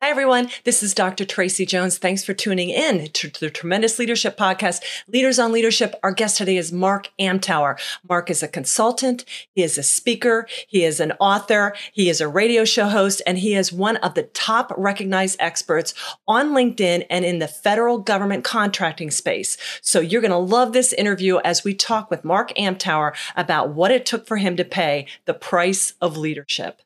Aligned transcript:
Hi, 0.00 0.10
everyone. 0.10 0.48
This 0.62 0.84
is 0.84 0.94
Dr. 0.94 1.24
Tracy 1.24 1.66
Jones. 1.66 1.98
Thanks 1.98 2.22
for 2.22 2.32
tuning 2.32 2.70
in 2.70 3.08
to 3.14 3.30
the 3.30 3.50
Tremendous 3.50 3.98
Leadership 3.98 4.38
Podcast, 4.38 4.80
Leaders 5.08 5.40
on 5.40 5.50
Leadership. 5.50 5.96
Our 6.04 6.12
guest 6.12 6.36
today 6.36 6.56
is 6.56 6.70
Mark 6.70 7.10
Amtower. 7.18 7.76
Mark 8.08 8.30
is 8.30 8.40
a 8.40 8.46
consultant. 8.46 9.24
He 9.56 9.64
is 9.64 9.76
a 9.76 9.82
speaker. 9.82 10.46
He 10.68 10.84
is 10.84 11.00
an 11.00 11.14
author. 11.18 11.74
He 11.92 12.08
is 12.08 12.20
a 12.20 12.28
radio 12.28 12.64
show 12.64 12.86
host, 12.86 13.22
and 13.26 13.38
he 13.38 13.56
is 13.56 13.72
one 13.72 13.96
of 13.96 14.14
the 14.14 14.22
top 14.22 14.72
recognized 14.76 15.36
experts 15.40 15.94
on 16.28 16.50
LinkedIn 16.50 17.04
and 17.10 17.24
in 17.24 17.40
the 17.40 17.48
federal 17.48 17.98
government 17.98 18.44
contracting 18.44 19.10
space. 19.10 19.56
So 19.82 19.98
you're 19.98 20.22
going 20.22 20.30
to 20.30 20.36
love 20.38 20.72
this 20.72 20.92
interview 20.92 21.38
as 21.38 21.64
we 21.64 21.74
talk 21.74 22.08
with 22.08 22.24
Mark 22.24 22.54
Amtower 22.54 23.16
about 23.34 23.70
what 23.70 23.90
it 23.90 24.06
took 24.06 24.28
for 24.28 24.36
him 24.36 24.56
to 24.58 24.64
pay 24.64 25.08
the 25.24 25.34
price 25.34 25.94
of 26.00 26.16
leadership. 26.16 26.82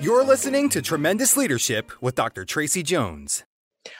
You're 0.00 0.22
listening 0.22 0.68
to 0.68 0.80
Tremendous 0.80 1.36
Leadership 1.36 1.90
with 2.00 2.14
Dr. 2.14 2.44
Tracy 2.44 2.84
Jones. 2.84 3.42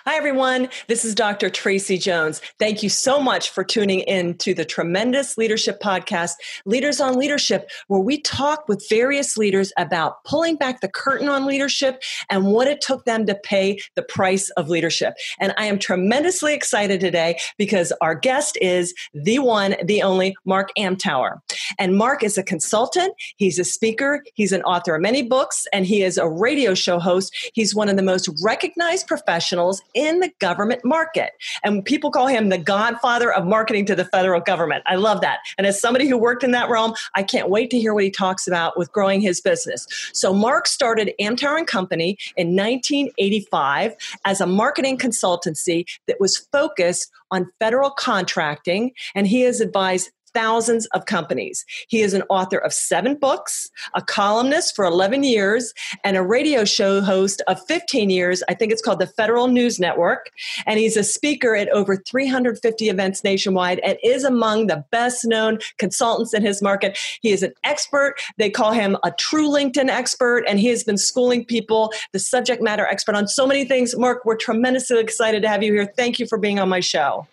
Hi, 0.05 0.17
everyone. 0.17 0.69
This 0.87 1.05
is 1.05 1.15
Dr. 1.15 1.51
Tracy 1.51 1.99
Jones. 1.99 2.41
Thank 2.59 2.83
you 2.83 2.89
so 2.89 3.21
much 3.21 3.51
for 3.51 3.65
tuning 3.65 4.01
in 4.01 4.37
to 4.39 4.55
the 4.55 4.65
Tremendous 4.65 5.39
Leadership 5.39 5.81
Podcast, 5.81 6.33
Leaders 6.65 7.01
on 7.01 7.19
Leadership, 7.19 7.71
where 7.89 8.01
we 8.01 8.21
talk 8.21 8.69
with 8.69 8.87
various 8.89 9.37
leaders 9.37 9.73
about 9.77 10.25
pulling 10.25 10.57
back 10.57 10.81
the 10.81 10.89
curtain 10.89 11.29
on 11.29 11.47
leadership 11.47 12.03
and 12.31 12.47
what 12.47 12.67
it 12.67 12.81
took 12.81 13.05
them 13.05 13.27
to 13.27 13.35
pay 13.35 13.79
the 13.95 14.03
price 14.03 14.51
of 14.51 14.69
leadership. 14.69 15.15
And 15.39 15.55
I 15.57 15.67
am 15.67 15.79
tremendously 15.79 16.55
excited 16.55 17.01
today 17.01 17.39
because 17.57 17.93
our 18.01 18.15
guest 18.15 18.59
is 18.61 18.95
the 19.15 19.39
one, 19.39 19.77
the 19.85 20.03
only 20.03 20.37
Mark 20.45 20.71
Amtower. 20.79 21.41
And 21.79 21.97
Mark 21.97 22.23
is 22.23 22.39
a 22.39 22.43
consultant, 22.43 23.15
he's 23.37 23.59
a 23.59 23.65
speaker, 23.65 24.23
he's 24.35 24.53
an 24.53 24.63
author 24.63 24.95
of 24.95 25.03
many 25.03 25.23
books, 25.23 25.67
and 25.73 25.87
he 25.87 26.03
is 26.03 26.19
a 26.19 26.29
radio 26.29 26.75
show 26.75 26.99
host. 26.99 27.35
He's 27.55 27.75
one 27.75 27.89
of 27.89 27.97
the 27.97 28.03
most 28.03 28.29
recognized 28.43 29.07
professionals 29.07 29.78
in 29.95 30.21
the 30.21 30.31
government 30.39 30.85
market. 30.85 31.33
And 31.65 31.85
people 31.85 32.11
call 32.11 32.27
him 32.27 32.49
the 32.49 32.59
godfather 32.59 33.33
of 33.33 33.47
marketing 33.47 33.87
to 33.87 33.95
the 33.95 34.05
federal 34.05 34.41
government. 34.41 34.83
I 34.87 34.97
love 34.97 35.21
that. 35.21 35.41
And 35.57 35.67
as 35.67 35.81
somebody 35.81 36.09
who 36.09 36.17
worked 36.17 36.45
in 36.45 36.53
that 36.53 36.69
realm, 36.69 36.95
I 37.15 37.23
can't 37.23 37.51
wait 37.51 37.71
to 37.71 37.79
hear 37.79 37.95
what 37.95 38.05
he 38.05 38.11
talks 38.11 38.47
about 38.47 38.79
with 38.79 38.93
growing 38.93 39.21
his 39.21 39.41
business. 39.41 39.87
So 40.13 40.33
Mark 40.33 40.67
started 40.67 41.13
Amtower 41.21 41.59
and 41.59 41.67
Company 41.67 42.19
in 42.37 42.49
1985 42.49 43.95
as 44.25 44.41
a 44.41 44.47
marketing 44.47 44.99
consultancy 44.99 45.85
that 46.07 46.21
was 46.21 46.37
focused 46.37 47.11
on 47.31 47.51
federal 47.59 47.91
contracting, 47.91 48.93
and 49.15 49.27
he 49.27 49.43
has 49.43 49.61
advised 49.61 50.11
thousands 50.39 50.87
of 50.95 51.07
companies. 51.07 51.65
He 51.89 52.01
is 52.01 52.15
an 52.15 52.23
author 52.29 52.59
of 52.59 52.73
seven 52.73 53.17
books, 53.17 53.73
a 53.95 54.01
columnist 54.01 54.77
for 54.77 54.85
11 54.85 55.25
years, 55.25 55.75
and 56.05 56.17
a 56.17 56.23
radio 56.23 56.65
show 56.65 57.01
host 57.01 57.43
of 57.49 57.61
15 57.67 58.09
years. 58.09 58.41
I 58.49 58.55
think 58.55 58.71
it's 58.71 58.81
called 58.81 59.01
the 59.01 59.09
Federal 59.09 59.49
News 59.49 59.81
Network. 59.81 60.31
And 60.65 60.79
he's 60.79 60.97
a 60.97 61.03
speaker 61.03 61.57
at 61.57 61.69
over 61.71 61.97
350 61.97 62.89
events 62.89 63.25
nationwide 63.25 63.81
and 63.81 63.99
is 64.05 64.23
among 64.23 64.69
the 64.69 64.85
best 64.93 65.25
known 65.25 65.59
consultants 65.77 66.33
in 66.33 66.43
his 66.43 66.63
market. 66.63 66.97
He 67.21 67.33
is 67.33 67.43
an 67.43 67.53
expert. 67.65 68.15
They 68.37 68.49
call 68.49 68.71
him 68.71 68.97
a 69.03 69.11
true 69.11 69.49
LinkedIn 69.49 69.89
expert, 69.89 70.45
and 70.47 70.61
he 70.61 70.69
has 70.69 70.85
been 70.85 70.99
schooling 70.99 71.45
people, 71.47 71.93
the 72.13 72.21
subject 72.21 72.63
matter 72.63 72.87
expert 72.87 73.17
on 73.17 73.27
so 73.27 73.45
many 73.45 73.65
things. 73.65 73.97
Mark, 73.99 74.25
we're 74.25 74.37
tremendously 74.37 75.01
excited 75.01 75.43
to 75.43 75.49
have 75.49 75.65
you 75.65 75.73
here. 75.73 75.93
Thank 75.97 76.21
you 76.21 76.29
for 76.29 76.39
being 76.39 76.61
on 76.61 76.69
my 76.69 76.79
show. 76.79 77.27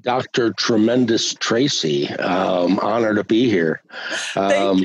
Dr. 0.00 0.52
Tremendous 0.52 1.34
Tracy. 1.34 2.08
Um, 2.08 2.78
honor 2.80 3.14
to 3.14 3.24
be 3.24 3.48
here. 3.48 3.82
Um, 4.36 4.84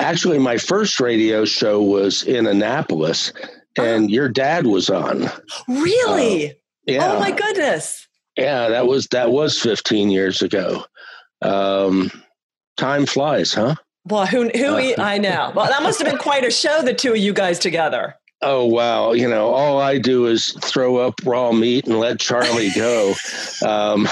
actually, 0.00 0.38
my 0.38 0.58
first 0.58 1.00
radio 1.00 1.44
show 1.44 1.82
was 1.82 2.22
in 2.22 2.46
Annapolis, 2.46 3.32
and 3.76 4.04
oh. 4.04 4.08
your 4.08 4.28
dad 4.28 4.66
was 4.66 4.90
on. 4.90 5.30
Really? 5.68 6.50
Uh, 6.50 6.54
yeah. 6.86 7.12
Oh 7.12 7.20
my 7.20 7.30
goodness. 7.30 8.06
Yeah, 8.36 8.68
that 8.68 8.86
was 8.86 9.06
that 9.08 9.30
was 9.30 9.58
15 9.60 10.10
years 10.10 10.42
ago. 10.42 10.84
Um, 11.40 12.10
time 12.76 13.06
flies, 13.06 13.54
huh? 13.54 13.76
Well, 14.06 14.26
who 14.26 14.50
who 14.50 14.76
uh, 14.76 14.94
I 14.98 15.18
know. 15.18 15.52
Well, 15.54 15.68
that 15.68 15.82
must 15.82 16.00
have 16.00 16.08
been 16.08 16.18
quite 16.18 16.44
a 16.44 16.50
show, 16.50 16.82
the 16.82 16.92
two 16.92 17.12
of 17.12 17.18
you 17.18 17.32
guys 17.32 17.58
together 17.58 18.16
oh 18.44 18.64
wow. 18.66 19.12
You 19.12 19.28
know 19.28 19.48
all 19.48 19.80
i 19.80 19.98
do 19.98 20.26
is 20.26 20.52
throw 20.60 20.98
up 20.98 21.14
raw 21.24 21.52
meat 21.52 21.86
and 21.86 21.98
let 21.98 22.20
charlie 22.20 22.70
go. 22.70 23.14
Um, 23.66 24.08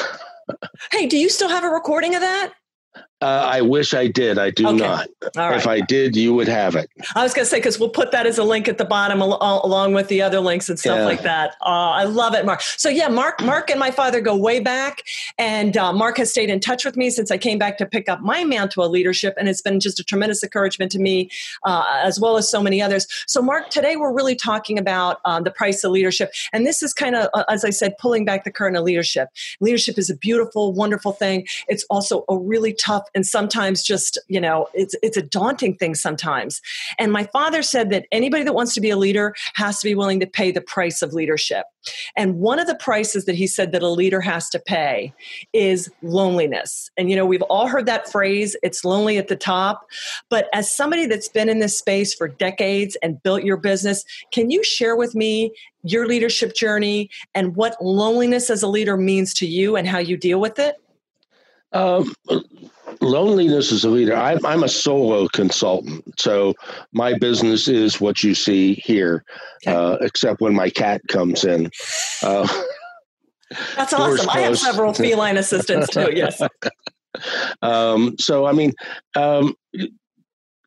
hey 0.93 1.06
do 1.06 1.19
you 1.19 1.28
still 1.28 1.48
have 1.48 1.65
a 1.65 1.69
recording 1.69 2.15
of 2.15 2.20
that 2.20 2.53
uh, 3.22 3.49
I 3.49 3.60
wish 3.60 3.94
I 3.94 4.09
did. 4.09 4.37
I 4.37 4.50
do 4.50 4.66
okay. 4.66 4.78
not. 4.78 5.09
Right. 5.37 5.56
If 5.56 5.69
I 5.69 5.81
did, 5.81 6.16
you 6.16 6.34
would 6.34 6.49
have 6.49 6.75
it. 6.75 6.91
I 7.15 7.22
was 7.22 7.33
going 7.33 7.44
to 7.44 7.49
say 7.49 7.59
because 7.59 7.78
we'll 7.78 7.88
put 7.88 8.10
that 8.10 8.27
as 8.27 8.37
a 8.37 8.43
link 8.43 8.66
at 8.66 8.78
the 8.78 8.84
bottom 8.84 9.22
al- 9.22 9.60
along 9.65 9.94
with 9.94 10.09
the 10.09 10.21
other 10.21 10.41
links 10.41 10.69
and 10.69 10.77
stuff 10.77 10.99
yeah. 10.99 11.05
like 11.05 11.22
that. 11.22 11.53
Uh, 11.62 11.91
I 11.91 12.05
love 12.05 12.34
it, 12.34 12.44
Mark. 12.44 12.60
So 12.62 12.88
yeah, 12.88 13.06
Mark, 13.06 13.41
Mark 13.41 13.71
and 13.71 13.78
my 13.78 13.93
father 13.93 14.21
go 14.21 14.37
way 14.37 14.59
back, 14.59 15.03
and 15.38 15.77
uh, 15.77 15.93
Mark 15.93 16.16
has 16.16 16.31
stayed 16.31 16.50
in 16.50 16.59
touch 16.59 16.84
with 16.84 16.97
me 16.97 17.10
since 17.10 17.31
I 17.31 17.38
came 17.38 17.59
back 17.59 17.78
to 17.78 17.87
pick 17.87 18.09
up 18.09 18.21
my 18.21 18.43
mantle 18.44 18.83
of 18.83 18.91
leadership, 18.91 19.34
and 19.39 19.49
it's 19.49 19.62
been 19.62 19.78
just 19.78 20.00
a 20.00 20.04
tremendous 20.04 20.43
encouragement 20.43 20.91
to 20.93 20.99
me, 20.99 21.31
uh, 21.65 21.84
as 22.03 22.19
well 22.19 22.37
as 22.37 22.50
so 22.50 22.60
many 22.60 22.83
others. 22.83 23.06
So 23.28 23.41
Mark, 23.41 23.71
today 23.71 23.94
we're 23.94 24.12
really 24.12 24.34
talking 24.34 24.78
about 24.78 25.21
uh, 25.25 25.41
the 25.41 25.53
price 25.53 25.84
of 25.84 25.93
leadership, 25.93 26.33
and 26.53 26.66
this 26.66 26.83
is 26.83 26.93
kind 26.93 27.15
of, 27.15 27.28
uh, 27.34 27.44
as 27.49 27.65
I 27.65 27.71
said, 27.71 27.97
pulling 27.99 28.25
back 28.25 28.43
the 28.43 28.50
curtain 28.50 28.77
of 28.77 28.83
leadership. 28.83 29.28
Leadership 29.60 29.97
is 29.97 30.10
a 30.10 30.16
beautiful, 30.16 30.72
wonderful 30.72 31.12
thing. 31.12 31.47
It's 31.69 31.84
also 31.89 32.25
a 32.28 32.37
really 32.37 32.72
tough 32.72 33.04
and 33.14 33.26
sometimes 33.26 33.82
just 33.82 34.18
you 34.28 34.40
know 34.40 34.68
it's 34.74 34.94
it's 35.02 35.16
a 35.16 35.22
daunting 35.22 35.76
thing 35.76 35.94
sometimes. 35.94 36.60
And 36.98 37.12
my 37.12 37.24
father 37.24 37.62
said 37.62 37.90
that 37.90 38.06
anybody 38.12 38.44
that 38.44 38.54
wants 38.54 38.74
to 38.74 38.80
be 38.80 38.90
a 38.90 38.96
leader 38.96 39.34
has 39.54 39.80
to 39.80 39.88
be 39.88 39.94
willing 39.94 40.20
to 40.20 40.26
pay 40.26 40.50
the 40.50 40.60
price 40.60 41.02
of 41.02 41.12
leadership. 41.12 41.66
And 42.16 42.36
one 42.36 42.60
of 42.60 42.66
the 42.66 42.76
prices 42.76 43.24
that 43.24 43.34
he 43.34 43.46
said 43.46 43.72
that 43.72 43.82
a 43.82 43.88
leader 43.88 44.20
has 44.20 44.48
to 44.50 44.60
pay 44.60 45.12
is 45.52 45.90
loneliness. 46.02 46.90
And 46.96 47.10
you 47.10 47.16
know 47.16 47.26
we've 47.26 47.42
all 47.42 47.66
heard 47.66 47.86
that 47.86 48.10
phrase 48.10 48.56
it's 48.62 48.84
lonely 48.84 49.18
at 49.18 49.28
the 49.28 49.36
top. 49.36 49.86
But 50.28 50.48
as 50.52 50.70
somebody 50.70 51.06
that's 51.06 51.28
been 51.28 51.48
in 51.48 51.58
this 51.58 51.76
space 51.76 52.14
for 52.14 52.28
decades 52.28 52.96
and 53.02 53.22
built 53.22 53.42
your 53.42 53.56
business 53.56 54.04
can 54.32 54.50
you 54.50 54.62
share 54.64 54.96
with 54.96 55.14
me 55.14 55.52
your 55.84 56.06
leadership 56.06 56.54
journey 56.54 57.10
and 57.34 57.56
what 57.56 57.76
loneliness 57.82 58.50
as 58.50 58.62
a 58.62 58.68
leader 58.68 58.96
means 58.96 59.34
to 59.34 59.46
you 59.46 59.76
and 59.76 59.86
how 59.86 59.98
you 59.98 60.16
deal 60.16 60.40
with 60.40 60.58
it? 60.58 60.76
Um, 61.72 62.14
loneliness 63.00 63.72
as 63.72 63.84
a 63.84 63.91
leader. 63.91 64.14
I'm, 64.14 64.44
I'm, 64.44 64.62
a 64.62 64.69
solo 64.69 65.28
consultant 65.28 66.04
so 66.19 66.54
my 66.92 67.16
business 67.19 67.69
is 67.69 68.00
what 68.00 68.22
you 68.22 68.34
see 68.34 68.75
here 68.75 69.25
okay. 69.66 69.76
uh, 69.76 69.94
except 70.00 70.41
when 70.41 70.54
my 70.54 70.70
cat 70.70 71.00
comes 71.08 71.44
in. 71.44 71.70
Uh, 72.22 72.47
that's 73.76 73.92
awesome. 73.92 74.28
I 74.30 74.41
have 74.41 74.58
several 74.58 74.94
feline 74.94 75.36
assistants 75.36 75.88
too 75.88 76.10
yes. 76.14 76.41
Um, 77.60 78.16
so 78.19 78.47
i 78.47 78.53
mean 78.53 78.72
um, 79.16 79.54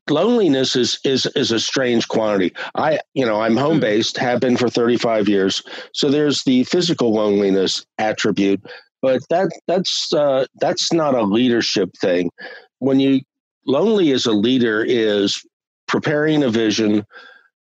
loneliness 0.09 0.75
is 0.75 1.00
is 1.03 1.25
is 1.36 1.52
a 1.52 1.59
strange 1.59 2.07
quantity. 2.07 2.53
I 2.75 3.00
you 3.13 3.25
know 3.25 3.42
i'm 3.42 3.57
home 3.57 3.75
hmm. 3.75 3.81
based 3.81 4.18
have 4.18 4.40
been 4.40 4.57
for 4.57 4.69
35 4.69 5.28
years 5.28 5.63
so 5.94 6.09
there's 6.09 6.44
the 6.44 6.63
physical 6.66 7.13
loneliness 7.13 7.86
attribute 7.97 8.62
but 9.06 9.22
that 9.30 9.52
that's 9.68 10.12
uh, 10.14 10.48
that's 10.60 10.92
not 10.92 11.14
a 11.14 11.22
leadership 11.22 11.92
thing. 12.02 12.32
When 12.80 13.00
you 13.00 13.22
lonely 13.68 14.12
as 14.12 14.26
a 14.26 14.32
leader 14.32 14.84
is 14.84 15.46
preparing 15.88 16.42
a 16.42 16.50
vision, 16.50 17.06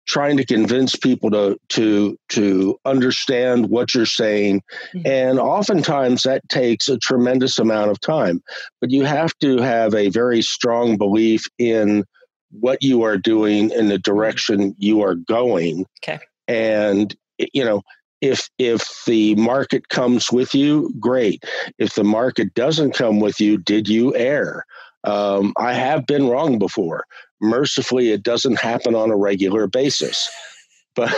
trying 0.06 0.38
to 0.38 0.46
convince 0.46 0.96
people 0.96 1.32
to 1.32 1.58
to 1.70 2.16
to 2.30 2.78
understand 2.86 3.70
what 3.72 3.96
you're 3.96 4.06
saying 4.06 4.62
mm-hmm. 4.94 5.08
and 5.08 5.40
oftentimes 5.40 6.22
that 6.24 6.48
takes 6.48 6.88
a 6.88 6.98
tremendous 7.00 7.58
amount 7.60 7.92
of 7.92 8.00
time 8.02 8.42
but 8.80 8.90
you 8.90 9.06
have 9.06 9.32
to 9.40 9.58
have 9.58 9.94
a 9.94 10.10
very 10.10 10.42
strong 10.42 10.98
belief 10.98 11.46
in 11.60 12.04
what 12.50 12.82
you 12.82 13.04
are 13.04 13.18
doing 13.18 13.70
in 13.70 13.90
the 13.90 14.00
direction 14.00 14.76
you 14.80 15.02
are 15.02 15.16
going 15.16 15.86
okay 16.04 16.20
and 16.48 17.16
you 17.54 17.64
know 17.64 17.82
if 18.22 18.50
if 18.58 18.88
the 19.06 19.36
market 19.36 19.90
comes 19.90 20.32
with 20.32 20.54
you 20.54 20.94
great. 21.00 21.44
If 21.78 21.96
the 21.96 22.04
market 22.04 22.54
doesn't 22.54 22.94
come 22.94 23.20
with 23.20 23.42
you 23.42 23.58
did 23.58 23.88
you 23.88 24.16
err? 24.16 24.66
Um, 25.04 25.54
i 25.58 25.74
have 25.74 26.06
been 26.06 26.28
wrong 26.28 26.60
before. 26.60 27.06
Mercifully 27.42 28.12
it 28.12 28.22
doesn't 28.22 28.60
happen 28.60 28.94
on 28.94 29.10
a 29.10 29.18
regular 29.18 29.68
basis. 29.68 30.30
But 30.96 31.14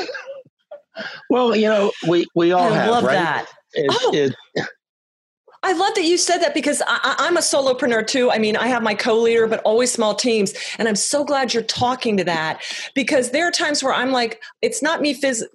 well 1.30 1.56
you 1.56 1.68
know 1.68 1.92
we 2.08 2.26
we 2.36 2.52
all 2.52 2.72
I 2.72 2.76
have 2.76 2.90
love 2.92 3.04
right? 3.04 3.14
that. 3.14 3.48
It, 3.74 3.88
oh. 3.92 4.12
it, 4.14 4.36
I 5.64 5.72
love 5.72 5.96
that 5.96 6.04
you 6.04 6.18
said 6.18 6.40
that 6.40 6.54
because 6.54 6.82
I, 6.86 7.16
am 7.20 7.38
a 7.38 7.40
solopreneur 7.40 8.06
too. 8.06 8.30
I 8.30 8.38
mean, 8.38 8.58
I 8.58 8.68
have 8.68 8.84
my 8.84 8.94
co-leader, 8.94 9.48
but 9.48 9.62
always 9.62 9.92
small 9.94 10.14
teams, 10.14 10.54
and 10.78 10.90
I'm 10.90 10.96
so 10.96 11.24
glad 11.24 11.54
you're 11.54 11.64
talking 11.64 12.18
to 12.18 12.24
that 12.26 12.62
because 12.94 13.32
there 13.32 13.48
are 13.48 13.52
times 13.52 13.82
where 13.82 13.94
I'm 13.94 14.12
like, 14.12 14.42
it's 14.62 14.82
not 14.82 15.02
me 15.02 15.20
phys- 15.20 15.46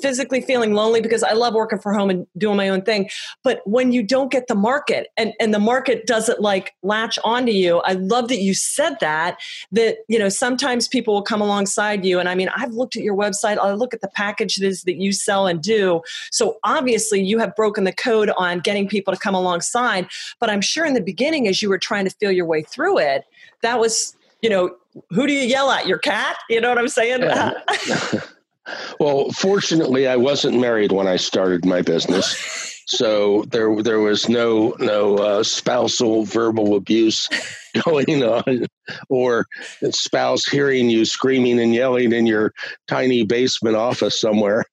physically 0.00 0.40
feeling 0.40 0.72
lonely 0.72 1.00
because 1.00 1.24
I 1.24 1.32
love 1.32 1.54
working 1.54 1.80
from 1.80 1.96
home 1.98 2.10
and 2.10 2.26
doing 2.38 2.56
my 2.56 2.68
own 2.68 2.82
thing, 2.82 3.10
but 3.42 3.60
when 3.64 3.90
you 3.90 4.04
don't 4.04 4.30
get 4.30 4.46
the 4.46 4.54
market 4.54 5.08
and 5.16 5.32
and 5.40 5.52
the 5.52 5.58
market 5.58 6.06
doesn't 6.06 6.40
like 6.40 6.74
latch 6.84 7.18
onto 7.24 7.52
you, 7.52 7.78
I 7.78 7.94
love 7.94 8.28
that 8.28 8.40
you 8.40 8.54
said 8.54 8.96
that. 9.00 9.38
That 9.72 9.98
you 10.06 10.18
know 10.18 10.28
sometimes 10.28 10.86
people 10.86 11.14
will 11.14 11.22
come 11.22 11.40
alongside 11.40 12.04
you, 12.04 12.20
and 12.20 12.28
I 12.28 12.36
mean, 12.36 12.50
I've 12.56 12.72
looked 12.72 12.94
at 12.94 13.02
your 13.02 13.16
website, 13.16 13.58
I 13.58 13.72
look 13.72 13.92
at 13.92 14.00
the 14.00 14.08
packages 14.08 14.84
that 14.84 14.96
you 14.96 15.10
sell 15.10 15.48
and 15.48 15.60
do. 15.60 16.02
So 16.30 16.58
obviously, 16.62 17.20
you 17.20 17.38
have 17.40 17.56
broken 17.56 17.82
the 17.82 17.92
code 17.92 18.30
on 18.38 18.60
getting 18.60 18.86
people 18.86 19.12
to 19.12 19.18
come 19.18 19.34
along 19.34 19.55
alongside. 19.56 20.08
But 20.38 20.50
I'm 20.50 20.60
sure 20.60 20.84
in 20.84 20.94
the 20.94 21.00
beginning, 21.00 21.48
as 21.48 21.62
you 21.62 21.68
were 21.68 21.78
trying 21.78 22.04
to 22.04 22.10
feel 22.10 22.30
your 22.30 22.46
way 22.46 22.62
through 22.62 22.98
it, 22.98 23.24
that 23.62 23.80
was, 23.80 24.16
you 24.42 24.50
know, 24.50 24.76
who 25.10 25.26
do 25.26 25.32
you 25.32 25.46
yell 25.46 25.70
at? 25.70 25.86
Your 25.86 25.98
cat? 25.98 26.36
You 26.48 26.60
know 26.60 26.68
what 26.68 26.78
I'm 26.78 26.88
saying? 26.88 27.22
Yeah. 27.22 27.52
well, 29.00 29.30
fortunately, 29.30 30.06
I 30.06 30.16
wasn't 30.16 30.60
married 30.60 30.92
when 30.92 31.06
I 31.06 31.16
started 31.16 31.64
my 31.64 31.82
business. 31.82 32.72
So 32.88 33.42
there, 33.48 33.82
there 33.82 33.98
was 33.98 34.28
no 34.28 34.72
no 34.78 35.16
uh, 35.16 35.42
spousal 35.42 36.24
verbal 36.24 36.76
abuse 36.76 37.28
going 37.84 38.22
on, 38.22 38.66
or 39.08 39.46
spouse 39.90 40.46
hearing 40.46 40.88
you 40.88 41.04
screaming 41.04 41.58
and 41.58 41.74
yelling 41.74 42.12
in 42.12 42.26
your 42.26 42.52
tiny 42.86 43.24
basement 43.24 43.74
office 43.74 44.20
somewhere. 44.20 44.64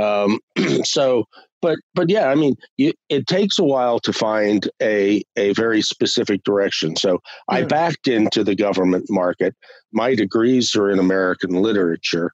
Um, 0.00 0.40
so 0.84 1.24
but 1.64 1.78
but 1.94 2.10
yeah, 2.10 2.28
I 2.28 2.34
mean, 2.34 2.56
you, 2.76 2.92
it 3.08 3.26
takes 3.26 3.58
a 3.58 3.64
while 3.64 3.98
to 4.00 4.12
find 4.12 4.68
a 4.82 5.22
a 5.36 5.54
very 5.54 5.80
specific 5.80 6.44
direction. 6.44 6.94
So 6.94 7.22
I 7.48 7.62
backed 7.62 8.06
into 8.06 8.44
the 8.44 8.54
government 8.54 9.06
market. 9.08 9.54
My 9.90 10.14
degrees 10.14 10.76
are 10.76 10.90
in 10.90 10.98
American 10.98 11.52
literature, 11.54 12.32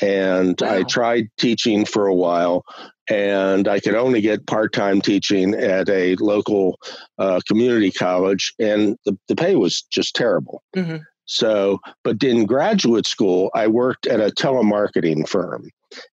and 0.00 0.58
wow. 0.62 0.76
I 0.76 0.82
tried 0.84 1.28
teaching 1.38 1.84
for 1.84 2.06
a 2.06 2.14
while, 2.14 2.64
and 3.10 3.68
I 3.68 3.80
could 3.80 3.94
only 3.94 4.22
get 4.22 4.46
part 4.46 4.72
time 4.72 5.02
teaching 5.02 5.52
at 5.54 5.90
a 5.90 6.16
local 6.16 6.78
uh, 7.18 7.40
community 7.46 7.90
college, 7.90 8.54
and 8.58 8.96
the 9.04 9.14
the 9.28 9.36
pay 9.36 9.56
was 9.56 9.82
just 9.92 10.16
terrible. 10.16 10.62
Mm-hmm. 10.74 11.02
So, 11.26 11.80
but 12.02 12.22
in 12.24 12.46
graduate 12.46 13.06
school, 13.06 13.50
I 13.54 13.66
worked 13.66 14.06
at 14.06 14.20
a 14.20 14.30
telemarketing 14.30 15.28
firm 15.28 15.70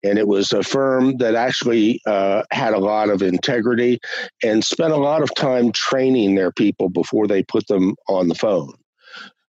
and 0.04 0.18
it 0.18 0.28
was 0.28 0.52
a 0.52 0.64
firm 0.64 1.18
that 1.18 1.36
actually 1.36 2.02
uh, 2.06 2.44
had 2.52 2.74
a 2.74 2.80
lot 2.80 3.10
of 3.10 3.22
integrity 3.22 4.00
and 4.44 4.64
spent 4.64 4.94
a 4.94 4.98
lot 4.98 5.22
of 5.22 5.34
time 5.36 5.72
training 5.72 6.36
their 6.36 6.52
people 6.52 6.90
before 6.90 7.28
they 7.28 7.44
put 7.44 7.68
them 7.68 7.96
on 8.08 8.28
the 8.28 8.36
phone. 8.36 8.74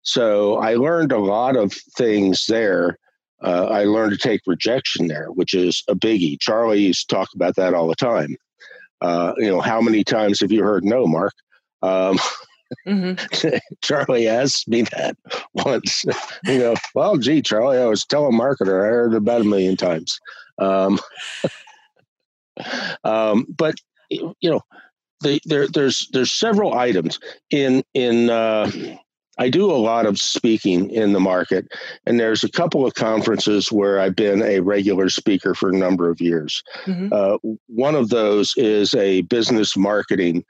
So 0.04 0.56
I 0.56 0.76
learned 0.76 1.12
a 1.12 1.20
lot 1.20 1.56
of 1.56 1.74
things 1.98 2.46
there. 2.48 2.98
Uh, 3.42 3.66
I 3.66 3.84
learned 3.86 4.12
to 4.12 4.18
take 4.18 4.42
rejection 4.46 5.08
there, 5.08 5.28
which 5.28 5.54
is 5.54 5.84
a 5.88 5.96
biggie. 5.96 6.40
Charlie 6.40 6.82
used 6.82 7.10
to 7.10 7.16
talk 7.16 7.30
about 7.36 7.56
that 7.56 7.74
all 7.74 7.88
the 7.88 7.96
time. 7.96 8.36
Uh, 9.02 9.34
you 9.38 9.48
know, 9.48 9.60
how 9.60 9.82
many 9.82 10.04
times 10.04 10.40
have 10.40 10.52
you 10.52 10.64
heard 10.64 10.86
no, 10.86 11.06
Mark? 11.06 11.34
Um, 11.82 12.18
Mm-hmm. 12.88 13.58
Charlie 13.82 14.28
asked 14.28 14.68
me 14.68 14.84
that 14.84 15.18
once. 15.54 16.04
you 16.46 16.60
know, 16.60 16.76
well, 16.96 17.18
gee, 17.18 17.42
Charlie, 17.42 17.78
I 17.78 17.86
was 17.86 18.06
telemarketer. 18.06 18.84
I 18.84 18.88
heard 18.88 19.14
about 19.14 19.42
a 19.42 19.46
million 19.46 19.78
times. 19.78 20.20
Um, 20.60 21.00
um, 23.04 23.46
but 23.58 23.76
you 24.10 24.34
know, 24.44 24.62
the, 25.22 25.42
there, 25.46 25.68
there's 25.68 26.08
there's 26.12 26.32
several 26.32 26.74
items 26.74 27.20
in 27.50 27.84
in. 27.94 28.30
Uh, 28.30 28.70
I 29.40 29.50
do 29.50 29.72
a 29.72 29.74
lot 29.74 30.06
of 30.06 30.20
speaking 30.20 30.92
in 30.92 31.14
the 31.14 31.20
market, 31.20 31.68
and 32.06 32.20
there's 32.20 32.44
a 32.44 32.52
couple 32.52 32.86
of 32.86 32.94
conferences 32.94 33.72
where 33.72 34.00
I've 34.00 34.16
been 34.16 34.44
a 34.44 34.60
regular 34.60 35.10
speaker 35.10 35.56
for 35.56 35.70
a 35.70 35.76
number 35.76 36.12
of 36.12 36.22
years. 36.22 36.62
Mm-hmm. 36.86 37.10
Uh, 37.12 37.38
one 37.66 37.96
of 37.96 38.10
those 38.10 38.54
is 38.58 38.94
a 38.94 39.22
business 39.22 39.76
marketing 39.76 40.46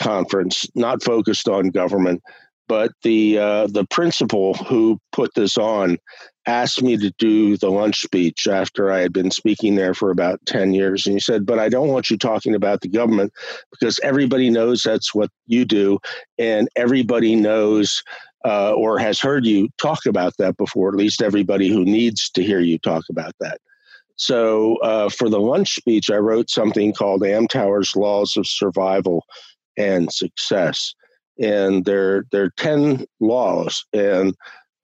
conference, 0.00 0.66
not 0.74 1.02
focused 1.02 1.48
on 1.48 1.70
government, 1.70 2.22
but 2.68 2.92
the 3.02 3.38
uh, 3.38 3.66
the 3.66 3.84
principal 3.90 4.54
who 4.54 4.98
put 5.12 5.34
this 5.34 5.58
on 5.58 5.98
asked 6.46 6.82
me 6.82 6.96
to 6.96 7.12
do 7.18 7.56
the 7.56 7.70
lunch 7.70 8.00
speech 8.00 8.46
after 8.46 8.90
I 8.90 9.00
had 9.00 9.12
been 9.12 9.30
speaking 9.30 9.74
there 9.74 9.92
for 9.92 10.10
about 10.10 10.40
10 10.46 10.72
years. 10.72 11.06
And 11.06 11.14
he 11.14 11.20
said, 11.20 11.44
But 11.44 11.58
I 11.58 11.68
don't 11.68 11.88
want 11.88 12.10
you 12.10 12.16
talking 12.16 12.54
about 12.54 12.80
the 12.80 12.88
government 12.88 13.32
because 13.70 13.98
everybody 14.02 14.50
knows 14.50 14.82
that's 14.82 15.14
what 15.14 15.30
you 15.46 15.64
do, 15.64 15.98
and 16.38 16.68
everybody 16.76 17.36
knows 17.36 18.02
uh, 18.44 18.72
or 18.72 18.98
has 18.98 19.20
heard 19.20 19.44
you 19.44 19.68
talk 19.78 20.06
about 20.06 20.34
that 20.38 20.56
before, 20.56 20.88
at 20.88 20.94
least 20.94 21.22
everybody 21.22 21.68
who 21.68 21.84
needs 21.84 22.30
to 22.30 22.42
hear 22.42 22.60
you 22.60 22.78
talk 22.78 23.04
about 23.10 23.34
that. 23.40 23.58
So 24.16 24.76
uh, 24.78 25.08
for 25.08 25.28
the 25.28 25.40
lunch 25.40 25.74
speech, 25.74 26.10
I 26.10 26.16
wrote 26.16 26.50
something 26.50 26.92
called 26.92 27.22
Amtower's 27.22 27.96
Laws 27.96 28.36
of 28.36 28.46
Survival 28.46 29.24
and 29.76 30.12
success. 30.12 30.94
And 31.38 31.84
there, 31.84 32.24
there 32.32 32.44
are 32.44 32.52
10 32.56 33.06
laws. 33.20 33.84
And 33.92 34.34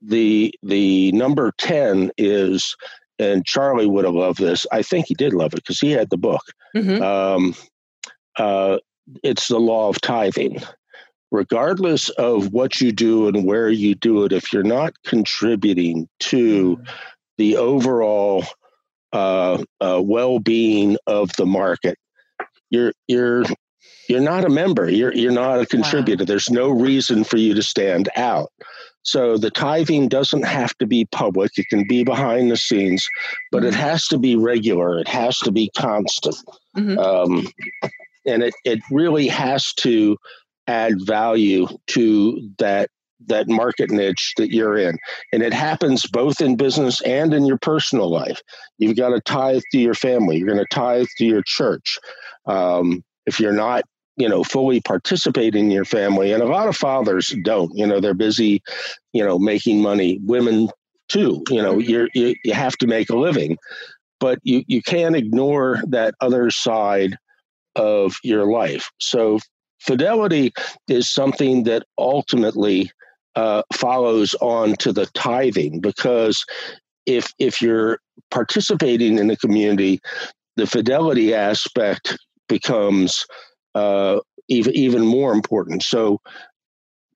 the, 0.02 0.54
the 0.62 1.12
number 1.12 1.52
10 1.58 2.12
is, 2.16 2.76
and 3.18 3.44
Charlie 3.44 3.86
would 3.86 4.04
have 4.04 4.14
loved 4.14 4.38
this. 4.38 4.66
I 4.72 4.82
think 4.82 5.06
he 5.06 5.14
did 5.14 5.32
love 5.32 5.52
it 5.52 5.56
because 5.56 5.80
he 5.80 5.92
had 5.92 6.10
the 6.10 6.18
book. 6.18 6.42
Mm-hmm. 6.74 7.02
Um, 7.02 7.54
uh, 8.38 8.78
it's 9.22 9.48
the 9.48 9.58
law 9.58 9.88
of 9.88 10.00
tithing. 10.00 10.62
Regardless 11.32 12.08
of 12.10 12.52
what 12.52 12.80
you 12.80 12.92
do 12.92 13.26
and 13.26 13.44
where 13.44 13.68
you 13.68 13.94
do 13.94 14.24
it, 14.24 14.32
if 14.32 14.52
you're 14.52 14.62
not 14.62 14.94
contributing 15.04 16.08
to 16.20 16.80
the 17.36 17.56
overall 17.56 18.44
uh, 19.12 19.62
uh, 19.80 20.00
well-being 20.02 20.96
of 21.06 21.34
the 21.36 21.46
market, 21.46 21.98
you're 22.70 22.92
you're 23.08 23.44
you're 24.08 24.20
not 24.20 24.44
a 24.44 24.48
member. 24.48 24.88
You're 24.88 25.14
you're 25.14 25.32
not 25.32 25.60
a 25.60 25.66
contributor. 25.66 26.22
Wow. 26.22 26.26
There's 26.26 26.50
no 26.50 26.70
reason 26.70 27.24
for 27.24 27.36
you 27.36 27.54
to 27.54 27.62
stand 27.62 28.08
out. 28.16 28.52
So 29.02 29.38
the 29.38 29.50
tithing 29.50 30.08
doesn't 30.08 30.44
have 30.44 30.76
to 30.78 30.86
be 30.86 31.04
public. 31.06 31.52
It 31.56 31.68
can 31.68 31.86
be 31.86 32.02
behind 32.02 32.50
the 32.50 32.56
scenes, 32.56 33.08
but 33.52 33.58
mm-hmm. 33.58 33.68
it 33.68 33.74
has 33.74 34.08
to 34.08 34.18
be 34.18 34.34
regular. 34.34 34.98
It 34.98 35.08
has 35.08 35.38
to 35.40 35.52
be 35.52 35.70
constant, 35.76 36.36
mm-hmm. 36.76 36.98
um, 36.98 37.46
and 38.26 38.42
it 38.42 38.54
it 38.64 38.80
really 38.90 39.28
has 39.28 39.72
to 39.74 40.16
add 40.66 40.94
value 41.06 41.68
to 41.88 42.50
that 42.58 42.90
that 43.28 43.48
market 43.48 43.90
niche 43.90 44.34
that 44.36 44.50
you're 44.50 44.76
in. 44.76 44.98
And 45.32 45.42
it 45.42 45.52
happens 45.52 46.06
both 46.06 46.40
in 46.40 46.56
business 46.56 47.00
and 47.02 47.32
in 47.32 47.46
your 47.46 47.58
personal 47.58 48.10
life. 48.10 48.40
You've 48.78 48.96
got 48.96 49.10
to 49.10 49.20
tithe 49.20 49.62
to 49.72 49.78
your 49.78 49.94
family. 49.94 50.36
You're 50.36 50.52
going 50.52 50.58
to 50.58 50.74
tithe 50.74 51.06
to 51.18 51.24
your 51.24 51.42
church. 51.44 51.98
Um, 52.46 53.02
if 53.26 53.40
you're 53.40 53.52
not 53.52 53.84
you 54.16 54.28
know 54.28 54.42
fully 54.42 54.80
participating 54.80 55.66
in 55.66 55.70
your 55.70 55.84
family 55.84 56.32
and 56.32 56.42
a 56.42 56.46
lot 56.46 56.68
of 56.68 56.76
fathers 56.76 57.34
don't 57.42 57.74
you 57.74 57.86
know 57.86 58.00
they're 58.00 58.14
busy 58.14 58.62
you 59.12 59.24
know 59.24 59.38
making 59.38 59.80
money 59.80 60.18
women 60.24 60.68
too 61.08 61.42
you 61.50 61.62
know 61.62 61.76
mm-hmm. 61.76 61.90
you're, 61.90 62.08
you 62.14 62.34
you 62.44 62.52
have 62.52 62.76
to 62.76 62.86
make 62.86 63.10
a 63.10 63.16
living 63.16 63.56
but 64.18 64.38
you 64.42 64.62
you 64.66 64.82
can't 64.82 65.16
ignore 65.16 65.82
that 65.86 66.14
other 66.20 66.50
side 66.50 67.16
of 67.76 68.16
your 68.24 68.50
life 68.50 68.90
so 69.00 69.38
fidelity 69.80 70.52
is 70.88 71.08
something 71.08 71.64
that 71.64 71.82
ultimately 71.98 72.90
uh, 73.34 73.62
follows 73.74 74.34
on 74.40 74.74
to 74.76 74.92
the 74.92 75.06
tithing 75.14 75.80
because 75.80 76.42
if 77.04 77.32
if 77.38 77.60
you're 77.60 77.98
participating 78.30 79.18
in 79.18 79.26
the 79.26 79.36
community 79.36 80.00
the 80.56 80.66
fidelity 80.66 81.34
aspect 81.34 82.16
becomes 82.48 83.26
uh, 83.74 84.20
even 84.48 84.74
even 84.74 85.04
more 85.04 85.32
important. 85.32 85.82
So 85.82 86.20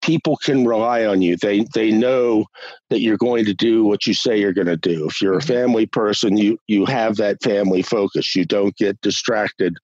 people 0.03 0.37
can 0.37 0.67
rely 0.67 1.05
on 1.05 1.23
you. 1.23 1.37
They 1.37 1.65
they 1.75 1.91
know 1.91 2.47
that 2.89 3.01
you're 3.01 3.17
going 3.17 3.45
to 3.45 3.55
do 3.55 3.85
what 3.85 4.07
you 4.07 4.15
say 4.15 4.39
you're 4.39 4.53
going 4.53 4.67
to 4.67 4.77
do. 4.77 5.07
If 5.07 5.21
you're 5.21 5.35
a 5.35 5.39
mm-hmm. 5.39 5.53
family 5.53 5.87
person, 5.87 6.37
you 6.37 6.59
you 6.67 6.87
have 6.87 7.17
that 7.17 7.43
family 7.43 7.83
focus. 7.83 8.35
You 8.35 8.45
don't 8.45 8.77
get 8.77 9.01
distracted, 9.01 9.77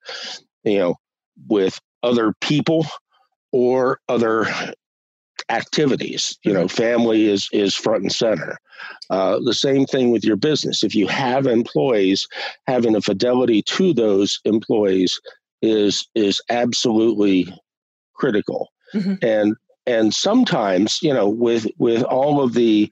you 0.63 0.79
know, 0.79 0.95
with 1.47 1.79
other 2.03 2.33
people 2.41 2.85
or 3.51 3.99
other 4.09 4.47
activities. 5.49 6.37
You 6.43 6.53
know, 6.53 6.65
mm-hmm. 6.65 6.75
family 6.75 7.27
is 7.27 7.49
is 7.51 7.75
front 7.75 8.03
and 8.03 8.11
center. 8.11 8.57
Uh, 9.09 9.39
the 9.43 9.53
same 9.53 9.85
thing 9.85 10.11
with 10.11 10.23
your 10.23 10.35
business. 10.35 10.83
If 10.83 10.93
you 10.93 11.07
have 11.07 11.47
employees, 11.47 12.27
having 12.67 12.95
a 12.95 13.01
fidelity 13.01 13.61
to 13.63 13.93
those 13.93 14.39
employees 14.45 15.19
is 15.61 16.07
is 16.15 16.41
absolutely 16.49 17.53
critical 18.15 18.69
mm-hmm. 18.93 19.15
and 19.21 19.55
and 19.85 20.13
sometimes 20.13 21.01
you 21.01 21.13
know 21.13 21.27
with 21.27 21.67
with 21.77 22.03
all 22.03 22.41
of 22.41 22.53
the 22.53 22.91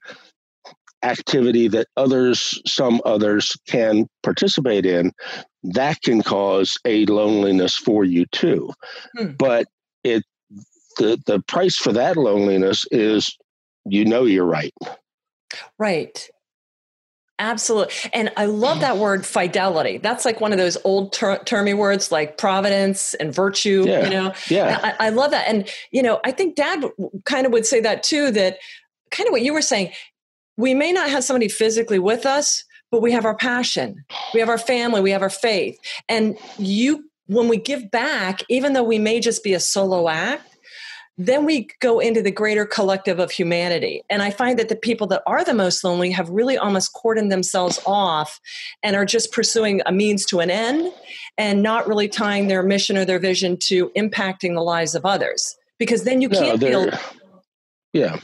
activity 1.04 1.68
that 1.68 1.88
others 1.98 2.62
some 2.66 3.00
others 3.06 3.56
can 3.68 4.08
participate 4.24 4.86
in 4.86 5.12
that 5.64 6.02
can 6.02 6.24
cause 6.24 6.78
a 6.86 7.06
loneliness 7.06 7.76
for 7.76 8.04
you 8.04 8.26
too 8.32 8.72
hmm. 9.16 9.32
but 9.38 9.68
it 10.04 10.24
the 10.98 11.22
the 11.26 11.42
price 11.48 11.76
for 11.76 11.92
that 11.92 12.18
loneliness 12.18 12.86
is 12.92 13.38
you 13.86 14.06
know 14.06 14.24
you're 14.24 14.46
right. 14.46 14.74
Right. 15.78 16.30
Absolutely. 17.38 17.94
And 18.13 18.32
I 18.38 18.46
love 18.46 18.80
that 18.80 18.98
word 18.98 19.25
fidelity. 19.25 19.98
That's 19.98 20.24
like 20.24 20.39
one 20.39 20.54
of 20.54 20.58
those 20.58 20.77
old 20.86 21.12
ter- 21.12 21.39
termy 21.39 21.75
words 21.75 22.12
like 22.12 22.38
providence 22.38 23.13
and 23.15 23.34
virtue, 23.34 23.84
Yeah. 23.86 24.04
you 24.06 24.10
know? 24.10 24.34
Yeah. 24.50 24.80
I, 25.00 25.08
I 25.08 25.10
love 25.10 25.32
that. 25.32 25.48
And, 25.48 25.70
you 25.92 26.01
know, 26.01 26.22
I 26.24 26.32
think 26.32 26.56
dad 26.56 26.86
kind 27.25 27.46
of 27.46 27.51
would 27.51 27.65
say 27.65 27.82
that 27.82 28.04
too, 28.04 28.32
that 28.32 28.60
kind 29.12 29.27
of 29.27 29.34
what 29.34 29.42
you 29.42 29.54
were 29.54 29.62
saying, 29.62 29.92
we 30.58 30.74
may 30.74 30.94
not 30.94 31.10
have 31.10 31.25
somebody 31.25 31.50
physically 31.50 32.00
with 32.00 32.25
us, 32.25 32.63
but 32.89 33.01
we 33.01 33.12
have 33.12 33.25
our 33.25 33.36
passion, 33.36 34.06
we 34.34 34.39
have 34.39 34.48
our 34.48 34.58
family, 34.58 35.01
we 35.01 35.12
have 35.12 35.22
our 35.22 35.30
faith. 35.30 35.77
And 36.08 36.38
you, 36.58 37.10
when 37.27 37.50
we 37.50 37.58
give 37.58 37.92
back, 37.92 38.44
even 38.48 38.72
though 38.74 38.84
we 38.84 39.00
may 39.00 39.20
just 39.20 39.44
be 39.44 39.54
a 39.54 39.60
solo 39.60 40.08
act, 40.08 40.55
then 41.18 41.46
we 41.46 41.70
go 41.80 42.00
into 42.00 42.22
the 42.22 42.32
greater 42.32 42.66
collective 42.66 43.20
of 43.20 43.32
humanity. 43.32 44.04
And 44.10 44.22
I 44.22 44.32
find 44.32 44.60
that 44.60 44.68
the 44.70 44.76
people 44.76 45.08
that 45.08 45.24
are 45.26 45.46
the 45.46 45.54
most 45.54 45.84
lonely 45.84 46.12
have 46.12 46.30
really 46.30 46.58
almost 46.58 46.94
cordoned 46.94 47.30
themselves 47.30 47.80
off 47.86 48.40
and 48.84 48.96
are 48.96 49.06
just 49.06 49.32
pursuing 49.32 49.82
a 49.86 49.92
means 49.94 50.26
to 50.26 50.40
an 50.42 50.50
end 50.50 50.92
and 51.38 51.64
not 51.64 51.88
really 51.88 52.10
tying 52.10 52.48
their 52.48 52.64
mission 52.64 52.98
or 52.98 53.06
their 53.06 53.20
vision 53.20 53.58
to 53.68 53.90
impacting 53.92 54.56
the 54.56 54.62
lives 54.62 54.94
of 54.94 55.06
others. 55.06 55.56
Because 55.80 56.04
then 56.04 56.22
you 56.22 56.30
No, 56.30 56.40
can't 56.40 56.62
feel 56.62 56.90
yeah 57.96 58.18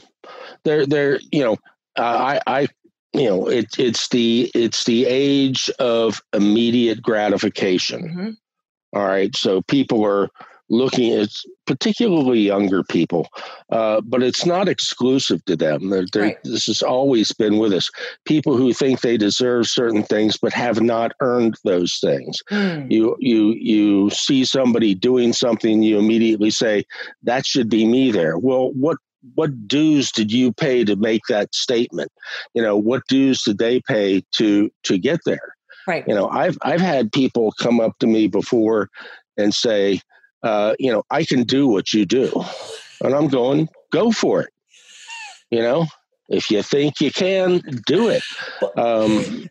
they're 0.64 0.86
they're 0.86 1.18
you 1.32 1.42
know 1.42 1.56
uh, 1.98 2.38
i 2.38 2.40
i 2.46 2.68
you 3.14 3.24
know 3.24 3.48
it, 3.48 3.78
it's 3.78 4.08
the 4.08 4.50
it's 4.54 4.84
the 4.84 5.06
age 5.06 5.70
of 5.78 6.22
immediate 6.34 7.02
gratification 7.02 8.02
Mhm. 8.02 8.36
all 8.92 9.06
right 9.06 9.34
so 9.34 9.62
people 9.62 10.04
are 10.04 10.28
looking 10.72 11.12
at 11.12 11.28
particularly 11.66 12.40
younger 12.40 12.82
people 12.82 13.28
uh, 13.70 14.00
but 14.00 14.22
it's 14.22 14.46
not 14.46 14.68
exclusive 14.68 15.44
to 15.44 15.54
them 15.54 15.90
they're, 15.90 16.06
they're, 16.12 16.22
Right. 16.22 16.38
this 16.44 16.66
has 16.66 16.82
always 16.82 17.30
been 17.32 17.58
with 17.58 17.72
us 17.72 17.90
people 18.24 18.56
who 18.56 18.72
think 18.72 19.00
they 19.00 19.16
deserve 19.16 19.66
certain 19.68 20.02
things 20.02 20.36
but 20.40 20.52
have 20.54 20.80
not 20.80 21.12
earned 21.20 21.56
those 21.64 21.98
things 22.00 22.42
Mm. 22.50 22.90
you 22.90 23.16
you 23.20 23.52
you 23.60 24.10
see 24.10 24.44
somebody 24.44 24.94
doing 24.94 25.32
something 25.32 25.82
you 25.82 25.98
immediately 25.98 26.50
say 26.50 26.84
that 27.22 27.46
should 27.46 27.68
be 27.68 27.86
me 27.86 28.10
there 28.10 28.38
well 28.38 28.72
what 28.72 28.96
what 29.34 29.68
dues 29.68 30.10
did 30.10 30.32
you 30.32 30.52
pay 30.52 30.84
to 30.84 30.96
make 30.96 31.22
that 31.28 31.54
statement 31.54 32.10
you 32.54 32.62
know 32.62 32.76
what 32.76 33.02
dues 33.08 33.42
did 33.42 33.58
they 33.58 33.80
pay 33.80 34.22
to 34.32 34.70
to 34.82 34.98
get 34.98 35.20
there 35.26 35.54
right. 35.86 36.04
you 36.08 36.14
know 36.14 36.28
i've 36.30 36.56
i've 36.62 36.80
had 36.80 37.12
people 37.12 37.52
come 37.60 37.78
up 37.78 37.96
to 37.98 38.06
me 38.06 38.26
before 38.26 38.88
and 39.36 39.54
say 39.54 40.00
uh, 40.42 40.74
you 40.78 40.90
know 40.92 41.02
i 41.10 41.24
can 41.24 41.44
do 41.44 41.66
what 41.66 41.92
you 41.92 42.04
do 42.04 42.30
and 43.02 43.14
i'm 43.14 43.28
going 43.28 43.68
go 43.90 44.10
for 44.10 44.42
it 44.42 44.50
you 45.50 45.60
know 45.60 45.86
if 46.28 46.50
you 46.50 46.62
think 46.62 47.00
you 47.00 47.10
can 47.10 47.60
do 47.86 48.08
it 48.08 48.22
um, 48.76 49.48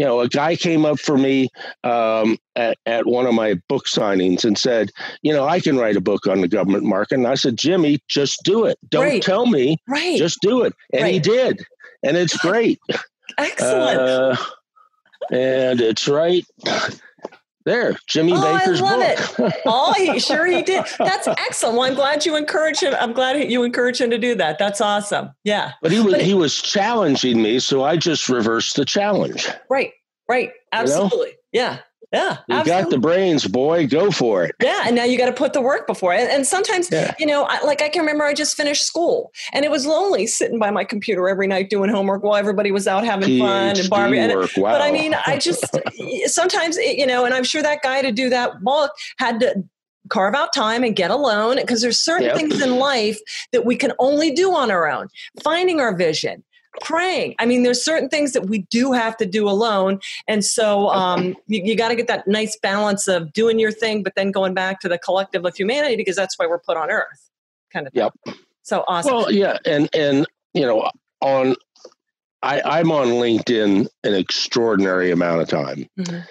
you 0.00 0.06
know, 0.06 0.20
a 0.20 0.28
guy 0.28 0.56
came 0.56 0.86
up 0.86 0.98
for 0.98 1.18
me 1.18 1.48
um, 1.84 2.38
at, 2.56 2.78
at 2.86 3.06
one 3.06 3.26
of 3.26 3.34
my 3.34 3.60
book 3.68 3.84
signings 3.84 4.46
and 4.46 4.56
said, 4.56 4.90
you 5.20 5.30
know, 5.30 5.46
I 5.46 5.60
can 5.60 5.76
write 5.76 5.94
a 5.94 6.00
book 6.00 6.26
on 6.26 6.40
the 6.40 6.48
government 6.48 6.84
market. 6.84 7.16
And 7.16 7.26
I 7.26 7.34
said, 7.34 7.58
Jimmy, 7.58 7.98
just 8.08 8.40
do 8.42 8.64
it. 8.64 8.78
Don't 8.88 9.04
Right. 9.04 9.22
tell 9.22 9.44
me, 9.44 9.76
Right. 9.86 10.16
just 10.16 10.38
do 10.40 10.62
it. 10.62 10.72
And 10.94 11.06
he 11.06 11.18
did. 11.18 11.60
And 12.02 12.16
it's 12.16 12.34
great. 12.38 12.78
Excellent. 13.38 14.00
Uh, 14.00 14.36
and 15.30 15.82
it's 15.82 16.08
right 16.08 16.46
there, 17.64 17.96
Jimmy 18.06 18.32
Oh, 18.34 18.36
I 18.54 18.58
Baker's 18.58 18.80
love 18.80 19.36
book. 19.36 19.52
oh, 19.66 19.92
he 19.96 20.18
sure 20.18 20.46
he 20.46 20.62
did. 20.62 20.84
That's 20.98 21.28
excellent. 21.28 21.76
Well, 21.78 21.86
I'm 21.88 21.94
glad 21.94 22.24
you 22.24 22.36
encourage 22.36 22.80
him. 22.80 22.94
I'm 22.98 23.12
glad 23.12 23.50
you 23.50 23.62
encourage 23.64 24.00
him 24.00 24.10
to 24.10 24.18
do 24.18 24.34
that. 24.36 24.58
That's 24.58 24.80
awesome. 24.80 25.30
Yeah. 25.44 25.72
but 25.82 25.92
he 25.92 26.00
was 26.00 26.14
But- 26.14 26.22
he 26.22 26.34
was 26.34 26.60
challenging 26.60 27.42
me, 27.42 27.58
so 27.58 27.82
I 27.84 27.96
just 27.96 28.28
reversed 28.28 28.76
the 28.76 28.84
challenge. 28.84 29.48
Right. 29.68 29.92
Right. 30.28 30.52
Absolutely. 30.72 31.32
Yeah. 31.52 31.78
Yeah. 32.12 32.38
You 32.48 32.56
absolutely. 32.56 32.82
got 32.82 32.90
the 32.90 32.98
brains, 32.98 33.46
boy. 33.46 33.86
Go 33.86 34.10
for 34.10 34.42
it. 34.44 34.56
Yeah, 34.60 34.82
and 34.86 34.96
now 34.96 35.04
you 35.04 35.16
got 35.16 35.26
to 35.26 35.32
put 35.32 35.52
the 35.52 35.60
work 35.60 35.86
before 35.86 36.12
it. 36.12 36.28
And 36.28 36.44
sometimes, 36.46 36.88
Yeah. 36.90 37.14
you 37.20 37.26
know, 37.26 37.44
I, 37.44 37.62
like 37.62 37.82
I 37.82 37.88
can 37.88 38.00
remember 38.00 38.24
I 38.24 38.34
just 38.34 38.56
finished 38.56 38.84
school, 38.84 39.30
and 39.52 39.64
it 39.64 39.70
was 39.70 39.86
lonely 39.86 40.26
sitting 40.26 40.58
by 40.58 40.70
my 40.70 40.82
computer 40.84 41.28
every 41.28 41.46
night 41.46 41.70
doing 41.70 41.88
homework 41.88 42.22
while 42.24 42.36
everybody 42.36 42.72
was 42.72 42.88
out 42.88 43.04
having 43.04 43.38
fun 43.38 43.68
and 43.68 43.78
PhD 43.78 43.88
Barbie. 43.90 44.18
And. 44.18 44.32
Wow. 44.56 44.72
But 44.72 44.82
I 44.82 44.90
mean, 44.90 45.14
I 45.26 45.38
just 45.38 45.64
sometimes, 46.26 46.76
it- 46.78 46.96
you 46.98 47.06
know, 47.06 47.24
and 47.24 47.32
I'm 47.34 47.44
sure 47.44 47.62
that 47.62 47.82
guy 47.82 48.02
to 48.02 48.10
do 48.12 48.28
that 48.30 48.60
book 48.62 48.90
had 49.18 49.38
to 49.40 49.62
carve 50.08 50.34
out 50.34 50.52
time 50.52 50.82
and 50.82 50.96
get 50.96 51.10
alone 51.12 51.56
because 51.56 51.80
there's 51.80 52.02
certain 52.02 52.26
Yep. 52.26 52.36
things 52.36 52.60
in 52.60 52.76
life 52.78 53.20
that 53.52 53.64
we 53.64 53.76
can 53.76 53.92
only 54.00 54.32
do 54.32 54.52
on 54.52 54.70
our 54.70 54.88
own. 54.90 55.06
Finding 55.44 55.78
our 55.78 55.94
vision, 55.96 56.42
praying. 56.80 57.34
I 57.38 57.46
mean, 57.46 57.62
there's 57.62 57.84
certain 57.84 58.08
things 58.08 58.32
that 58.32 58.46
we 58.46 58.60
do 58.70 58.92
have 58.92 59.16
to 59.18 59.26
do 59.26 59.48
alone. 59.48 60.00
And 60.28 60.44
so 60.44 60.88
um, 60.88 61.36
you, 61.46 61.62
you 61.64 61.76
got 61.76 61.88
to 61.88 61.96
get 61.96 62.06
that 62.08 62.26
nice 62.28 62.56
balance 62.58 63.08
of 63.08 63.32
doing 63.32 63.58
your 63.58 63.72
thing, 63.72 64.02
but 64.02 64.14
then 64.14 64.30
going 64.30 64.54
back 64.54 64.80
to 64.80 64.88
the 64.88 64.98
collective 64.98 65.44
of 65.44 65.56
humanity 65.56 65.96
because 65.96 66.16
that's 66.16 66.38
why 66.38 66.46
we're 66.46 66.60
put 66.60 66.76
on 66.76 66.90
earth. 66.90 67.30
Kind 67.72 67.86
of. 67.86 67.92
thing. 67.92 68.10
Yep. 68.26 68.36
So 68.62 68.84
awesome. 68.86 69.14
Well, 69.14 69.32
yeah, 69.32 69.58
and 69.64 69.88
and 69.94 70.26
you 70.54 70.62
know, 70.62 70.90
on 71.20 71.56
I, 72.42 72.60
I'm 72.64 72.90
on 72.92 73.08
LinkedIn 73.08 73.88
an 74.04 74.14
extraordinary 74.14 75.10
amount 75.10 75.42
of 75.42 75.48
time. 75.48 75.86
Mhm. 75.98 76.24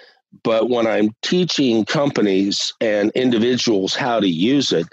But 0.44 0.70
when 0.70 0.86
I'm 0.86 1.10
teaching 1.22 1.84
companies 1.84 2.72
and 2.80 3.10
individuals 3.12 3.94
how 3.94 4.20
to 4.20 4.28
use 4.28 4.72
it, 4.72 4.86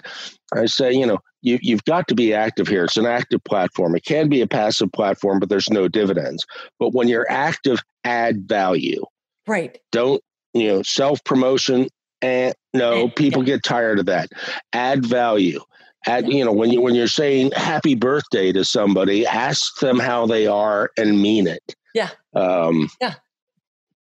I 0.52 0.66
say, 0.66 0.92
you 0.92 1.06
know, 1.06 1.18
you, 1.42 1.58
you've 1.62 1.84
got 1.84 2.08
to 2.08 2.14
be 2.14 2.34
active 2.34 2.66
here. 2.68 2.84
It's 2.84 2.96
an 2.96 3.06
active 3.06 3.42
platform. 3.44 3.94
It 3.96 4.04
can 4.04 4.28
be 4.28 4.40
a 4.40 4.46
passive 4.46 4.90
platform, 4.92 5.38
but 5.40 5.48
there's 5.48 5.70
no 5.70 5.88
dividends. 5.88 6.44
But 6.78 6.94
when 6.94 7.08
you're 7.08 7.30
active, 7.30 7.82
add 8.04 8.48
value. 8.48 9.04
right. 9.46 9.78
Don't, 9.92 10.22
you 10.54 10.68
know, 10.68 10.82
self 10.82 11.22
promotion. 11.24 11.88
And 12.20 12.54
no, 12.74 13.06
Eh, 13.06 13.10
people 13.14 13.42
get 13.42 13.62
tired 13.62 13.98
of 14.00 14.06
that. 14.06 14.30
Add 14.72 15.06
value. 15.06 15.60
Add, 16.06 16.28
you 16.32 16.44
know, 16.44 16.52
when 16.52 16.70
you 16.70 16.80
when 16.80 16.94
you're 16.94 17.06
saying 17.06 17.52
happy 17.54 17.94
birthday 17.94 18.50
to 18.52 18.64
somebody, 18.64 19.26
ask 19.26 19.78
them 19.80 19.98
how 19.98 20.26
they 20.26 20.46
are 20.46 20.90
and 20.96 21.20
mean 21.20 21.46
it. 21.46 21.74
Yeah. 21.94 22.10
Um, 22.34 22.88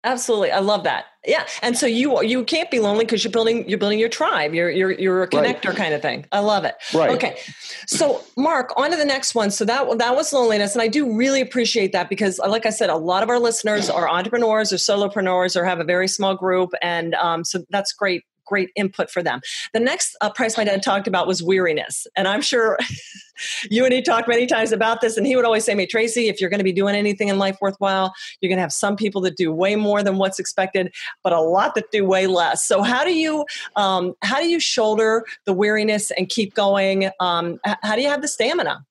Absolutely. 0.04 0.50
I 0.52 0.58
love 0.58 0.84
that. 0.84 1.06
Yeah. 1.26 1.46
And 1.62 1.78
so 1.78 1.86
you 1.86 2.22
you 2.22 2.44
can't 2.44 2.70
be 2.70 2.78
lonely 2.78 3.06
because 3.06 3.24
you're 3.24 3.30
building 3.30 3.66
you're 3.66 3.78
building 3.78 3.98
your 3.98 4.10
tribe. 4.10 4.52
You're 4.52 4.68
you're 4.70 4.92
you're 4.92 5.22
a 5.24 5.28
Right. 5.34 5.60
connector 5.60 5.74
kind 5.74 5.94
of 5.94 6.02
thing. 6.02 6.26
I 6.30 6.40
love 6.40 6.64
it. 6.66 6.74
right. 6.92 7.10
Okay. 7.10 7.38
So, 7.86 8.20
Mark, 8.36 8.74
on 8.76 8.90
to 8.90 8.96
the 8.98 9.06
next 9.06 9.34
one. 9.34 9.50
So 9.50 9.64
that 9.64 9.98
that 9.98 10.14
was 10.14 10.32
loneliness, 10.34 10.74
and 10.74 10.82
I 10.82 10.88
do 10.88 11.16
really 11.16 11.40
appreciate 11.40 11.92
that 11.92 12.10
because, 12.10 12.38
like 12.46 12.66
I 12.66 12.70
said, 12.70 12.90
a 12.90 12.96
lot 12.96 13.22
of 13.22 13.30
our 13.30 13.38
listeners 13.38 13.88
are 13.88 14.06
entrepreneurs 14.08 14.70
or 14.72 14.76
solopreneurs 14.76 15.56
or 15.56 15.64
have 15.64 15.80
a 15.80 15.84
very 15.84 16.08
small 16.08 16.34
group, 16.36 16.70
and 16.82 17.14
um, 17.14 17.42
so 17.44 17.64
that's 17.70 17.92
great. 17.94 18.22
Great 18.54 18.70
input 18.76 19.10
for 19.10 19.20
them. 19.20 19.40
The 19.72 19.80
next 19.80 20.16
uh, 20.20 20.30
price 20.30 20.56
my 20.56 20.62
dad 20.62 20.80
talked 20.80 21.08
about 21.08 21.26
was 21.26 21.42
weariness, 21.42 22.06
and 22.14 22.28
I'm 22.28 22.40
sure 22.40 22.78
you 23.68 23.84
and 23.84 23.92
he 23.92 24.00
talked 24.00 24.28
many 24.28 24.46
times 24.46 24.70
about 24.70 25.00
this. 25.00 25.16
And 25.16 25.26
he 25.26 25.34
would 25.34 25.44
always 25.44 25.64
say 25.64 25.72
to 25.72 25.76
me, 25.76 25.86
Tracy, 25.86 26.28
if 26.28 26.40
you're 26.40 26.50
going 26.50 26.60
to 26.60 26.64
be 26.64 26.72
doing 26.72 26.94
anything 26.94 27.26
in 27.26 27.36
life 27.36 27.58
worthwhile, 27.60 28.14
you're 28.40 28.48
going 28.48 28.58
to 28.58 28.62
have 28.62 28.72
some 28.72 28.94
people 28.94 29.20
that 29.22 29.36
do 29.36 29.52
way 29.52 29.74
more 29.74 30.04
than 30.04 30.18
what's 30.18 30.38
expected, 30.38 30.94
but 31.24 31.32
a 31.32 31.40
lot 31.40 31.74
that 31.74 31.90
do 31.90 32.04
way 32.04 32.28
less. 32.28 32.64
So 32.64 32.82
how 32.82 33.02
do 33.02 33.12
you 33.12 33.44
um, 33.74 34.14
how 34.22 34.38
do 34.38 34.46
you 34.46 34.60
shoulder 34.60 35.24
the 35.46 35.52
weariness 35.52 36.12
and 36.12 36.28
keep 36.28 36.54
going? 36.54 37.10
Um, 37.18 37.58
how 37.82 37.96
do 37.96 38.02
you 38.02 38.08
have 38.08 38.22
the 38.22 38.28
stamina? 38.28 38.84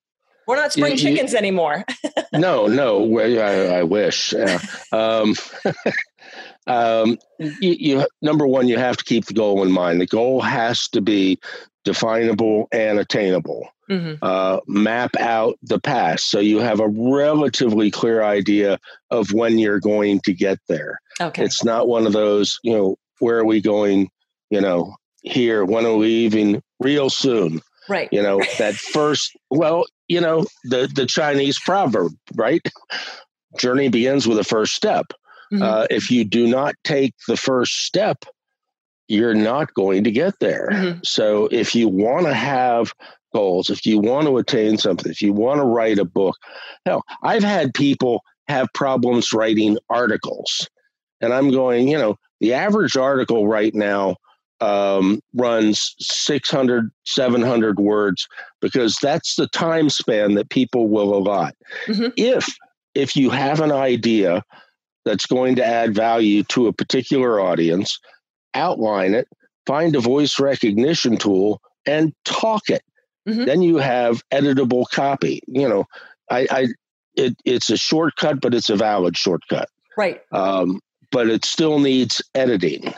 We're 0.45 0.57
not 0.57 0.73
spring 0.73 0.97
chickens 0.97 1.33
anymore. 1.33 1.85
no, 2.33 2.67
no. 2.67 3.19
I, 3.19 3.77
I 3.77 3.83
wish. 3.83 4.33
Yeah. 4.33 4.59
Um, 4.91 5.35
um, 6.67 7.17
you, 7.39 7.75
you 7.79 8.07
number 8.21 8.47
one, 8.47 8.67
you 8.67 8.77
have 8.77 8.97
to 8.97 9.03
keep 9.03 9.25
the 9.25 9.33
goal 9.33 9.63
in 9.63 9.71
mind. 9.71 10.01
The 10.01 10.07
goal 10.07 10.41
has 10.41 10.87
to 10.89 11.01
be 11.01 11.39
definable 11.83 12.67
and 12.71 12.99
attainable. 12.99 13.67
Mhm. 13.89 14.17
Uh, 14.21 14.61
map 14.65 15.11
out 15.19 15.59
the 15.61 15.77
path 15.77 16.21
so 16.21 16.39
you 16.39 16.59
have 16.59 16.79
a 16.79 16.87
relatively 16.87 17.91
clear 17.91 18.23
idea 18.23 18.79
of 19.11 19.33
when 19.33 19.59
you're 19.59 19.81
going 19.81 20.21
to 20.21 20.33
get 20.33 20.57
there. 20.69 21.01
Okay. 21.19 21.43
It's 21.43 21.65
not 21.65 21.89
one 21.89 22.07
of 22.07 22.13
those, 22.13 22.57
you 22.63 22.73
know, 22.73 22.95
where 23.19 23.39
are 23.39 23.45
we 23.45 23.59
going? 23.59 24.09
You 24.49 24.61
know, 24.61 24.95
here. 25.21 25.65
When 25.65 25.85
are 25.85 25.97
we 25.97 26.07
leaving? 26.07 26.61
Real 26.79 27.09
soon 27.09 27.61
right. 27.89 28.09
you 28.11 28.21
know 28.21 28.39
that 28.57 28.75
first 28.75 29.35
well 29.49 29.85
you 30.07 30.21
know 30.21 30.45
the 30.65 30.89
the 30.93 31.05
chinese 31.05 31.59
proverb 31.59 32.13
right 32.35 32.67
journey 33.57 33.89
begins 33.89 34.27
with 34.27 34.37
the 34.37 34.43
first 34.43 34.75
step 34.75 35.13
Mhm. 35.53 35.61
uh, 35.61 35.87
if 35.89 36.09
you 36.11 36.23
do 36.23 36.47
not 36.47 36.75
take 36.83 37.13
the 37.27 37.37
first 37.37 37.85
step 37.85 38.25
you're 39.07 39.35
not 39.35 39.73
going 39.73 40.03
to 40.03 40.11
get 40.11 40.33
there 40.39 40.69
Mhm. 40.71 41.05
so 41.05 41.47
if 41.51 41.75
you 41.75 41.87
want 41.87 42.25
to 42.25 42.33
have 42.33 42.93
goals 43.33 43.69
if 43.69 43.85
you 43.85 43.99
want 43.99 44.27
to 44.27 44.37
attain 44.37 44.77
something 44.77 45.11
if 45.11 45.21
you 45.21 45.33
want 45.33 45.59
to 45.59 45.65
write 45.65 45.99
a 45.99 46.05
book 46.05 46.37
hell 46.85 47.03
i've 47.23 47.43
had 47.43 47.73
people 47.73 48.21
have 48.47 48.67
problems 48.73 49.33
writing 49.33 49.77
articles 49.89 50.69
and 51.21 51.33
i'm 51.33 51.51
going 51.51 51.87
you 51.87 51.97
know 51.97 52.15
the 52.39 52.53
average 52.53 52.95
article 52.95 53.47
right 53.47 53.73
now 53.73 54.15
um, 54.61 55.19
runs 55.35 55.93
600 55.99 56.89
700 57.05 57.79
words 57.79 58.27
because 58.61 58.97
that's 59.01 59.35
the 59.35 59.47
time 59.47 59.89
span 59.89 60.35
that 60.35 60.49
people 60.49 60.87
will 60.87 61.13
allot 61.13 61.53
mm-hmm. 61.87 62.09
if 62.15 62.55
if 62.95 63.15
you 63.15 63.29
have 63.29 63.59
an 63.59 63.71
idea 63.71 64.41
that's 65.05 65.25
going 65.25 65.55
to 65.55 65.65
add 65.65 65.93
value 65.93 66.43
to 66.43 66.67
a 66.67 66.73
particular 66.73 67.39
audience 67.39 67.99
outline 68.53 69.13
it 69.13 69.27
find 69.65 69.95
a 69.95 69.99
voice 69.99 70.39
recognition 70.39 71.17
tool 71.17 71.61
and 71.85 72.13
talk 72.25 72.69
it 72.69 72.83
mm-hmm. 73.27 73.45
then 73.45 73.61
you 73.61 73.77
have 73.77 74.21
editable 74.31 74.85
copy 74.91 75.41
you 75.47 75.67
know 75.67 75.85
i, 76.29 76.47
I 76.49 76.67
it, 77.15 77.35
it's 77.45 77.69
a 77.69 77.77
shortcut 77.77 78.41
but 78.41 78.53
it's 78.53 78.69
a 78.69 78.75
valid 78.75 79.17
shortcut 79.17 79.69
right 79.97 80.21
um, 80.31 80.79
but 81.11 81.29
it 81.29 81.45
still 81.45 81.79
needs 81.79 82.21
editing 82.35 82.93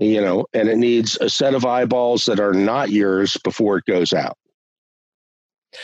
you 0.00 0.20
know, 0.20 0.46
and 0.54 0.68
it 0.68 0.78
needs 0.78 1.18
a 1.20 1.28
set 1.28 1.54
of 1.54 1.66
eyeballs 1.66 2.24
that 2.24 2.40
are 2.40 2.54
not 2.54 2.90
yours 2.90 3.36
before 3.44 3.76
it 3.76 3.84
goes 3.84 4.14
out. 4.14 4.38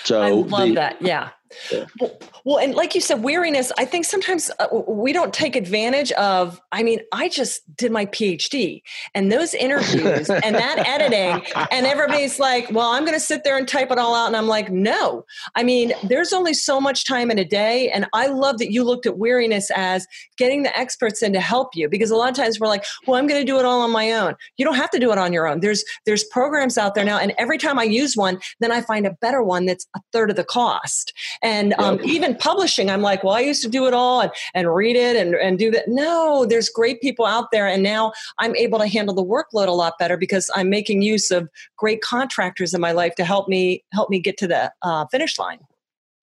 So 0.05 0.23
I 0.23 0.31
love 0.31 0.69
the, 0.69 0.75
that. 0.77 1.03
Yeah. 1.03 1.29
Yeah. 1.71 1.87
Well, 2.01 2.19
well, 2.45 2.59
and 2.59 2.75
like 2.75 2.95
you 2.95 3.01
said, 3.01 3.23
weariness, 3.23 3.73
I 3.79 3.85
think 3.85 4.05
sometimes 4.05 4.51
uh, 4.59 4.67
we 4.89 5.13
don't 5.13 5.33
take 5.33 5.57
advantage 5.57 6.13
of. 6.13 6.61
I 6.73 6.83
mean, 6.83 7.01
I 7.13 7.29
just 7.29 7.63
did 7.77 7.93
my 7.93 8.07
PhD 8.07 8.83
and 9.15 9.31
those 9.31 9.55
interviews 9.55 10.31
and 10.31 10.55
that 10.55 10.79
editing, 10.87 11.45
and 11.71 11.87
everybody's 11.87 12.39
like, 12.39 12.71
well, 12.71 12.91
I'm 12.91 13.05
going 13.05 13.15
to 13.15 13.21
sit 13.21 13.45
there 13.45 13.57
and 13.57 13.67
type 13.67 13.91
it 13.91 13.99
all 13.99 14.15
out. 14.15 14.27
And 14.27 14.37
I'm 14.37 14.49
like, 14.49 14.71
no. 14.71 15.25
I 15.55 15.63
mean, 15.63 15.93
there's 16.03 16.33
only 16.33 16.55
so 16.55 16.81
much 16.81 17.05
time 17.05 17.31
in 17.31 17.39
a 17.39 17.45
day. 17.45 17.91
And 17.91 18.07
I 18.13 18.27
love 18.27 18.59
that 18.59 18.73
you 18.73 18.85
looked 18.85 19.07
at 19.07 19.19
weariness 19.19 19.71
as 19.75 20.07
getting 20.37 20.63
the 20.63 20.77
experts 20.79 21.23
in 21.23 21.33
to 21.33 21.41
help 21.41 21.75
you 21.75 21.89
because 21.89 22.11
a 22.11 22.17
lot 22.17 22.31
of 22.31 22.37
times 22.37 22.61
we're 22.61 22.69
like, 22.69 22.85
well, 23.07 23.19
I'm 23.19 23.27
going 23.27 23.41
to 23.41 23.47
do 23.47 23.59
it 23.59 23.65
all 23.65 23.81
on 23.83 23.91
my 23.91 24.13
own. 24.13 24.35
You 24.57 24.65
don't 24.65 24.75
have 24.77 24.91
to 24.91 24.99
do 24.99 25.13
it 25.13 25.19
on 25.19 25.33
your 25.33 25.47
own. 25.47 25.61
There's 25.61 25.85
there's 26.05 26.25
programs 26.25 26.79
out 26.79 26.95
there 26.95 27.05
now, 27.05 27.19
and 27.19 27.33
every 27.39 27.59
time 27.59 27.79
I 27.79 27.85
use 27.85 28.17
one, 28.17 28.39
then 28.61 28.73
I 28.73 28.81
find 28.81 29.07
a 29.07 29.13
better 29.21 29.43
one 29.43 29.67
that's 29.67 29.87
a 29.97 30.01
third 30.13 30.31
of 30.31 30.37
the 30.37 30.45
cost. 30.45 31.13
And 31.47 31.75
um, 31.79 32.01
even 32.03 32.35
publishing, 32.35 32.91
I'm 32.91 33.03
like, 33.03 33.23
well, 33.23 33.35
I 33.35 33.41
used 33.41 33.63
to 33.63 33.69
do 33.69 33.87
it 33.87 33.95
all 33.95 34.21
and, 34.21 34.33
and 34.53 34.75
read 34.75 34.97
it 34.97 35.15
and, 35.15 35.37
and 35.37 35.57
do 35.59 35.71
that. 35.71 35.87
No, 35.87 36.45
there's 36.45 36.69
great 36.69 37.01
people 37.01 37.25
out 37.25 37.53
there. 37.53 37.69
And 37.69 37.85
now 37.85 38.13
I'm 38.39 38.57
able 38.57 38.81
to 38.81 38.89
handle 38.89 39.15
the 39.15 39.25
workload 39.25 39.69
a 39.69 39.73
lot 39.73 39.95
better 39.97 40.17
because 40.17 40.51
I'm 40.57 40.69
making 40.69 41.03
use 41.03 41.31
of 41.31 41.49
great 41.77 42.03
contractors 42.03 42.75
in 42.75 42.81
my 42.81 42.91
life 42.91 43.15
to 43.15 43.25
help 43.25 43.49
me 43.49 43.85
help 43.93 44.11
me 44.11 44.19
get 44.19 44.37
to 44.39 44.49
the 44.49 44.73
uh, 44.83 45.07
finish 45.07 45.39
line. 45.39 45.61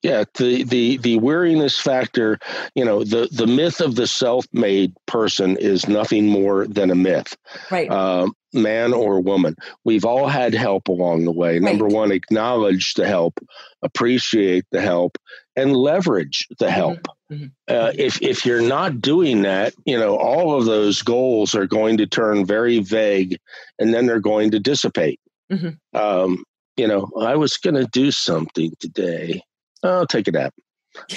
Yeah, 0.04 0.26
the 0.34 0.64
the 0.64 0.98
the 0.98 1.18
weariness 1.18 1.80
factor, 1.80 2.38
you 2.76 2.84
know, 2.84 3.06
the 3.06 3.30
the 3.32 3.48
myth 3.48 3.80
of 3.80 3.96
the 3.96 4.06
self-made 4.06 4.94
person 5.06 5.56
is 5.56 5.88
nothing 5.88 6.28
more 6.28 6.68
than 6.68 6.92
a 6.92 6.96
myth. 6.96 7.38
Right. 7.72 7.90
Um, 7.90 8.36
man 8.54 8.94
or 8.94 9.22
woman. 9.22 9.56
We've 9.86 10.04
all 10.04 10.28
had 10.28 10.54
help 10.54 10.90
along 10.90 11.24
the 11.24 11.32
way. 11.32 11.54
Right. 11.54 11.62
Number 11.62 11.88
one, 11.88 12.12
acknowledge 12.12 12.96
the 12.96 13.08
help, 13.08 13.40
appreciate 13.82 14.66
the 14.72 14.82
help, 14.82 15.18
and 15.56 15.74
leverage 15.74 16.48
the 16.60 16.66
mm-hmm. 16.66 16.74
help. 16.74 17.08
Mm-hmm. 17.32 17.46
Uh, 17.70 17.94
if 17.96 18.22
if 18.22 18.46
you're 18.46 18.62
not 18.62 19.00
doing 19.00 19.44
that, 19.44 19.74
you 19.86 19.98
know, 19.98 20.18
all 20.18 20.58
of 20.58 20.66
those 20.66 21.02
goals 21.02 21.56
are 21.56 21.66
going 21.66 21.96
to 21.98 22.08
turn 22.08 22.46
very 22.46 22.80
vague, 22.80 23.40
and 23.80 23.94
then 23.94 24.06
they're 24.06 24.20
going 24.20 24.52
to 24.52 24.60
dissipate. 24.60 25.22
Mm-hmm. 25.50 25.98
Um, 25.98 26.44
you 26.76 26.88
know, 26.88 27.10
I 27.20 27.38
was 27.38 27.56
going 27.56 27.76
to 27.76 27.86
do 27.86 28.12
something 28.12 28.74
today 28.82 29.44
I'll 29.84 30.08
take 30.08 30.28
a 30.28 30.32
nap. 30.32 30.54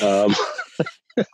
Um, 0.02 0.35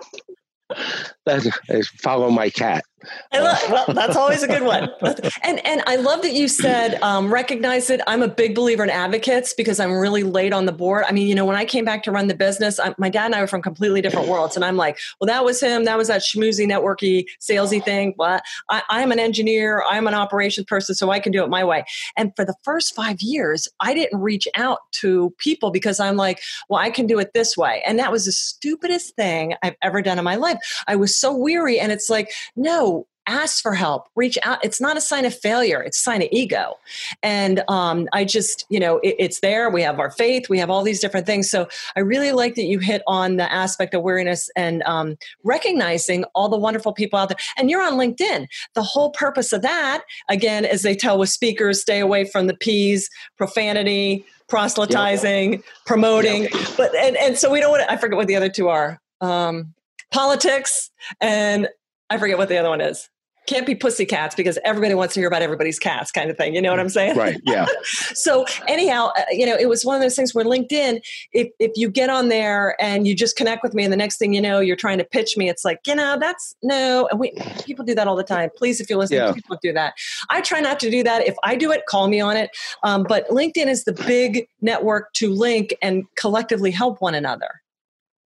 follow 2.00 2.30
my 2.30 2.50
cat. 2.50 2.84
Love, 3.32 3.70
well, 3.70 3.86
that's 3.94 4.16
always 4.16 4.42
a 4.42 4.48
good 4.48 4.62
one. 4.62 4.88
And 5.44 5.64
and 5.66 5.82
I 5.86 5.96
love 5.96 6.22
that 6.22 6.32
you 6.32 6.46
said 6.46 7.00
um, 7.02 7.32
recognize 7.32 7.90
it. 7.90 8.00
I'm 8.06 8.22
a 8.22 8.28
big 8.28 8.54
believer 8.54 8.84
in 8.84 8.90
advocates 8.90 9.54
because 9.54 9.80
I'm 9.80 9.92
really 9.92 10.22
late 10.22 10.52
on 10.52 10.66
the 10.66 10.72
board. 10.72 11.04
I 11.08 11.12
mean, 11.12 11.26
you 11.26 11.34
know, 11.34 11.44
when 11.44 11.56
I 11.56 11.64
came 11.64 11.84
back 11.84 12.02
to 12.04 12.12
run 12.12 12.28
the 12.28 12.34
business, 12.34 12.78
I, 12.78 12.94
my 12.98 13.08
dad 13.08 13.26
and 13.26 13.34
I 13.34 13.40
were 13.40 13.46
from 13.46 13.62
completely 13.62 14.00
different 14.00 14.28
worlds, 14.28 14.56
and 14.56 14.64
I'm 14.64 14.76
like, 14.76 14.98
well, 15.20 15.26
that 15.26 15.44
was 15.44 15.60
him. 15.60 15.84
That 15.84 15.98
was 15.98 16.08
that 16.08 16.22
schmoozy, 16.22 16.66
networky, 16.66 17.24
salesy 17.40 17.82
thing. 17.82 18.14
But 18.16 18.42
I, 18.68 18.82
I'm 18.88 19.10
an 19.10 19.18
engineer. 19.18 19.82
I'm 19.88 20.06
an 20.06 20.14
operations 20.14 20.66
person, 20.66 20.94
so 20.94 21.10
I 21.10 21.18
can 21.18 21.32
do 21.32 21.42
it 21.42 21.48
my 21.48 21.64
way. 21.64 21.84
And 22.16 22.32
for 22.36 22.44
the 22.44 22.54
first 22.62 22.94
five 22.94 23.20
years, 23.20 23.68
I 23.80 23.94
didn't 23.94 24.20
reach 24.20 24.46
out 24.56 24.78
to 25.00 25.34
people 25.38 25.70
because 25.70 25.98
I'm 25.98 26.16
like, 26.16 26.40
well, 26.68 26.80
I 26.80 26.90
can 26.90 27.06
do 27.06 27.18
it 27.18 27.32
this 27.34 27.56
way, 27.56 27.82
and 27.86 27.98
that 27.98 28.12
was 28.12 28.26
the 28.26 28.32
stupidest 28.32 29.16
thing 29.16 29.54
I've 29.62 29.76
ever 29.82 30.02
done 30.02 30.18
in 30.18 30.24
my 30.24 30.36
life. 30.36 30.58
I 30.86 30.96
was 30.96 31.16
so 31.16 31.34
weary, 31.34 31.80
and 31.80 31.90
it's 31.90 32.08
like, 32.08 32.30
no, 32.54 32.91
ask 33.26 33.62
for 33.62 33.74
help 33.74 34.08
reach 34.16 34.38
out. 34.44 34.64
It's 34.64 34.80
not 34.80 34.96
a 34.96 35.00
sign 35.00 35.24
of 35.24 35.34
failure 35.34 35.82
it's 35.82 35.98
a 35.98 36.02
sign 36.02 36.22
of 36.22 36.28
ego. 36.32 36.78
And 37.22 37.62
um, 37.68 38.08
i 38.12 38.24
just 38.24 38.64
you 38.68 38.80
know 38.80 38.98
it, 38.98 39.16
it's 39.18 39.40
there 39.40 39.70
we 39.70 39.82
have 39.82 39.98
our 39.98 40.10
faith 40.10 40.48
we 40.48 40.58
have 40.58 40.70
all 40.70 40.82
these 40.82 41.00
different 41.00 41.26
things. 41.26 41.50
So 41.50 41.68
i 41.96 42.00
really 42.00 42.32
like 42.32 42.54
that 42.54 42.64
you 42.64 42.78
hit 42.78 43.02
on 43.06 43.36
the 43.36 43.50
aspect 43.52 43.94
of 43.94 43.98
awareness 43.98 44.50
and 44.56 44.82
um, 44.84 45.16
recognizing 45.44 46.24
all 46.34 46.48
the 46.48 46.58
wonderful 46.58 46.92
people 46.92 47.18
out 47.18 47.28
there. 47.28 47.38
And 47.56 47.70
you're 47.70 47.82
on 47.82 47.94
linkedin. 47.94 48.46
The 48.74 48.82
whole 48.82 49.10
purpose 49.10 49.52
of 49.52 49.62
that 49.62 50.02
again 50.28 50.64
as 50.64 50.82
they 50.82 50.94
tell 50.94 51.18
with 51.18 51.28
speakers 51.28 51.80
stay 51.80 52.00
away 52.00 52.24
from 52.24 52.46
the 52.46 52.56
p's 52.56 53.08
profanity 53.36 54.24
proselytizing 54.48 55.52
yep. 55.54 55.62
promoting. 55.86 56.42
Yep. 56.42 56.52
but 56.76 56.94
and, 56.96 57.16
and 57.16 57.38
so 57.38 57.50
we 57.50 57.60
don't 57.60 57.70
want 57.70 57.84
to 57.84 57.92
i 57.92 57.96
forget 57.96 58.16
what 58.16 58.26
the 58.26 58.36
other 58.36 58.50
two 58.50 58.68
are. 58.68 59.00
Um, 59.20 59.74
politics 60.10 60.90
and 61.20 61.68
I 62.10 62.18
forget 62.18 62.36
what 62.36 62.48
the 62.48 62.58
other 62.58 62.68
one 62.68 62.80
is 62.80 63.08
can't 63.46 63.66
be 63.66 63.74
pussycats 63.74 64.34
because 64.34 64.58
everybody 64.64 64.94
wants 64.94 65.14
to 65.14 65.20
hear 65.20 65.28
about 65.28 65.42
everybody's 65.42 65.78
cats 65.78 66.10
kind 66.10 66.30
of 66.30 66.36
thing 66.36 66.54
you 66.54 66.62
know 66.62 66.70
what 66.70 66.80
i'm 66.80 66.88
saying? 66.88 67.16
Right 67.16 67.40
yeah. 67.44 67.66
So 68.14 68.44
anyhow 68.68 69.10
uh, 69.16 69.22
you 69.30 69.46
know 69.46 69.56
it 69.56 69.68
was 69.68 69.84
one 69.84 69.96
of 69.96 70.02
those 70.02 70.14
things 70.14 70.34
where 70.34 70.44
linkedin 70.44 71.00
if, 71.32 71.48
if 71.58 71.72
you 71.76 71.88
get 71.88 72.10
on 72.10 72.28
there 72.28 72.80
and 72.80 73.06
you 73.06 73.14
just 73.14 73.36
connect 73.36 73.62
with 73.62 73.74
me 73.74 73.84
and 73.84 73.92
the 73.92 73.96
next 73.96 74.18
thing 74.18 74.32
you 74.34 74.40
know 74.40 74.60
you're 74.60 74.76
trying 74.76 74.98
to 74.98 75.04
pitch 75.04 75.36
me 75.36 75.48
it's 75.48 75.64
like 75.64 75.80
you 75.86 75.94
know 75.94 76.16
that's 76.18 76.54
no 76.62 77.08
and 77.10 77.18
we 77.18 77.32
people 77.64 77.84
do 77.84 77.94
that 77.94 78.06
all 78.06 78.16
the 78.16 78.24
time. 78.24 78.50
Please 78.56 78.80
if 78.80 78.88
you're 78.88 78.98
listening 78.98 79.20
yeah. 79.20 79.32
please 79.32 79.42
don't 79.48 79.60
do 79.60 79.72
that. 79.72 79.94
I 80.30 80.40
try 80.40 80.60
not 80.60 80.78
to 80.80 80.90
do 80.90 81.02
that. 81.02 81.26
If 81.26 81.36
i 81.42 81.56
do 81.56 81.70
it 81.72 81.82
call 81.88 82.08
me 82.08 82.20
on 82.20 82.36
it. 82.36 82.50
Um, 82.82 83.04
but 83.08 83.28
linkedin 83.28 83.66
is 83.66 83.84
the 83.84 83.92
big 83.92 84.46
network 84.60 85.12
to 85.14 85.32
link 85.32 85.74
and 85.82 86.04
collectively 86.16 86.70
help 86.70 87.00
one 87.00 87.14
another 87.14 87.61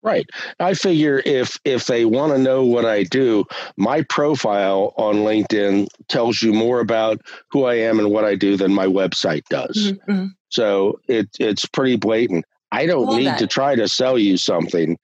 Right. 0.06 0.30
I 0.60 0.74
figure 0.74 1.20
if 1.26 1.58
if 1.64 1.86
they 1.86 2.04
want 2.04 2.32
to 2.32 2.38
know 2.38 2.64
what 2.64 2.84
I 2.84 3.02
do, 3.02 3.44
my 3.76 4.02
profile 4.02 4.94
on 4.96 5.16
LinkedIn 5.16 5.88
tells 6.06 6.40
you 6.40 6.52
more 6.52 6.78
about 6.78 7.20
who 7.50 7.64
I 7.64 7.74
am 7.74 7.98
and 7.98 8.12
what 8.12 8.24
I 8.24 8.36
do 8.36 8.56
than 8.56 8.72
my 8.72 8.86
website 8.86 9.42
does. 9.50 9.76
Mm-hmm. 9.76 10.12
mm-hmm. 10.12 10.26
So 10.48 11.00
it 11.08 11.28
it's 11.40 11.66
pretty 11.66 11.96
blatant. 11.96 12.44
I 12.70 12.86
don't 12.86 13.16
need 13.16 13.26
that. 13.26 13.40
to 13.40 13.48
try 13.48 13.74
to 13.74 13.88
sell 13.88 14.16
you 14.16 14.36
something 14.36 14.96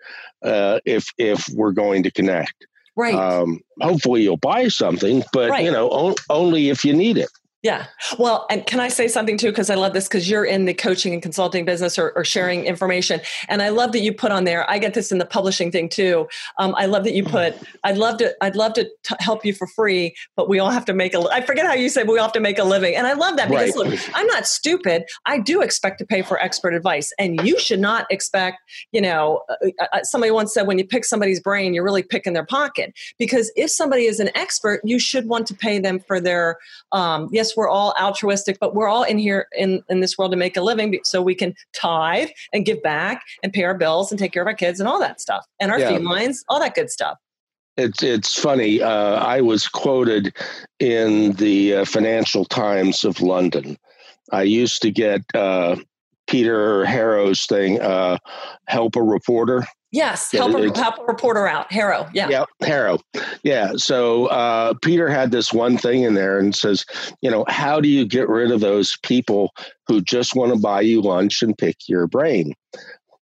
uh, 0.44 0.78
if 0.84 1.08
if 1.18 1.48
we're 1.52 1.72
going 1.72 2.04
to 2.04 2.12
connect. 2.12 2.54
Right. 2.94 3.14
Um, 3.14 3.60
hopefully 3.80 4.22
you'll 4.22 4.36
buy 4.36 4.68
something, 4.68 5.24
but 5.32 5.50
right. 5.50 5.64
you 5.64 5.72
know 5.72 6.14
only 6.30 6.68
if 6.68 6.84
you 6.84 6.92
need 6.92 7.18
it. 7.18 7.30
Yeah. 7.62 7.86
Well, 8.18 8.44
and 8.50 8.66
can 8.66 8.80
I 8.80 8.88
say 8.88 9.06
something 9.06 9.38
too? 9.38 9.50
Because 9.50 9.70
I 9.70 9.76
love 9.76 9.92
this 9.92 10.08
because 10.08 10.28
you're 10.28 10.44
in 10.44 10.64
the 10.64 10.74
coaching 10.74 11.12
and 11.12 11.22
consulting 11.22 11.64
business 11.64 11.96
or, 11.96 12.12
or, 12.16 12.24
sharing 12.24 12.64
information. 12.64 13.20
And 13.48 13.62
I 13.62 13.68
love 13.68 13.92
that 13.92 14.00
you 14.00 14.12
put 14.12 14.32
on 14.32 14.44
there, 14.44 14.68
I 14.68 14.78
get 14.78 14.94
this 14.94 15.12
in 15.12 15.18
the 15.18 15.26
publishing 15.26 15.70
thing 15.70 15.88
too. 15.88 16.26
Um, 16.58 16.74
I 16.76 16.86
love 16.86 17.04
that 17.04 17.12
you 17.12 17.22
put, 17.22 17.54
I'd 17.84 17.98
love 17.98 18.18
to, 18.18 18.34
I'd 18.42 18.56
love 18.56 18.72
to 18.74 18.84
t- 19.04 19.14
help 19.20 19.44
you 19.44 19.54
for 19.54 19.68
free, 19.68 20.14
but 20.34 20.48
we 20.48 20.58
all 20.58 20.70
have 20.70 20.84
to 20.86 20.92
make 20.92 21.14
a, 21.14 21.20
I 21.30 21.40
forget 21.40 21.64
how 21.64 21.74
you 21.74 21.88
said, 21.88 22.08
we 22.08 22.18
all 22.18 22.24
have 22.24 22.32
to 22.32 22.40
make 22.40 22.58
a 22.58 22.64
living. 22.64 22.96
And 22.96 23.06
I 23.06 23.12
love 23.12 23.36
that 23.36 23.48
because 23.48 23.76
right. 23.76 23.90
look, 23.90 24.00
I'm 24.14 24.26
not 24.26 24.46
stupid. 24.46 25.04
I 25.26 25.38
do 25.38 25.62
expect 25.62 25.98
to 25.98 26.06
pay 26.06 26.22
for 26.22 26.42
expert 26.42 26.74
advice. 26.74 27.12
And 27.18 27.46
you 27.46 27.60
should 27.60 27.80
not 27.80 28.06
expect, 28.10 28.58
you 28.90 29.00
know, 29.00 29.42
uh, 29.48 29.68
uh, 29.80 29.86
uh 29.92 30.02
somebody 30.02 30.32
once 30.32 30.52
said, 30.52 30.66
when 30.66 30.78
you 30.78 30.86
pick 30.86 31.04
somebody's 31.04 31.38
brain, 31.38 31.74
you're 31.74 31.84
really 31.84 32.02
picking 32.02 32.32
their 32.32 32.46
pocket. 32.46 32.92
Because 33.18 33.52
if 33.54 33.70
somebody 33.70 34.06
is 34.06 34.18
an 34.18 34.30
expert, 34.34 34.80
you 34.82 34.98
should 34.98 35.28
want 35.28 35.46
to 35.46 35.54
pay 35.54 35.78
them 35.78 36.00
for 36.00 36.18
their, 36.18 36.58
um, 36.90 37.28
yes, 37.30 37.51
we're 37.56 37.68
all 37.68 37.94
altruistic, 38.00 38.58
but 38.60 38.74
we're 38.74 38.88
all 38.88 39.02
in 39.02 39.18
here 39.18 39.48
in, 39.56 39.82
in 39.88 40.00
this 40.00 40.16
world 40.18 40.32
to 40.32 40.36
make 40.36 40.56
a 40.56 40.62
living 40.62 40.98
so 41.04 41.22
we 41.22 41.34
can 41.34 41.54
tithe 41.72 42.28
and 42.52 42.64
give 42.64 42.82
back 42.82 43.22
and 43.42 43.52
pay 43.52 43.64
our 43.64 43.76
bills 43.76 44.10
and 44.10 44.18
take 44.18 44.32
care 44.32 44.42
of 44.42 44.46
our 44.46 44.54
kids 44.54 44.80
and 44.80 44.88
all 44.88 44.98
that 45.00 45.20
stuff 45.20 45.46
and 45.60 45.70
our 45.70 45.78
yeah. 45.78 45.96
felines, 45.96 46.44
all 46.48 46.60
that 46.60 46.74
good 46.74 46.90
stuff. 46.90 47.18
It's 47.76 48.02
it's 48.02 48.38
funny. 48.38 48.82
Uh, 48.82 49.14
I 49.14 49.40
was 49.40 49.66
quoted 49.66 50.36
in 50.78 51.32
the 51.32 51.76
uh, 51.76 51.84
Financial 51.86 52.44
Times 52.44 53.02
of 53.04 53.22
London. 53.22 53.78
I 54.30 54.42
used 54.42 54.82
to 54.82 54.90
get 54.90 55.22
uh, 55.34 55.76
Peter 56.26 56.84
HARO's 56.84 57.46
thing, 57.46 57.80
uh, 57.80 58.18
"Help 58.68 58.96
a 58.96 59.02
Reporter." 59.02 59.64
Yes, 59.92 60.32
help, 60.32 60.54
a, 60.54 60.78
help 60.78 60.98
a 60.98 61.04
reporter 61.04 61.46
out. 61.46 61.70
HARO, 61.70 62.08
yeah. 62.14 62.28
Yeah, 62.28 62.44
HARO. 62.62 62.98
Yeah. 63.42 63.72
So 63.76 64.26
uh, 64.26 64.72
Peter 64.80 65.08
had 65.08 65.30
this 65.30 65.52
one 65.52 65.76
thing 65.76 66.02
in 66.02 66.14
there 66.14 66.38
and 66.38 66.54
says, 66.54 66.86
you 67.20 67.30
know, 67.30 67.44
how 67.48 67.78
do 67.78 67.88
you 67.88 68.06
get 68.06 68.28
rid 68.28 68.50
of 68.50 68.60
those 68.60 68.96
people 69.02 69.52
who 69.86 70.00
just 70.00 70.34
want 70.34 70.52
to 70.52 70.58
buy 70.58 70.80
you 70.80 71.02
lunch 71.02 71.42
and 71.42 71.56
pick 71.56 71.76
your 71.88 72.06
brain? 72.06 72.54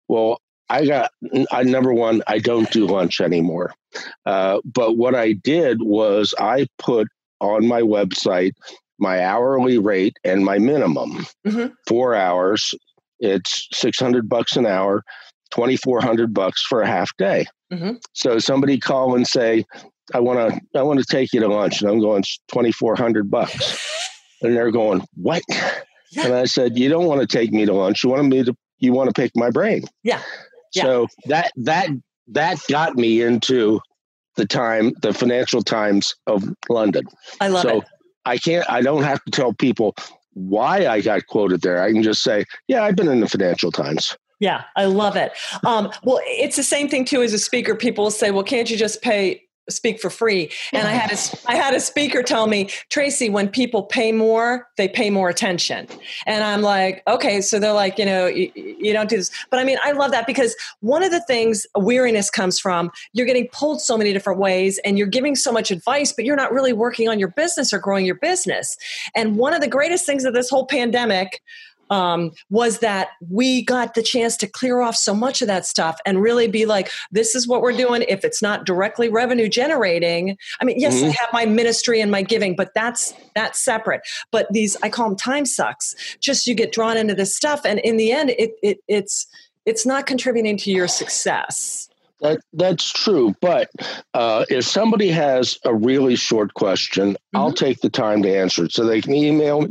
Well, 0.08 0.39
I 0.69 0.86
got, 0.86 1.10
I, 1.51 1.63
number 1.63 1.91
one, 1.91 2.21
I 2.27 2.38
don't 2.38 2.69
do 2.71 2.86
lunch 2.86 3.19
anymore. 3.19 3.73
Uh, 4.27 4.62
but 4.63 4.95
what 4.95 5.15
I 5.15 5.34
did 5.34 5.82
was 5.82 6.36
I 6.39 6.67
put 6.77 7.08
on 7.41 7.65
my 7.65 7.82
website 7.82 8.53
my 8.99 9.23
hourly 9.23 9.77
rate 9.77 10.17
and 10.23 10.45
my 10.45 10.60
minimum. 10.60 11.25
Mm-hmm. 11.47 11.67
Four 11.88 12.15
hours, 12.15 12.73
it's 13.19 13.67
600 13.73 14.29
bucks 14.29 14.55
an 14.55 14.65
hour, 14.65 15.03
2400 15.51 16.33
bucks 16.33 16.63
for 16.63 16.81
a 16.81 16.88
half 16.88 17.15
day. 17.17 17.45
Mm-hmm. 17.71 17.93
So 18.13 18.39
somebody 18.39 18.79
call 18.79 19.15
and 19.15 19.27
say, 19.27 19.65
I 20.13 20.19
want 20.19 20.53
to, 20.53 20.79
I 20.79 20.83
want 20.83 20.99
to 20.99 21.05
take 21.05 21.33
you 21.33 21.39
to 21.41 21.47
lunch. 21.47 21.81
And 21.81 21.89
I'm 21.89 21.99
going, 21.99 22.23
2400 22.49 23.29
bucks. 23.29 23.95
And 24.41 24.55
they're 24.55 24.71
going, 24.71 25.01
what? 25.15 25.41
Yeah. 25.49 26.27
And 26.27 26.33
I 26.33 26.45
said, 26.45 26.77
you 26.77 26.88
don't 26.88 27.07
want 27.07 27.19
to 27.19 27.27
take 27.27 27.51
me 27.51 27.65
to 27.65 27.73
lunch. 27.73 28.05
You 28.05 28.12
want 28.12 28.27
me 28.27 28.41
to, 28.45 28.55
you 28.77 28.93
want 28.93 29.13
to 29.13 29.21
pick 29.21 29.33
my 29.35 29.49
brain. 29.49 29.83
Yeah. 30.01 30.21
Yeah. 30.73 30.83
So 30.83 31.07
that, 31.25 31.51
that, 31.57 31.89
that 32.29 32.57
got 32.69 32.95
me 32.95 33.21
into 33.21 33.81
the 34.38 34.45
time, 34.45 34.93
the 35.01 35.13
financial 35.13 35.62
times 35.62 36.15
of 36.25 36.45
London. 36.69 37.03
I 37.41 37.49
love 37.49 37.63
so 37.63 37.77
it. 37.79 37.83
I 38.23 38.38
can't, 38.38 38.69
I 38.71 38.81
don't 38.81 39.03
have 39.03 39.21
to 39.25 39.31
tell 39.31 39.51
people 39.51 39.93
why 40.31 40.88
I 40.88 41.01
got 41.01 41.27
quoted 41.27 41.62
there. 41.62 41.83
I 41.83 41.91
can 41.91 42.01
just 42.01 42.23
say, 42.23 42.45
yeah, 42.69 42.83
I've 42.83 42.95
been 42.95 43.09
in 43.09 43.19
the 43.19 43.27
financial 43.27 43.73
times. 43.73 44.15
Yeah, 44.39 44.63
I 44.75 44.86
love 44.86 45.15
it. 45.15 45.34
Um, 45.65 45.91
well, 46.04 46.19
it's 46.23 46.56
the 46.56 46.63
same 46.63 46.88
thing 46.88 47.06
too 47.06 47.21
as 47.21 47.34
a 47.34 47.39
speaker. 47.39 47.75
People 47.75 48.06
will 48.06 48.12
say, 48.12 48.32
"Well, 48.32 48.43
can't 48.43 48.69
you 48.69 48.78
just 48.78 49.02
pay 49.02 49.43
speak 49.69 49.99
for 49.99 50.10
free?" 50.10 50.49
And 50.71 50.88
I 50.88 50.91
had 50.91 51.12
a 51.12 51.17
I 51.45 51.56
had 51.56 51.73
a 51.73 51.80
speaker 51.82 52.23
tell 52.23 52.47
me, 52.47 52.69
"Tracy, 52.89 53.30
when 53.30 53.49
people 53.49 53.84
pay 53.84 54.13
more, 54.13 54.67
they 54.78 54.88
pay 54.88 55.10
more 55.10 55.28
attention." 55.28 55.88
And 56.25 56.41
I'm 56.41 56.62
like, 56.62 57.04
"Okay, 57.06 57.41
so 57.41 57.60
they're 57.60 57.73
like, 57.73 57.99
you 57.99 58.06
know, 58.06 58.28
you, 58.28 58.49
you 58.56 58.93
don't 58.93 59.10
do 59.10 59.17
this." 59.17 59.30
But 59.52 59.60
I 59.60 59.65
mean, 59.65 59.78
I 59.84 59.91
love 59.91 60.12
that 60.12 60.25
because 60.25 60.56
one 60.80 61.04
of 61.04 61.12
the 61.12 61.21
things 61.21 61.67
weariness 61.75 62.30
comes 62.30 62.62
from 62.62 62.91
you're 63.12 63.28
getting 63.28 63.49
pulled 63.52 63.82
so 63.82 63.97
many 63.97 64.13
different 64.13 64.39
ways, 64.39 64.80
and 64.86 64.97
you're 64.97 65.08
giving 65.08 65.36
so 65.36 65.52
much 65.52 65.69
advice, 65.69 66.13
but 66.13 66.23
you're 66.23 66.38
not 66.38 66.54
really 66.54 66.71
working 66.71 67.10
on 67.10 67.19
your 67.19 67.30
business 67.32 67.73
or 67.73 67.80
growing 67.80 68.06
your 68.06 68.15
business. 68.15 68.78
And 69.15 69.36
one 69.36 69.54
of 69.54 69.60
the 69.60 69.67
greatest 69.67 70.06
things 70.06 70.23
of 70.23 70.34
this 70.34 70.49
whole 70.49 70.65
pandemic 70.65 71.41
um, 71.89 72.32
was 72.49 72.80
that 72.80 73.10
we 73.30 73.63
got 73.63 73.93
the 73.93 74.04
chance 74.04 74.38
to 74.38 74.47
clear 74.47 74.82
off 74.82 74.95
so 74.95 75.13
much 75.13 75.41
of 75.41 75.47
that 75.47 75.65
stuff 75.65 75.97
and 76.06 76.21
really 76.21 76.47
be 76.47 76.65
like, 76.65 76.91
this 77.12 77.36
is 77.36 77.47
what 77.47 77.62
we're 77.62 77.75
doing. 77.75 78.04
If 78.08 78.23
it's 78.23 78.41
not 78.41 78.65
directly 78.65 79.10
revenue 79.10 79.47
generating, 79.49 80.38
I 80.62 80.65
mean, 80.65 80.80
yes, 80.80 80.95
Mhm. 80.95 81.10
I 81.10 81.12
have 81.12 81.30
my 81.34 81.45
ministry 81.45 82.02
and 82.02 82.12
my 82.12 82.21
giving, 82.21 82.56
but 82.56 82.73
that's 82.73 83.13
that's 83.36 83.60
separate. 83.60 84.02
But 84.32 84.47
these, 84.52 84.75
I 84.84 84.89
call 84.89 85.10
them 85.10 85.17
time 85.17 85.45
sucks. 85.45 85.95
Just 86.19 86.47
you 86.47 86.56
get 86.56 86.71
drawn 86.71 86.97
into 86.97 87.13
this 87.15 87.36
stuff, 87.36 87.62
and 87.65 87.80
in 87.80 87.97
the 87.97 88.12
end, 88.12 88.32
it, 88.32 88.52
it 88.62 88.80
it's 88.88 89.28
it's 89.65 89.86
not 89.86 90.06
contributing 90.06 90.58
to 90.58 90.71
your 90.71 90.88
success. 90.88 91.89
That 92.21 92.39
that's 92.52 92.91
true, 92.91 93.34
but 93.39 93.69
uh, 94.13 94.43
if 94.49 94.65
somebody 94.65 95.08
has 95.10 95.58
a 95.63 95.73
really 95.73 96.17
short 96.17 96.54
question, 96.54 97.15
I'll 97.34 97.54
take 97.54 97.80
the 97.80 97.89
time 97.89 98.21
to 98.23 98.38
answer 98.38 98.65
it. 98.65 98.73
So 98.73 98.86
they 98.86 99.02
can 99.02 99.13
email. 99.13 99.65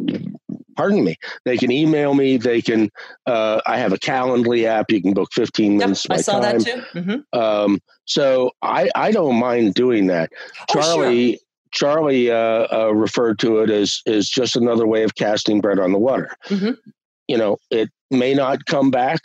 Pardon 0.79 1.03
me. 1.03 1.17
They 1.45 1.57
can 1.57 1.73
email 1.73 2.15
me. 2.15 2.37
They 2.37 2.63
can. 2.63 2.89
Uh, 3.27 3.61
I 3.67 3.79
have 3.79 3.93
a 3.93 3.99
Calendly 3.99 4.65
app. 4.65 4.93
You 4.93 5.03
can 5.03 5.13
book 5.13 5.31
fifteen 5.33 5.73
Yep, 5.73 5.81
minutes. 5.81 6.07
I 6.09 6.19
saw 6.19 6.39
time. 6.39 6.61
that 6.61 6.85
too. 6.93 7.01
hmm 7.01 7.39
Um, 7.39 7.81
so 8.05 8.53
I 8.63 8.89
I 8.95 9.11
don't 9.11 9.41
mind 9.41 9.75
doing 9.75 10.07
that. 10.07 10.31
Oh, 10.71 10.75
sure. 10.75 10.83
Charlie 10.83 11.41
Charlie 11.73 12.31
uh, 12.31 12.69
uh, 12.73 12.93
referred 12.95 13.41
to 13.41 13.59
it 13.59 13.71
as 13.71 14.01
is 14.07 14.29
just 14.29 14.55
another 14.55 14.87
way 14.87 15.03
of 15.03 15.17
casting 15.17 15.61
bread 15.61 15.81
on 15.81 15.91
the 15.91 15.99
water. 15.99 16.31
Mhm. 16.47 16.79
You 17.27 17.39
know, 17.39 17.57
it 17.73 17.91
may 18.13 18.33
not 18.33 18.65
come 18.67 18.93
back, 18.93 19.21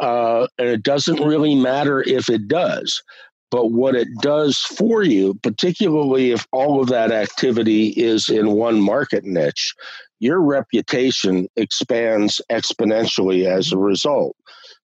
uh, 0.00 0.46
and 0.58 0.68
it 0.68 0.82
doesn't 0.82 1.20
really 1.22 1.54
matter 1.54 2.00
if 2.02 2.30
it 2.30 2.48
does. 2.48 3.02
But 3.50 3.72
what 3.72 3.94
it 3.94 4.08
does 4.20 4.58
for 4.58 5.02
you, 5.02 5.34
particularly 5.42 6.32
if 6.32 6.46
all 6.52 6.80
of 6.80 6.88
that 6.88 7.12
activity 7.12 7.88
is 7.96 8.28
in 8.30 8.52
one 8.52 8.80
market 8.80 9.24
niche, 9.24 9.74
your 10.20 10.40
reputation 10.40 11.48
expands 11.56 12.40
exponentially 12.50 13.46
as 13.46 13.72
a 13.72 13.78
result. 13.78 14.36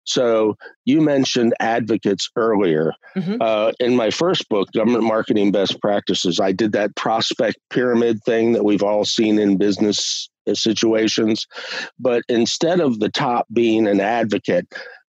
So 0.06 0.58
you 0.86 1.02
mentioned 1.02 1.54
advocates 1.60 2.30
earlier. 2.36 2.94
Mhm. 3.16 3.38
Uh, 3.42 3.72
in 3.80 3.96
my 3.96 4.10
first 4.10 4.50
book, 4.50 4.72
Government 4.74 5.06
Marketing 5.06 5.52
Best 5.52 5.80
Practices, 5.82 6.40
I 6.40 6.52
did 6.52 6.74
that 6.74 6.96
prospect 6.96 7.58
pyramid 7.70 8.22
thing 8.24 8.52
that 8.54 8.66
we've 8.66 8.84
all 8.84 9.06
seen 9.06 9.40
in 9.40 9.58
business 9.58 10.30
uh, 10.48 10.54
situations. 10.56 11.48
But 12.00 12.24
instead 12.28 12.82
of 12.82 13.00
the 13.00 13.10
top 13.10 13.48
being 13.54 13.88
an 13.88 14.02
advocate, 14.02 14.68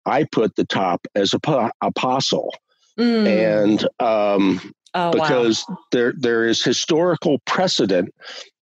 I 0.06 0.24
put 0.24 0.56
the 0.56 0.66
top 0.66 1.06
as 1.14 1.32
a 1.34 1.38
po- 1.38 1.70
apostle. 1.82 2.52
Mm. 2.98 3.26
And 3.26 3.82
um, 4.00 4.60
oh, 4.94 5.06
wow. 5.06 5.10
because 5.12 5.64
there 5.92 6.14
there 6.18 6.46
is 6.46 6.64
historical 6.64 7.38
precedent 7.46 8.12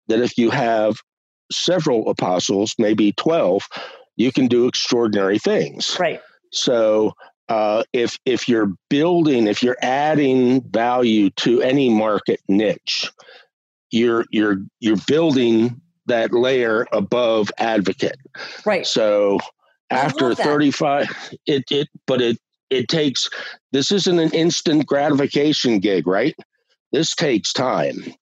that 0.09 0.21
if 0.21 0.37
you 0.37 0.51
have 0.51 0.97
several 1.51 2.09
apostles, 2.09 2.75
maybe 2.79 3.13
12, 3.13 3.69
you 4.17 4.33
can 4.33 4.47
do 4.47 4.67
extraordinary 4.67 5.39
things. 5.39 5.97
right. 5.99 6.21
So 6.53 7.13
uh, 7.49 7.83
if 7.93 8.19
if 8.25 8.49
you're 8.49 8.73
building, 8.89 9.47
if 9.47 9.63
you're 9.63 9.77
adding 9.83 10.63
value 10.71 11.31
to 11.31 11.61
any 11.63 11.89
market 11.89 12.41
niche, 12.49 13.11
you're 13.91 14.25
you're 14.31 14.59
you're 14.79 14.97
building 15.07 15.81
that 16.07 16.33
layer 16.33 16.87
above 16.93 17.51
advocate. 17.59 18.19
Right. 18.65 18.87
So 18.87 19.39
after 19.91 20.35
35, 20.35 21.09
it 21.47 21.65
it 21.71 21.89
but 22.07 22.23
it 22.23 22.39
it 22.71 22.89
takes 22.89 23.29
this 23.73 23.91
isn't 23.91 24.19
an 24.19 24.33
instant 24.33 24.87
gratification 24.87 25.81
gig, 25.81 26.07
right? 26.07 26.37
This 26.93 27.15
takes 27.15 27.53
time. 27.53 28.15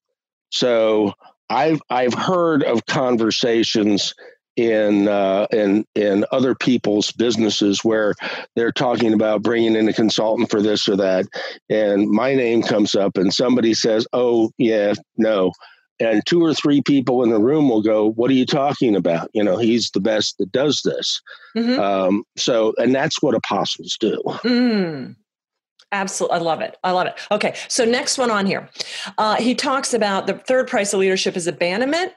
So 0.51 1.13
I've 1.49 1.81
I've 1.89 2.13
heard 2.13 2.63
of 2.63 2.85
conversations 2.85 4.13
in 4.55 5.07
uh, 5.07 5.47
in 5.51 5.85
in 5.95 6.25
other 6.31 6.53
people's 6.53 7.11
businesses 7.11 7.83
where 7.83 8.13
they're 8.55 8.71
talking 8.71 9.13
about 9.13 9.41
bringing 9.41 9.75
in 9.75 9.87
a 9.87 9.93
consultant 9.93 10.49
for 10.51 10.61
this 10.61 10.87
or 10.87 10.97
that, 10.97 11.25
and 11.69 12.09
my 12.09 12.35
name 12.35 12.61
comes 12.61 12.93
up, 12.95 13.17
and 13.17 13.33
somebody 13.33 13.73
says, 13.73 14.05
"Oh 14.11 14.51
yeah, 14.57 14.93
no," 15.17 15.51
and 15.99 16.21
two 16.25 16.43
or 16.43 16.53
three 16.53 16.81
people 16.81 17.23
in 17.23 17.29
the 17.29 17.39
room 17.39 17.69
will 17.69 17.81
go, 17.81 18.11
"What 18.11 18.29
are 18.31 18.35
you 18.35 18.45
talking 18.45 18.95
about?" 18.95 19.29
You 19.33 19.43
know, 19.43 19.57
he's 19.57 19.91
the 19.91 20.01
best 20.01 20.35
that 20.39 20.51
does 20.51 20.81
this. 20.83 21.21
Mhm. 21.55 21.79
Um, 21.79 22.23
so, 22.37 22.73
and 22.77 22.93
that's 22.93 23.21
what 23.21 23.35
apostles 23.35 23.95
do. 23.99 24.21
Mm. 24.43 25.15
Absolutely. 25.91 26.37
I 26.37 26.39
love 26.41 26.61
it. 26.61 26.77
I 26.83 26.91
love 26.91 27.07
it. 27.07 27.19
Okay. 27.31 27.55
So, 27.67 27.83
next 27.83 28.19
one 28.19 28.29
on 28.29 28.45
here. 28.45 28.69
Uh, 29.17 29.35
he 29.37 29.55
talks 29.55 29.93
about 29.93 30.27
the 30.27 30.35
third 30.35 30.67
price 30.67 30.93
of 30.93 30.99
leadership 30.99 31.35
is 31.35 31.47
abandonment. 31.47 32.13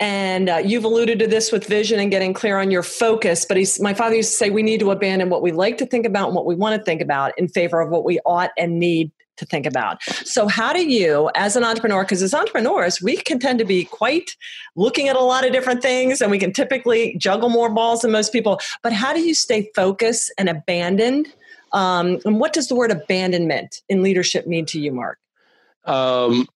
And 0.00 0.48
uh, 0.48 0.62
you've 0.64 0.84
alluded 0.84 1.18
to 1.18 1.26
this 1.26 1.52
with 1.52 1.66
vision 1.66 2.00
and 2.00 2.10
getting 2.10 2.32
clear 2.32 2.58
on 2.58 2.70
your 2.70 2.82
focus. 2.82 3.44
But 3.46 3.58
he's, 3.58 3.78
my 3.80 3.92
father 3.92 4.16
used 4.16 4.30
to 4.30 4.36
say 4.36 4.48
we 4.48 4.62
need 4.62 4.80
to 4.80 4.90
abandon 4.90 5.28
what 5.28 5.42
we 5.42 5.52
like 5.52 5.76
to 5.78 5.86
think 5.86 6.06
about 6.06 6.28
and 6.28 6.34
what 6.34 6.46
we 6.46 6.54
want 6.54 6.78
to 6.78 6.82
think 6.82 7.02
about 7.02 7.32
in 7.36 7.48
favor 7.48 7.80
of 7.80 7.90
what 7.90 8.04
we 8.04 8.18
ought 8.24 8.50
and 8.56 8.78
need 8.78 9.10
to 9.36 9.46
think 9.46 9.66
about. 9.66 10.02
So, 10.02 10.48
how 10.48 10.72
do 10.72 10.86
you, 10.86 11.30
as 11.34 11.54
an 11.54 11.64
entrepreneur, 11.64 12.04
because 12.04 12.22
as 12.22 12.32
entrepreneurs, 12.32 13.02
we 13.02 13.16
can 13.16 13.38
tend 13.38 13.58
to 13.58 13.64
be 13.64 13.84
quite 13.84 14.36
looking 14.74 15.08
at 15.08 15.16
a 15.16 15.20
lot 15.20 15.44
of 15.44 15.52
different 15.52 15.82
things 15.82 16.20
and 16.22 16.30
we 16.30 16.38
can 16.38 16.52
typically 16.52 17.14
juggle 17.18 17.50
more 17.50 17.68
balls 17.68 18.00
than 18.00 18.10
most 18.10 18.32
people. 18.32 18.58
But 18.82 18.92
how 18.92 19.12
do 19.12 19.20
you 19.20 19.34
stay 19.34 19.70
focused 19.74 20.32
and 20.38 20.48
abandoned? 20.48 21.28
Um, 21.72 22.18
and 22.24 22.38
what 22.38 22.52
does 22.52 22.68
the 22.68 22.74
word 22.74 22.90
abandonment 22.90 23.82
in 23.88 24.02
leadership 24.02 24.46
mean 24.46 24.66
to 24.66 24.80
you, 24.80 24.92
Mark? 24.92 25.18
Um, 25.84 26.46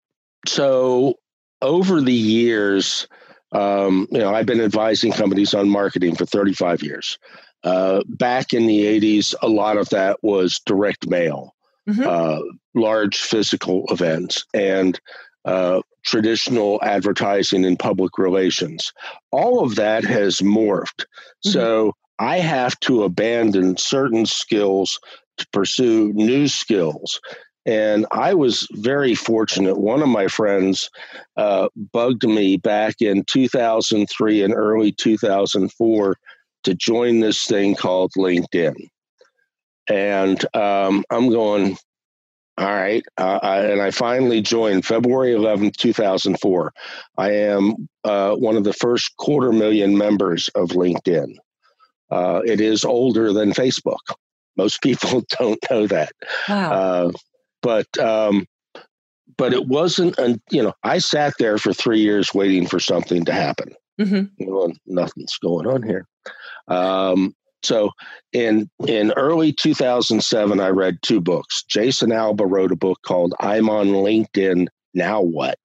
so 0.46 1.14
over 1.62 2.00
the 2.00 2.12
years, 2.12 3.08
um, 3.52 4.06
you 4.10 4.18
know, 4.18 4.34
I've 4.34 4.46
been 4.46 4.60
advising 4.60 5.12
companies 5.12 5.54
on 5.54 5.68
marketing 5.68 6.14
for 6.14 6.26
35 6.26 6.82
years. 6.82 7.18
Uh, 7.64 8.02
back 8.08 8.52
in 8.52 8.66
the 8.66 8.82
80s, 8.84 9.34
a 9.42 9.48
lot 9.48 9.76
of 9.76 9.88
that 9.88 10.18
was 10.22 10.60
direct 10.66 11.08
mail, 11.08 11.54
Mhm. 11.88 12.06
uh, 12.06 12.42
large 12.74 13.16
physical 13.16 13.84
events, 13.90 14.44
and 14.54 15.00
uh, 15.44 15.80
traditional 16.04 16.80
advertising 16.82 17.64
and 17.64 17.78
public 17.78 18.18
relations. 18.18 18.92
All 19.30 19.64
of 19.64 19.76
that 19.76 20.04
has 20.04 20.38
morphed. 20.38 21.04
So 21.40 21.94
I 22.18 22.38
have 22.38 22.78
to 22.80 23.02
abandon 23.02 23.76
certain 23.76 24.26
skills 24.26 24.98
to 25.38 25.46
pursue 25.52 26.12
new 26.14 26.48
skills. 26.48 27.20
And 27.66 28.06
I 28.12 28.34
was 28.34 28.68
very 28.72 29.14
fortunate. 29.14 29.76
One 29.76 30.00
of 30.00 30.08
my 30.08 30.28
friends 30.28 30.88
uh, 31.36 31.68
bugged 31.92 32.26
me 32.26 32.56
back 32.56 32.96
in 33.00 33.24
2003 33.24 34.42
and 34.42 34.54
early 34.54 34.92
2004 34.92 36.16
to 36.62 36.74
join 36.74 37.20
this 37.20 37.44
thing 37.44 37.74
called 37.74 38.12
LinkedIn. 38.16 38.88
And 39.88 40.56
um, 40.56 41.04
I'm 41.10 41.28
going, 41.28 41.76
all 42.58 42.66
right. 42.66 43.04
Uh, 43.18 43.40
I, 43.42 43.58
and 43.66 43.82
I 43.82 43.90
finally 43.90 44.40
joined 44.40 44.86
February 44.86 45.32
11th, 45.32 45.76
2004. 45.76 46.72
I 47.18 47.30
am 47.32 47.88
uh, 48.04 48.34
one 48.36 48.56
of 48.56 48.64
the 48.64 48.72
first 48.72 49.16
quarter 49.16 49.52
million 49.52 49.98
members 49.98 50.48
of 50.54 50.70
LinkedIn. 50.70 51.36
Uh, 52.10 52.40
it 52.44 52.60
is 52.60 52.84
older 52.84 53.32
than 53.32 53.52
Facebook. 53.52 53.98
Most 54.56 54.82
people 54.82 55.22
don't 55.38 55.58
know 55.70 55.86
that. 55.86 56.12
Wow. 56.48 56.72
Uh, 56.72 57.12
but 57.62 57.98
um, 57.98 58.46
but 59.36 59.52
it 59.52 59.66
wasn't, 59.66 60.18
an, 60.18 60.40
you 60.50 60.62
know, 60.62 60.72
I 60.82 60.98
sat 60.98 61.34
there 61.38 61.58
for 61.58 61.72
three 61.72 62.00
years 62.00 62.32
waiting 62.32 62.66
for 62.66 62.80
something 62.80 63.24
to 63.24 63.32
happen. 63.32 63.72
Mm-hmm. 64.00 64.26
You 64.38 64.46
know, 64.46 64.72
nothing's 64.86 65.36
going 65.38 65.66
on 65.66 65.82
here. 65.82 66.06
Um, 66.68 67.34
so 67.62 67.90
in 68.32 68.70
in 68.86 69.12
early 69.12 69.52
2007, 69.52 70.60
I 70.60 70.68
read 70.68 70.98
two 71.02 71.20
books. 71.20 71.64
Jason 71.64 72.12
Alba 72.12 72.46
wrote 72.46 72.72
a 72.72 72.76
book 72.76 72.98
called 73.04 73.34
"I'm 73.40 73.68
on 73.68 73.88
LinkedIn 73.88 74.68
Now 74.94 75.20
What," 75.22 75.58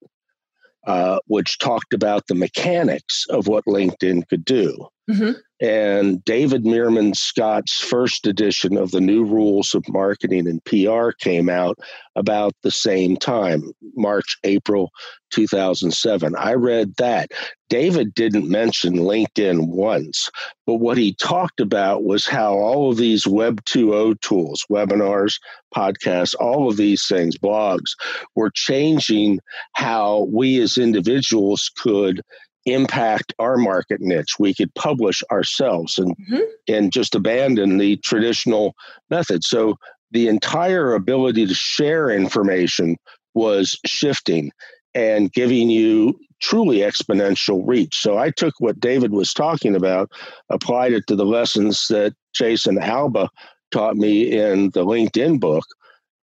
uh, 0.86 1.18
which 1.26 1.58
talked 1.58 1.92
about 1.92 2.26
the 2.26 2.34
mechanics 2.34 3.26
of 3.30 3.46
what 3.46 3.64
LinkedIn 3.66 4.28
could 4.28 4.44
do. 4.44 4.88
Mm-hmm. 5.10 5.32
And 5.60 6.24
David 6.24 6.64
Meerman 6.64 7.14
Scott's 7.14 7.78
first 7.78 8.26
edition 8.26 8.76
of 8.76 8.90
the 8.92 9.00
New 9.00 9.24
Rules 9.24 9.74
of 9.74 9.84
Marketing 9.88 10.48
and 10.48 10.64
PR 10.64 11.10
came 11.18 11.48
out 11.48 11.78
about 12.16 12.52
the 12.62 12.70
same 12.70 13.16
time, 13.16 13.72
March, 13.96 14.38
April 14.44 14.90
2007. 15.30 16.34
I 16.36 16.54
read 16.54 16.94
that. 16.98 17.30
David 17.68 18.14
didn't 18.14 18.48
mention 18.48 18.94
LinkedIn 18.94 19.68
once, 19.68 20.30
but 20.66 20.76
what 20.76 20.98
he 20.98 21.14
talked 21.14 21.60
about 21.60 22.04
was 22.04 22.26
how 22.26 22.54
all 22.54 22.90
of 22.90 22.96
these 22.96 23.26
Web 23.26 23.64
2.0 23.64 24.20
tools, 24.20 24.64
webinars, 24.70 25.40
podcasts, 25.74 26.34
all 26.38 26.68
of 26.68 26.76
these 26.76 27.06
things, 27.06 27.38
blogs, 27.38 27.96
were 28.36 28.50
changing 28.54 29.40
how 29.72 30.26
we 30.30 30.60
as 30.60 30.76
individuals 30.76 31.70
could 31.76 32.20
impact 32.66 33.34
our 33.38 33.56
market 33.56 34.00
niche. 34.00 34.36
We 34.38 34.54
could 34.54 34.74
publish 34.74 35.22
ourselves 35.30 35.98
and 35.98 36.16
mm-hmm. 36.16 36.42
and 36.68 36.92
just 36.92 37.14
abandon 37.14 37.78
the 37.78 37.96
traditional 37.98 38.74
method. 39.10 39.44
So 39.44 39.76
the 40.10 40.28
entire 40.28 40.94
ability 40.94 41.46
to 41.46 41.54
share 41.54 42.10
information 42.10 42.96
was 43.34 43.78
shifting 43.86 44.52
and 44.94 45.32
giving 45.32 45.70
you 45.70 46.18
truly 46.40 46.78
exponential 46.78 47.62
reach. 47.66 47.96
So 47.96 48.18
I 48.18 48.30
took 48.30 48.54
what 48.58 48.80
David 48.80 49.12
was 49.12 49.32
talking 49.32 49.74
about, 49.74 50.10
applied 50.50 50.92
it 50.92 51.06
to 51.06 51.16
the 51.16 51.24
lessons 51.24 51.86
that 51.88 52.14
Jason 52.34 52.78
Alba 52.78 53.30
taught 53.70 53.96
me 53.96 54.30
in 54.30 54.70
the 54.70 54.84
LinkedIn 54.84 55.40
book, 55.40 55.64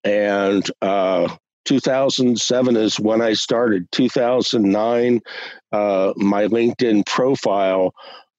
and 0.05 0.69
uh, 0.83 1.35
2007 1.69 2.77
is 2.77 2.99
when 2.99 3.21
I 3.21 3.35
started. 3.35 3.87
2009, 3.93 5.21
uh, 5.71 6.13
my 6.17 6.47
LinkedIn 6.47 7.05
profile 7.05 7.93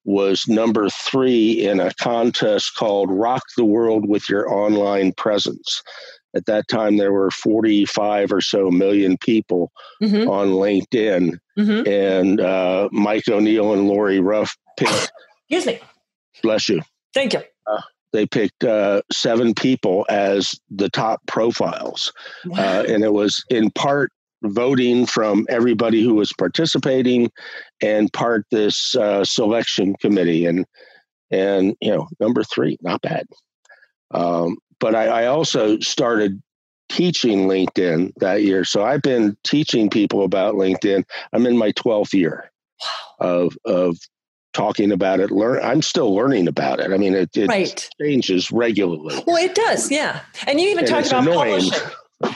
was 0.04 0.48
number 0.48 0.89
three 0.89 1.52
in 1.52 1.80
a 1.80 1.94
contest 1.94 2.76
called 2.76 3.12
Rock 3.12 3.44
the 3.56 3.65
World 3.65 4.10
with 4.10 4.28
Your 4.30 4.52
Online 4.52 5.12
Presence. 5.12 5.84
At 6.36 6.48
that 6.48 6.68
time, 6.68 6.98
there 6.98 7.13
were 7.13 7.30
45 7.30 8.34
or 8.34 8.42
so 8.42 8.72
million 8.72 9.15
people 9.18 9.72
mm-hmm. 10.02 10.28
on 10.28 10.48
LinkedIn. 10.48 11.38
Mm-hmm. 11.58 11.88
And 11.88 12.42
uh, 12.42 12.89
Mike 12.92 13.28
O'Neill 13.30 13.74
and 13.74 13.88
Lori 13.88 14.20
Ruff 14.20 14.58
picked. 14.76 15.12
Excuse 15.48 15.68
me. 15.68 15.80
Bless 16.42 16.68
you. 16.68 16.82
Thank 17.13 17.34
you. 17.34 17.42
Uh, 17.68 17.82
they 18.12 18.26
picked 18.26 18.63
uh, 18.63 19.02
seven 19.12 19.54
people 19.54 20.06
as 20.10 20.56
the 20.69 20.89
top 20.89 21.22
profiles. 21.28 22.12
Wow. 22.45 22.58
Uh, 22.58 22.84
and 22.88 23.04
it 23.04 23.13
was 23.13 23.43
in 23.50 23.72
part 23.72 24.12
voting 24.43 25.06
from 25.06 25.45
everybody 25.50 26.02
who 26.02 26.15
was 26.15 26.34
participating 26.34 27.30
and 27.82 28.12
part 28.13 28.45
this 28.52 28.95
uh, 28.95 29.24
selection 29.26 29.95
committee. 30.02 30.45
And, 30.45 30.65
and, 31.30 31.76
you 31.82 31.91
know, 31.91 32.08
number 32.19 32.43
three, 32.43 32.78
not 32.82 33.02
bad. 33.02 33.28
Um, 34.12 34.58
but 34.80 34.95
I, 34.95 35.24
I 35.24 35.26
also 35.28 35.80
started 35.80 36.41
teaching 36.89 37.48
LinkedIn 37.48 38.13
that 38.17 38.43
year. 38.43 38.63
So 38.63 38.84
I've 38.84 39.02
been 39.02 39.38
teaching 39.43 39.89
people 39.89 40.24
about 40.24 40.56
LinkedIn. 40.56 41.04
I'm 41.34 41.45
in 41.45 41.58
my 41.58 41.72
12th 41.74 42.13
year 42.13 42.52
of, 43.19 43.56
of 43.65 43.98
talking 44.54 44.92
about 44.92 45.20
it. 45.20 45.32
Learn. 45.32 45.64
I'm 45.64 45.82
still 45.82 46.14
learning 46.16 46.48
about 46.48 46.80
it. 46.80 46.92
I 46.92 46.98
mean, 46.98 47.14
it, 47.14 47.36
it 47.36 47.48
right. 47.48 47.90
changes 48.00 48.52
regularly. 48.52 49.24
Well, 49.26 49.38
it 49.38 49.56
does, 49.56 49.92
yeah. 49.92 50.22
And 50.48 50.60
you 50.60 50.70
even 50.70 50.86
and 50.86 50.88
talked 50.88 51.08
about 51.08 51.24
annoying. 51.24 51.70
publishing. 51.70 51.90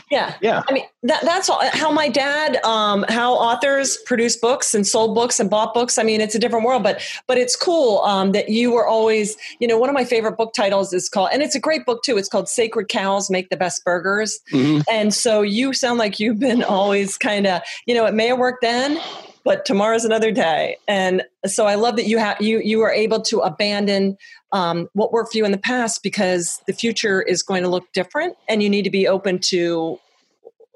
Yeah, 0.10 0.36
yeah. 0.41 0.63
I 0.69 0.71
mean, 0.71 0.86
that, 1.04 1.23
that's 1.23 1.49
all, 1.49 1.60
how 1.73 1.91
my 1.91 2.08
dad, 2.08 2.56
um, 2.63 3.04
how 3.10 3.34
authors 3.34 3.97
produce 4.06 4.38
books 4.38 4.73
and 4.73 4.88
sold 4.88 5.13
books 5.13 5.41
and 5.41 5.49
bought 5.49 5.73
books. 5.73 5.97
I 5.97 6.04
mean, 6.04 6.21
it's 6.21 6.34
a 6.34 6.39
different 6.39 6.63
world, 6.65 6.84
but 6.84 7.02
but 7.28 7.38
it's 7.38 7.58
cool 7.58 7.99
um, 7.99 8.32
that 8.32 8.47
you 8.47 8.71
were 8.71 8.88
always, 8.88 9.36
you 9.60 9.67
know, 9.67 9.78
one 9.78 9.89
of 9.89 9.93
my 9.93 10.06
favorite 10.06 10.38
book 10.38 10.54
titles 10.54 10.93
is 10.93 11.10
called, 11.10 11.32
and 11.34 11.41
it's 11.43 11.54
a 11.54 11.60
great 11.60 11.86
book 11.86 12.02
too. 12.04 12.17
It's 12.17 12.30
called 12.30 12.47
"Sacred 12.47 12.88
Cows 12.88 13.30
Make 13.30 13.49
the 13.49 13.58
Best 13.58 13.84
Burgers," 13.84 14.39
mm-hmm. 14.54 14.84
and 14.89 15.13
so 15.13 15.41
you 15.41 15.73
sound 15.73 15.99
like 15.99 16.17
you've 16.17 16.39
been 16.39 16.63
always 16.63 17.17
kind 17.17 17.45
of, 17.45 17.62
you 17.86 17.93
know, 17.93 18.06
it 18.06 18.13
may 18.13 18.28
have 18.28 18.38
worked 18.38 18.62
then, 18.62 19.02
but 19.43 19.65
tomorrow's 19.65 20.06
another 20.06 20.32
day. 20.32 20.77
And 20.88 21.23
so 21.45 21.65
I 21.65 21.75
love 21.75 21.95
that 21.97 22.08
you 22.08 22.17
have 22.17 22.41
you 22.41 22.60
you 22.60 22.82
are 22.82 22.91
able 22.91 23.21
to 23.23 23.39
abandon 23.39 24.17
um, 24.51 24.89
what 24.93 25.12
worked 25.12 25.32
for 25.34 25.38
you 25.38 25.45
in 25.45 25.51
the 25.51 25.58
past 25.58 26.03
because 26.03 26.62
the 26.67 26.73
future 26.73 27.21
is 27.21 27.43
going 27.43 27.63
to 27.63 27.69
look 27.69 27.91
different, 27.93 28.36
and 28.47 28.63
you 28.63 28.69
need 28.69 28.84
to 28.84 28.91
be 28.91 29.08
open 29.08 29.39
to 29.39 29.99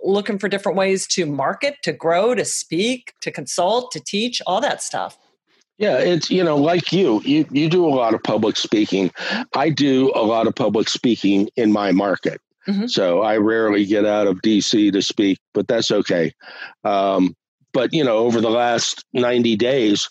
looking 0.04 0.40
for 0.40 0.48
different 0.48 0.78
ways 0.78 1.08
to 1.08 1.26
market, 1.26 1.76
to 1.84 1.92
grow, 1.92 2.36
to 2.36 2.46
speak, 2.46 3.14
to 3.22 3.32
consult, 3.32 3.92
to 3.92 4.00
teach, 4.00 4.42
all 4.46 4.62
that 4.62 4.82
stuff. 4.82 5.18
Yeah, 5.78 6.00
it's 6.00 6.32
you 6.32 6.44
know, 6.44 6.58
like 6.58 6.92
you, 6.92 7.22
you 7.24 7.46
you 7.52 7.70
do 7.70 7.86
a 7.86 7.94
lot 7.94 8.16
of 8.16 8.24
public 8.24 8.58
speaking. 8.58 9.12
I 9.54 9.70
do 9.70 10.12
a 10.16 10.24
lot 10.24 10.48
of 10.48 10.56
public 10.56 10.90
speaking 10.90 11.50
in 11.56 11.72
my 11.72 11.92
market. 11.92 12.42
Mm-hmm. 12.68 12.88
So 12.88 13.22
I 13.22 13.38
rarely 13.38 13.86
get 13.86 14.06
out 14.06 14.28
of 14.28 14.42
DC 14.42 14.92
to 14.92 15.02
speak, 15.02 15.40
but 15.54 15.68
that's 15.68 15.92
okay. 15.92 16.34
Um, 16.84 17.36
but 17.78 17.94
you 17.94 18.04
know, 18.04 18.18
over 18.18 18.42
the 18.42 18.50
last 18.50 19.06
90 19.14 19.56
days, 19.56 20.10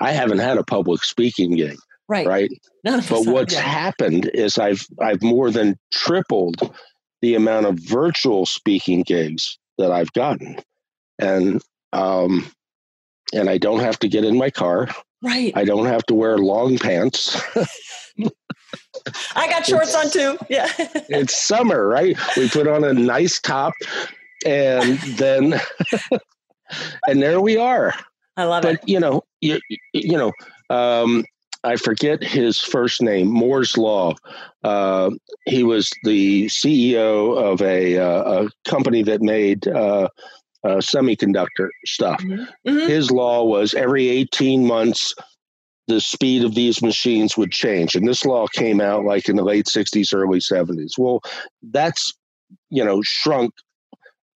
I 0.00 0.10
haven't 0.10 0.40
had 0.40 0.58
a 0.58 0.64
public 0.64 1.04
speaking 1.04 1.54
gig. 1.54 1.76
Right. 2.08 2.26
Right. 2.26 2.50
but 2.82 3.26
what's 3.26 3.54
happened 3.54 4.28
is 4.34 4.58
I've 4.58 4.84
I've 5.00 5.22
more 5.22 5.52
than 5.52 5.76
tripled 5.92 6.74
the 7.22 7.36
amount 7.36 7.66
of 7.66 7.78
virtual 7.78 8.46
speaking 8.46 9.02
gigs 9.02 9.56
that 9.78 9.92
I've 9.92 10.12
gotten. 10.12 10.56
And 11.20 11.62
um 11.92 12.50
and 13.32 13.48
I 13.48 13.58
don't 13.58 13.80
have 13.80 14.00
to 14.00 14.08
get 14.08 14.24
in 14.24 14.36
my 14.36 14.50
car. 14.50 14.88
Right. 15.22 15.52
I 15.54 15.64
don't 15.64 15.86
have 15.86 16.04
to 16.06 16.14
wear 16.14 16.36
long 16.36 16.78
pants. 16.78 17.40
I 19.36 19.48
got 19.48 19.64
shorts 19.64 19.94
it's, 19.94 20.04
on 20.04 20.10
too. 20.10 20.36
Yeah. 20.50 20.68
it's 20.78 21.40
summer, 21.40 21.86
right? 21.86 22.18
We 22.36 22.48
put 22.48 22.66
on 22.66 22.82
a 22.82 22.92
nice 22.92 23.40
top 23.40 23.72
and 24.44 24.98
then 25.16 25.60
and 27.08 27.22
there 27.22 27.40
we 27.40 27.56
are. 27.56 27.94
I 28.36 28.44
love 28.44 28.62
but, 28.62 28.74
it. 28.74 28.80
But 28.80 28.88
you 28.88 29.00
know, 29.00 29.22
you, 29.40 29.60
you 29.92 30.18
know, 30.18 30.32
um, 30.70 31.24
I 31.64 31.76
forget 31.76 32.22
his 32.22 32.60
first 32.60 33.00
name. 33.00 33.28
Moore's 33.28 33.76
Law. 33.78 34.14
Uh, 34.62 35.10
he 35.46 35.64
was 35.64 35.90
the 36.04 36.46
CEO 36.46 37.36
of 37.36 37.62
a, 37.62 37.98
uh, 37.98 38.44
a 38.44 38.50
company 38.68 39.02
that 39.02 39.22
made 39.22 39.66
uh, 39.66 40.08
uh 40.62 40.76
semiconductor 40.76 41.68
stuff. 41.86 42.20
Mm-hmm. 42.22 42.70
Mm-hmm. 42.70 42.88
His 42.88 43.10
law 43.10 43.44
was 43.44 43.74
every 43.74 44.08
eighteen 44.08 44.66
months. 44.66 45.14
The 45.86 46.00
speed 46.00 46.44
of 46.44 46.54
these 46.54 46.80
machines 46.80 47.36
would 47.36 47.52
change, 47.52 47.94
and 47.94 48.08
this 48.08 48.24
law 48.24 48.46
came 48.46 48.80
out 48.80 49.04
like 49.04 49.28
in 49.28 49.36
the 49.36 49.44
late 49.44 49.66
'60s, 49.66 50.14
early 50.14 50.38
'70s. 50.38 50.92
Well, 50.98 51.20
that's 51.62 52.14
you 52.70 52.84
know 52.84 53.00
shrunk 53.02 53.52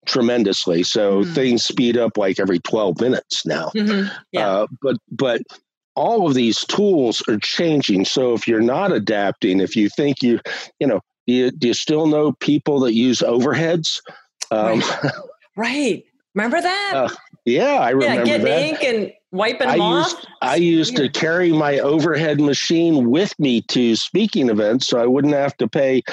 tremendously. 0.09 0.83
So 0.83 1.21
mm-hmm. 1.21 1.33
things 1.33 1.63
speed 1.63 1.97
up 1.97 2.17
like 2.17 2.39
every 2.39 2.59
12 2.59 2.99
minutes 2.99 3.45
now. 3.45 3.69
Mm-hmm. 3.75 4.13
Yeah. 4.31 4.47
Uh, 4.47 4.67
but 4.81 4.97
but 5.11 5.41
all 5.95 6.27
of 6.27 6.33
these 6.33 6.65
tools 6.65 7.21
are 7.27 7.37
changing. 7.37 8.05
So 8.05 8.33
if 8.33 8.47
you're 8.47 8.61
not 8.61 8.91
adapting, 8.91 9.59
if 9.59 9.75
you 9.75 9.89
think 9.89 10.21
you, 10.23 10.39
you 10.79 10.87
know, 10.87 11.01
do 11.27 11.33
you, 11.33 11.51
do 11.51 11.67
you 11.67 11.73
still 11.73 12.07
know 12.07 12.31
people 12.33 12.79
that 12.81 12.93
use 12.93 13.19
overheads? 13.19 14.01
Um, 14.49 14.79
right. 14.79 15.11
right. 15.55 16.03
Remember 16.35 16.61
that? 16.61 16.91
Uh, 17.09 17.09
yeah, 17.45 17.75
I 17.75 17.91
remember 17.91 18.25
yeah, 18.25 18.25
getting 18.25 18.45
that. 18.45 18.61
ink 18.61 18.83
and 18.83 19.13
wiping 19.31 19.67
them 19.67 19.81
I 19.81 19.83
off. 19.83 20.11
Used, 20.11 20.27
I 20.41 20.55
used 20.55 20.95
to 20.97 21.09
carry 21.09 21.51
my 21.51 21.79
overhead 21.79 22.39
machine 22.39 23.09
with 23.09 23.37
me 23.39 23.61
to 23.69 23.95
speaking 23.95 24.49
events, 24.49 24.87
so 24.87 24.99
I 24.99 25.05
wouldn't 25.05 25.33
have 25.33 25.55
to 25.57 25.67
pay 25.67 26.03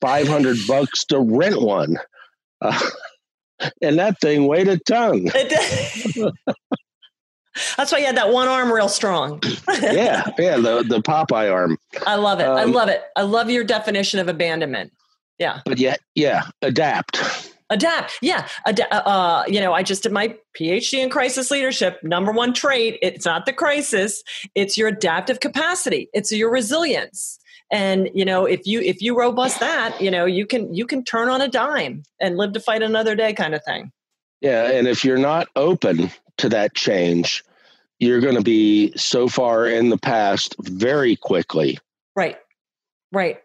five 0.00 0.26
hundred 0.28 0.56
bucks 0.66 1.04
to 1.06 1.20
rent 1.20 1.60
one. 1.60 1.98
Uh, 2.62 2.78
and 3.82 3.98
that 3.98 4.20
thing 4.20 4.46
weighed 4.46 4.68
a 4.68 4.78
ton. 4.78 5.26
That's 7.76 7.90
why 7.90 7.98
you 7.98 8.04
had 8.04 8.16
that 8.18 8.30
one 8.32 8.48
arm 8.48 8.70
real 8.70 8.88
strong. 8.88 9.42
yeah, 9.80 10.28
yeah, 10.38 10.56
the 10.56 10.84
the 10.86 11.00
Popeye 11.00 11.50
arm. 11.50 11.78
I 12.06 12.16
love 12.16 12.40
it. 12.40 12.46
Um, 12.46 12.56
I 12.58 12.64
love 12.64 12.88
it. 12.88 13.02
I 13.16 13.22
love 13.22 13.48
your 13.48 13.64
definition 13.64 14.20
of 14.20 14.28
abandonment. 14.28 14.92
Yeah. 15.38 15.60
But 15.64 15.78
yet, 15.78 16.00
yeah, 16.14 16.44
adapt. 16.62 17.52
Adapt. 17.68 18.18
Yeah. 18.22 18.46
Ad- 18.64 18.80
uh, 18.80 18.94
uh, 18.94 19.44
you 19.48 19.60
know, 19.60 19.72
I 19.72 19.82
just 19.82 20.02
did 20.04 20.12
my 20.12 20.36
PhD 20.58 21.02
in 21.02 21.10
crisis 21.10 21.50
leadership. 21.50 21.98
Number 22.02 22.30
one 22.30 22.52
trait, 22.52 22.98
it's 23.02 23.24
not 23.26 23.44
the 23.44 23.52
crisis, 23.52 24.22
it's 24.54 24.76
your 24.76 24.88
adaptive 24.88 25.40
capacity. 25.40 26.08
It's 26.12 26.30
your 26.30 26.50
resilience 26.50 27.38
and 27.70 28.08
you 28.14 28.24
know 28.24 28.44
if 28.44 28.66
you 28.66 28.80
if 28.80 29.02
you 29.02 29.18
robust 29.18 29.60
that 29.60 30.00
you 30.00 30.10
know 30.10 30.24
you 30.24 30.46
can 30.46 30.72
you 30.72 30.86
can 30.86 31.04
turn 31.04 31.28
on 31.28 31.40
a 31.40 31.48
dime 31.48 32.02
and 32.20 32.36
live 32.36 32.52
to 32.52 32.60
fight 32.60 32.82
another 32.82 33.14
day 33.14 33.32
kind 33.32 33.54
of 33.54 33.64
thing 33.64 33.92
Yeah, 34.40 34.70
and 34.70 34.86
if 34.86 35.04
you're 35.04 35.18
not 35.18 35.48
open 35.56 36.10
to 36.38 36.48
that 36.50 36.74
change, 36.74 37.42
you're 37.98 38.20
going 38.20 38.34
to 38.34 38.42
be 38.42 38.92
so 38.96 39.28
far 39.28 39.66
in 39.66 39.88
the 39.88 39.98
past 39.98 40.54
very 40.60 41.16
quickly. 41.16 41.78
Right. 42.14 42.38
Right. 43.12 43.40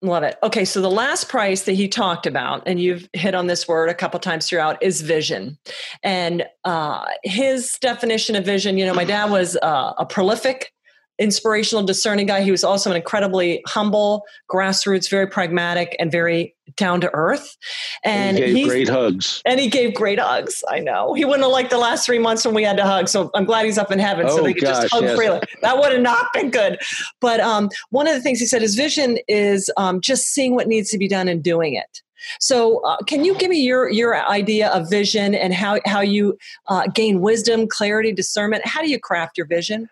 Love 0.00 0.22
it. 0.22 0.36
Okay, 0.44 0.64
so 0.64 0.80
the 0.80 0.90
last 0.90 1.28
price 1.28 1.62
that 1.62 1.72
he 1.72 1.88
talked 1.88 2.24
about, 2.24 2.62
and 2.66 2.80
you've 2.80 3.08
hit 3.14 3.34
on 3.34 3.48
this 3.48 3.66
word 3.66 3.88
a 3.88 3.94
couple 3.94 4.20
times 4.20 4.46
throughout, 4.46 4.80
is 4.80 5.00
vision. 5.00 5.58
And 6.04 6.46
uh, 6.64 7.04
his 7.24 7.76
definition 7.80 8.36
of 8.36 8.44
vision, 8.44 8.78
you 8.78 8.86
know, 8.86 8.94
my 8.94 9.04
dad 9.04 9.28
was 9.32 9.56
uh, 9.60 9.94
a 9.98 10.06
prolific 10.06 10.72
inspirational, 11.18 11.84
discerning 11.84 12.26
guy. 12.26 12.42
He 12.42 12.50
was 12.50 12.64
also 12.64 12.90
an 12.90 12.96
incredibly 12.96 13.62
humble, 13.66 14.24
grassroots, 14.50 15.10
very 15.10 15.26
pragmatic, 15.26 15.96
and 15.98 16.12
very 16.12 16.54
down 16.76 17.00
to 17.00 17.10
earth. 17.12 17.56
And, 18.04 18.38
and 18.38 18.46
he 18.46 18.54
gave 18.54 18.68
great 18.68 18.88
hugs. 18.88 19.42
And 19.44 19.58
he 19.58 19.68
gave 19.68 19.94
great 19.94 20.20
hugs. 20.20 20.62
I 20.68 20.78
know 20.78 21.14
he 21.14 21.24
wouldn't 21.24 21.42
have 21.42 21.52
liked 21.52 21.70
the 21.70 21.78
last 21.78 22.06
three 22.06 22.18
months 22.18 22.44
when 22.44 22.54
we 22.54 22.62
had 22.62 22.76
to 22.76 22.84
hug. 22.84 23.08
So 23.08 23.30
I'm 23.34 23.44
glad 23.44 23.64
he's 23.64 23.78
up 23.78 23.90
in 23.90 23.98
heaven, 23.98 24.26
oh, 24.28 24.36
so 24.36 24.42
they 24.42 24.54
could 24.54 24.64
gosh, 24.64 24.82
just 24.82 24.92
hug 24.92 25.04
yes. 25.04 25.16
freely. 25.16 25.40
That 25.62 25.78
would 25.78 25.92
have 25.92 26.02
not 26.02 26.32
been 26.32 26.50
good. 26.50 26.78
But 27.20 27.40
um, 27.40 27.70
one 27.90 28.06
of 28.06 28.14
the 28.14 28.20
things 28.20 28.38
he 28.38 28.46
said, 28.46 28.62
his 28.62 28.74
vision 28.74 29.18
is 29.26 29.70
um, 29.76 30.00
just 30.00 30.28
seeing 30.28 30.54
what 30.54 30.68
needs 30.68 30.90
to 30.90 30.98
be 30.98 31.08
done 31.08 31.28
and 31.28 31.42
doing 31.42 31.74
it. 31.74 32.02
So, 32.40 32.80
uh, 32.80 32.96
can 33.06 33.24
you 33.24 33.34
give 33.36 33.48
me 33.48 33.60
your 33.60 33.88
your 33.88 34.28
idea 34.28 34.70
of 34.70 34.90
vision 34.90 35.36
and 35.36 35.54
how 35.54 35.78
how 35.86 36.00
you 36.00 36.36
uh, 36.66 36.88
gain 36.88 37.20
wisdom, 37.20 37.68
clarity, 37.68 38.12
discernment? 38.12 38.66
How 38.66 38.82
do 38.82 38.90
you 38.90 38.98
craft 38.98 39.38
your 39.38 39.46
vision? 39.46 39.88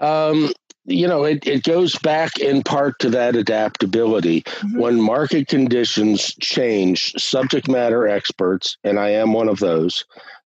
Um, 0.00 0.52
you 0.84 1.08
know, 1.08 1.24
it, 1.24 1.46
it 1.46 1.64
goes 1.64 1.98
back 1.98 2.38
in 2.38 2.62
part 2.62 2.98
to 3.00 3.10
that 3.10 3.34
adaptability. 3.34 4.42
Mm-hmm. 4.42 4.78
When 4.78 5.00
market 5.00 5.48
conditions 5.48 6.32
change, 6.40 7.12
subject 7.14 7.68
matter 7.68 8.06
experts, 8.06 8.78
and 8.84 8.98
I 8.98 9.10
am 9.10 9.32
one 9.32 9.48
of 9.48 9.58
those, 9.58 10.04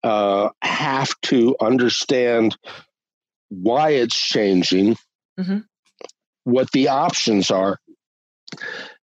uh, 0.05 0.51
have 0.63 1.19
to 1.23 1.57
understand 1.61 2.57
why 3.49 3.91
it's 3.91 4.17
changing, 4.17 4.97
mm-hmm. 5.39 5.59
what 6.45 6.71
the 6.73 6.89
options 6.89 7.51
are, 7.51 7.79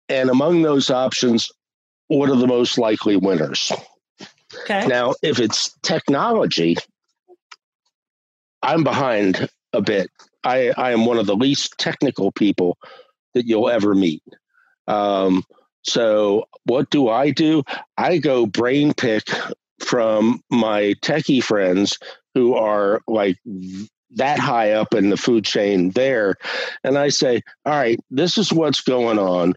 and 0.07 0.29
among 0.29 0.61
those 0.61 0.89
options, 0.89 1.51
what 2.07 2.29
are 2.29 2.37
the 2.37 2.47
most 2.47 2.77
likely 2.77 3.17
winners. 3.17 3.71
Okay. 4.61 4.87
Now, 4.87 5.13
if 5.21 5.39
it's 5.39 5.73
technology, 5.83 6.75
I'm 8.63 8.83
behind 8.83 9.49
a 9.73 9.81
bit. 9.81 10.09
I, 10.43 10.71
I 10.77 10.91
am 10.91 11.05
one 11.05 11.17
of 11.17 11.25
the 11.25 11.35
least 11.35 11.77
technical 11.77 12.31
people 12.31 12.77
that 13.33 13.45
you'll 13.45 13.69
ever 13.69 13.93
meet. 13.93 14.23
Um, 14.87 15.43
so, 15.83 16.45
what 16.65 16.89
do 16.89 17.09
I 17.09 17.31
do? 17.31 17.63
I 17.97 18.17
go 18.17 18.45
brain 18.45 18.93
pick 18.93 19.23
from 19.79 20.41
my 20.49 20.95
techie 21.01 21.43
friends 21.43 21.97
who 22.33 22.53
are 22.55 23.01
like 23.07 23.37
that 24.11 24.39
high 24.39 24.71
up 24.71 24.93
in 24.93 25.09
the 25.09 25.17
food 25.17 25.45
chain 25.45 25.91
there. 25.91 26.35
And 26.83 26.97
I 26.97 27.09
say, 27.09 27.41
all 27.65 27.73
right, 27.73 27.99
this 28.09 28.37
is 28.37 28.51
what's 28.51 28.81
going 28.81 29.19
on. 29.19 29.53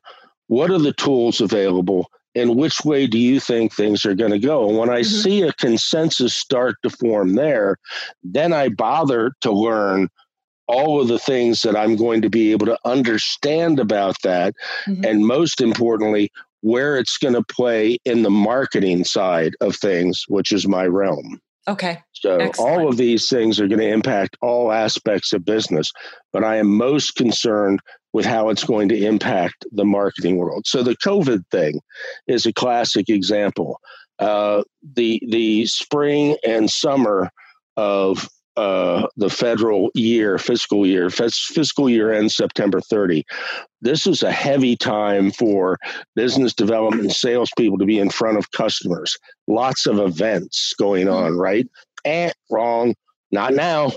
What 0.47 0.71
are 0.71 0.79
the 0.79 0.93
tools 0.93 1.41
available? 1.41 2.11
And 2.35 2.57
which 2.57 2.81
way 2.85 3.07
do 3.07 3.19
you 3.19 3.41
think 3.41 3.73
things 3.73 4.05
are 4.05 4.15
going 4.15 4.31
to 4.31 4.39
go? 4.39 4.69
And 4.69 4.79
when 4.79 4.91
I 4.91 5.01
mm-hmm. 5.01 5.21
see 5.21 5.43
a 5.43 5.53
consensus 5.53 6.35
start 6.35 6.77
to 6.83 6.91
form 6.91 7.35
there, 7.35 7.77
then 8.23 8.53
I 8.53 8.69
bother 8.69 9.33
to 9.43 9.53
learn 9.53 10.09
all 10.69 11.01
of 11.01 11.09
the 11.09 11.19
things 11.19 11.63
that 11.63 11.77
I'm 11.77 11.97
going 11.97 12.23
to 12.23 12.31
be 12.31 12.53
able 12.53 12.67
to 12.67 12.79
understand 12.85 13.79
about 13.79 14.17
that. 14.23 14.55
Mm-hmm. 14.87 15.05
And 15.05 15.27
most 15.27 15.61
importantly, 15.61 16.31
where 16.63 16.97
it's 16.97 17.19
going 17.19 17.35
to 17.35 17.43
play 17.43 17.99
in 18.05 18.23
the 18.23 18.31
marketing 18.31 19.05
side 19.05 19.55
of 19.61 19.77
things, 19.77 20.25
which 20.29 20.53
is 20.53 20.67
my 20.67 20.87
realm. 20.87 21.41
Okay. 21.69 22.01
So 22.13 22.39
Excellent. 22.39 22.59
all 22.59 22.89
of 22.89 22.97
these 22.97 23.29
things 23.29 23.61
are 23.61 23.69
going 23.69 23.81
to 23.81 23.89
impact 23.89 24.37
all 24.41 24.73
aspects 24.73 25.33
of 25.33 25.45
business, 25.45 25.93
but 26.33 26.43
I 26.43 26.57
am 26.57 26.69
most 26.69 27.15
concerned 27.17 27.81
with 28.13 28.27
how 28.27 28.49
it's 28.49 28.65
going 28.65 28.89
to 28.89 29.07
impact 29.07 29.65
the 29.73 29.85
marketing 29.85 30.37
world. 30.37 30.67
So 30.67 30.83
the 30.83 30.97
COVID 30.97 31.45
thing 31.51 31.81
is 32.27 32.47
a 32.47 32.53
classic 32.53 33.09
example. 33.09 33.81
Uh, 34.19 34.63
the 34.95 35.21
the 35.29 35.67
spring 35.67 36.37
and 36.47 36.71
summer 36.71 37.31
of 37.77 38.29
uh, 38.57 39.07
the 39.17 39.31
federal 39.31 39.91
year, 39.95 40.39
fiscal 40.39 40.87
year, 40.87 41.09
fiscal 41.09 41.89
year 41.89 42.13
ends 42.13 42.37
September 42.37 42.81
30. 42.81 43.25
This 43.81 44.07
is 44.07 44.23
a 44.23 44.31
heavy 44.31 44.77
time 44.77 45.31
for 45.31 45.79
business 46.15 46.53
development 46.53 47.05
and 47.05 47.13
salespeople 47.13 47.79
to 47.79 47.87
be 47.87 47.99
in 47.99 48.11
front 48.11 48.37
of 48.37 48.51
customers. 48.53 49.17
Lots 49.47 49.87
of 49.87 49.99
events 49.99 50.75
going 50.79 51.07
mm-hmm. 51.07 51.25
on, 51.25 51.39
right? 51.39 51.67
Eh, 52.05 52.31
wrong, 52.51 52.95
not 53.31 53.55
now. 53.55 53.93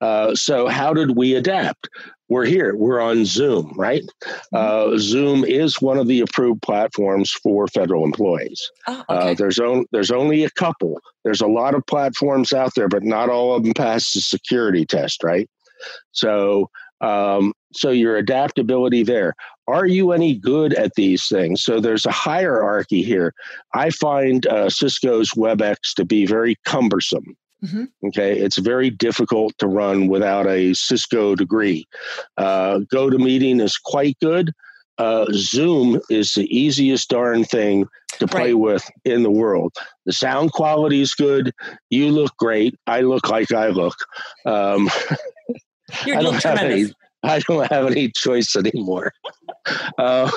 Uh, 0.00 0.34
so, 0.34 0.68
how 0.68 0.94
did 0.94 1.16
we 1.16 1.34
adapt? 1.34 1.88
We're 2.28 2.44
here. 2.44 2.76
We're 2.76 3.00
on 3.00 3.24
Zoom, 3.24 3.72
right? 3.76 4.02
Mm-hmm. 4.52 4.94
Uh, 4.94 4.98
Zoom 4.98 5.44
is 5.44 5.80
one 5.80 5.98
of 5.98 6.06
the 6.06 6.20
approved 6.20 6.62
platforms 6.62 7.30
for 7.30 7.66
federal 7.68 8.04
employees. 8.04 8.70
Oh, 8.86 9.04
uh, 9.08 9.12
okay. 9.14 9.30
uh, 9.30 9.34
there's, 9.34 9.58
on, 9.58 9.86
there's 9.92 10.10
only 10.10 10.44
a 10.44 10.50
couple. 10.50 11.00
There's 11.24 11.40
a 11.40 11.46
lot 11.46 11.74
of 11.74 11.86
platforms 11.86 12.52
out 12.52 12.74
there, 12.74 12.88
but 12.88 13.02
not 13.02 13.30
all 13.30 13.54
of 13.54 13.64
them 13.64 13.74
pass 13.74 14.12
the 14.12 14.20
security 14.20 14.84
test, 14.84 15.24
right? 15.24 15.48
So, 16.12 16.70
um, 17.00 17.52
so 17.72 17.90
your 17.90 18.16
adaptability 18.16 19.02
there. 19.04 19.34
Are 19.66 19.86
you 19.86 20.12
any 20.12 20.34
good 20.34 20.74
at 20.74 20.94
these 20.96 21.28
things? 21.28 21.62
So 21.62 21.80
there's 21.80 22.06
a 22.06 22.10
hierarchy 22.10 23.02
here. 23.02 23.34
I 23.74 23.90
find 23.90 24.46
uh, 24.46 24.70
Cisco's 24.70 25.30
WebEx 25.30 25.76
to 25.96 26.04
be 26.04 26.26
very 26.26 26.56
cumbersome. 26.64 27.36
Mm-hmm. 27.64 28.08
Okay, 28.08 28.38
it's 28.38 28.58
very 28.58 28.90
difficult 28.90 29.56
to 29.58 29.66
run 29.66 30.08
without 30.08 30.46
a 30.46 30.74
Cisco 30.74 31.34
degree. 31.34 31.86
Uh, 32.36 32.80
meeting 32.92 33.60
is 33.60 33.76
quite 33.76 34.16
good. 34.20 34.52
Uh, 34.98 35.26
Zoom 35.32 36.00
is 36.10 36.34
the 36.34 36.46
easiest 36.56 37.08
darn 37.08 37.44
thing 37.44 37.86
to 38.18 38.26
play 38.26 38.52
right. 38.52 38.58
with 38.58 38.84
in 39.04 39.22
the 39.22 39.30
world. 39.30 39.72
The 40.06 40.12
sound 40.12 40.52
quality 40.52 41.00
is 41.00 41.14
good. 41.14 41.52
You 41.90 42.10
look 42.10 42.36
great. 42.36 42.74
I 42.86 43.02
look 43.02 43.28
like 43.28 43.52
I 43.52 43.68
look. 43.68 43.96
Um, 44.44 44.90
You're 46.06 46.18
I 46.18 46.22
don't 46.22 46.42
have 46.42 46.58
any. 46.58 46.92
I 47.22 47.40
don't 47.40 47.70
have 47.70 47.86
any 47.86 48.10
choice 48.14 48.54
anymore. 48.56 49.12
uh, 49.98 50.30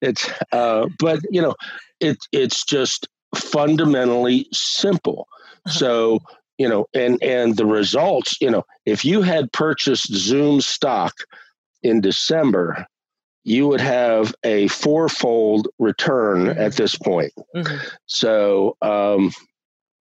it's 0.00 0.28
uh, 0.52 0.86
but 0.98 1.20
you 1.30 1.42
know, 1.42 1.54
it 2.00 2.18
it's 2.32 2.64
just 2.64 3.08
fundamentally 3.34 4.46
simple. 4.52 5.26
So, 5.68 6.20
you 6.58 6.68
know, 6.68 6.86
and 6.94 7.22
and 7.22 7.56
the 7.56 7.66
results, 7.66 8.36
you 8.40 8.50
know, 8.50 8.64
if 8.86 9.04
you 9.04 9.22
had 9.22 9.52
purchased 9.52 10.12
Zoom 10.12 10.60
stock 10.60 11.14
in 11.82 12.00
December, 12.00 12.86
you 13.44 13.66
would 13.68 13.80
have 13.80 14.34
a 14.44 14.68
fourfold 14.68 15.68
return 15.78 16.46
mm-hmm. 16.46 16.60
at 16.60 16.74
this 16.74 16.96
point. 16.96 17.32
Mm-hmm. 17.56 17.76
So, 18.06 18.76
um, 18.82 19.32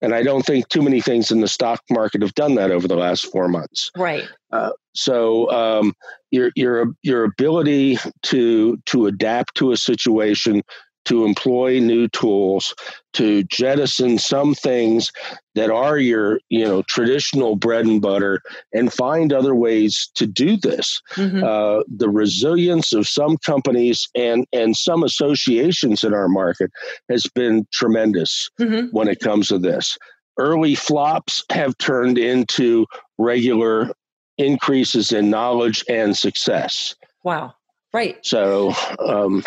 and 0.02 0.16
I 0.16 0.24
don't 0.24 0.46
think 0.46 0.68
too 0.70 0.82
many 0.82 1.02
things 1.02 1.32
in 1.32 1.42
the 1.42 1.48
stock 1.48 1.82
market 1.90 2.22
have 2.22 2.34
done 2.34 2.56
that 2.56 2.72
over 2.72 2.88
the 2.88 2.96
last 2.96 3.32
four 3.32 3.48
months. 3.48 3.92
Right. 3.96 4.28
Uh, 4.52 4.72
so 4.94 5.50
um, 5.52 5.94
your 6.32 6.52
your 6.56 6.88
your 7.04 7.24
ability 7.24 7.98
to 8.24 8.78
to 8.88 9.06
adapt 9.08 9.56
to 9.56 9.72
a 9.72 9.78
situation 9.78 10.64
to 11.06 11.26
employ 11.26 11.80
new 11.80 12.08
tools 12.10 12.74
to 13.14 13.44
jettison 13.44 14.18
some 14.18 14.54
things 14.54 15.12
that 15.56 15.70
are 15.70 15.98
your 15.98 16.40
you 16.50 16.64
know 16.64 16.82
traditional 16.84 17.56
bread 17.56 17.86
and 17.86 18.02
butter 18.02 18.42
and 18.74 18.94
find 18.94 19.34
other 19.34 19.56
ways 19.56 20.10
to 20.16 20.26
do 20.26 20.58
this. 20.58 21.02
Mm-hmm. 21.14 21.44
uh, 21.44 21.84
the 21.88 22.10
resilience 22.10 22.94
of 22.94 23.08
some 23.08 23.38
companies 23.38 24.08
and 24.16 24.46
and 24.54 24.76
some 24.76 25.04
associations 25.04 26.04
in 26.04 26.14
our 26.14 26.28
market 26.28 26.72
has 27.10 27.26
been 27.34 27.68
tremendous 27.74 28.50
mm-hmm. 28.60 28.88
when 28.96 29.08
it 29.08 29.20
comes 29.20 29.48
to 29.50 29.58
this. 29.58 29.98
Early 30.38 30.76
flops 30.76 31.44
have 31.50 31.78
turned 31.78 32.18
into 32.18 32.86
regular 33.18 33.92
increases 34.38 35.12
in 35.12 35.30
knowledge 35.30 35.84
and 35.90 36.16
success. 36.16 36.96
Wow. 37.24 37.54
Right. 37.94 38.18
So 38.24 38.74
um, 39.00 39.44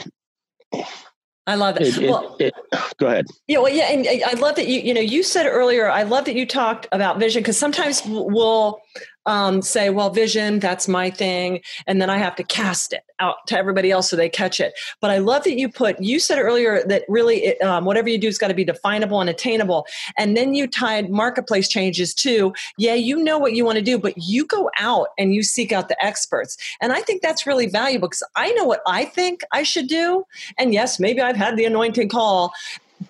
I 1.47 1.57
love 1.57 1.77
it. 1.79 1.99
it, 1.99 2.11
well, 2.11 2.37
it, 2.41 2.55
go 2.99 3.07
ahead. 3.07 3.27
Yeah, 3.49 3.59
well, 3.59 3.73
yeah, 3.73 3.91
and 3.91 4.07
I 4.25 4.33
love 4.35 4.57
that 4.57 4.67
you. 4.67 4.81
You 4.81 4.95
know, 4.95 5.01
you 5.01 5.23
said 5.23 5.47
earlier. 5.47 5.91
I 5.91 6.03
love 6.05 6.25
that 6.25 6.35
you 6.35 6.47
talked 6.47 6.87
about 6.93 7.19
vision 7.19 7.43
because 7.43 7.59
sometimes 7.59 8.03
we'll 8.07 8.81
um, 9.27 9.63
say, 9.63 9.91
well, 9.91 10.11
vision, 10.11 10.59
that's 10.59 10.89
my 10.89 11.11
thing. 11.11 11.61
And 11.87 12.01
then 12.01 12.11
I 12.11 12.19
have 12.19 12.37
to 12.37 12.45
cast 12.45 12.93
it 12.93 13.03
out 13.21 13.37
to 13.47 13.59
everybody 13.59 13.91
else 13.91 14.11
so 14.11 14.17
they 14.17 14.29
catch 14.29 14.61
it. 14.61 14.75
But 15.01 15.11
I 15.11 15.19
love 15.19 15.45
that 15.45 15.57
you 15.57 15.69
put, 15.69 16.01
you 16.01 16.19
said 16.19 16.39
earlier 16.39 16.83
that 16.87 17.05
really 17.09 17.45
it, 17.45 17.63
um, 17.63 17.85
whatever 17.85 18.09
you 18.09 18.19
do 18.19 18.27
has 18.27 18.39
got 18.39 18.49
to 18.49 18.55
be 18.55 18.65
definable 18.65 19.21
and 19.21 19.31
attainable. 19.31 19.87
And 20.19 20.37
then 20.37 20.55
you 20.55 20.67
tied 20.67 21.11
marketplace 21.11 21.69
changes 21.69 22.13
too. 22.13 22.53
yeah, 22.77 22.95
you 22.95 23.17
know 23.17 23.39
what 23.39 23.55
you 23.55 23.65
want 23.65 23.79
to 23.79 23.85
do, 23.85 23.99
but 23.99 24.15
you 24.17 24.47
go 24.47 24.71
out 24.79 25.09
and 25.19 25.35
you 25.35 25.43
seek 25.43 25.73
out 25.73 25.89
the 25.89 26.05
experts. 26.05 26.57
And 26.81 26.93
I 26.93 27.01
think 27.01 27.23
that's 27.23 27.47
really 27.47 27.67
valuable 27.67 28.09
because 28.09 28.27
I 28.37 28.51
know 28.53 28.65
what 28.65 28.81
I 28.87 29.05
think 29.05 29.43
I 29.53 29.63
should 29.63 29.87
do. 29.87 30.25
And 30.59 30.73
yes, 30.73 30.99
maybe 30.99 31.21
I've 31.21 31.37
had 31.37 31.57
the 31.57 31.65
anointing 31.65 32.09
call 32.09 32.53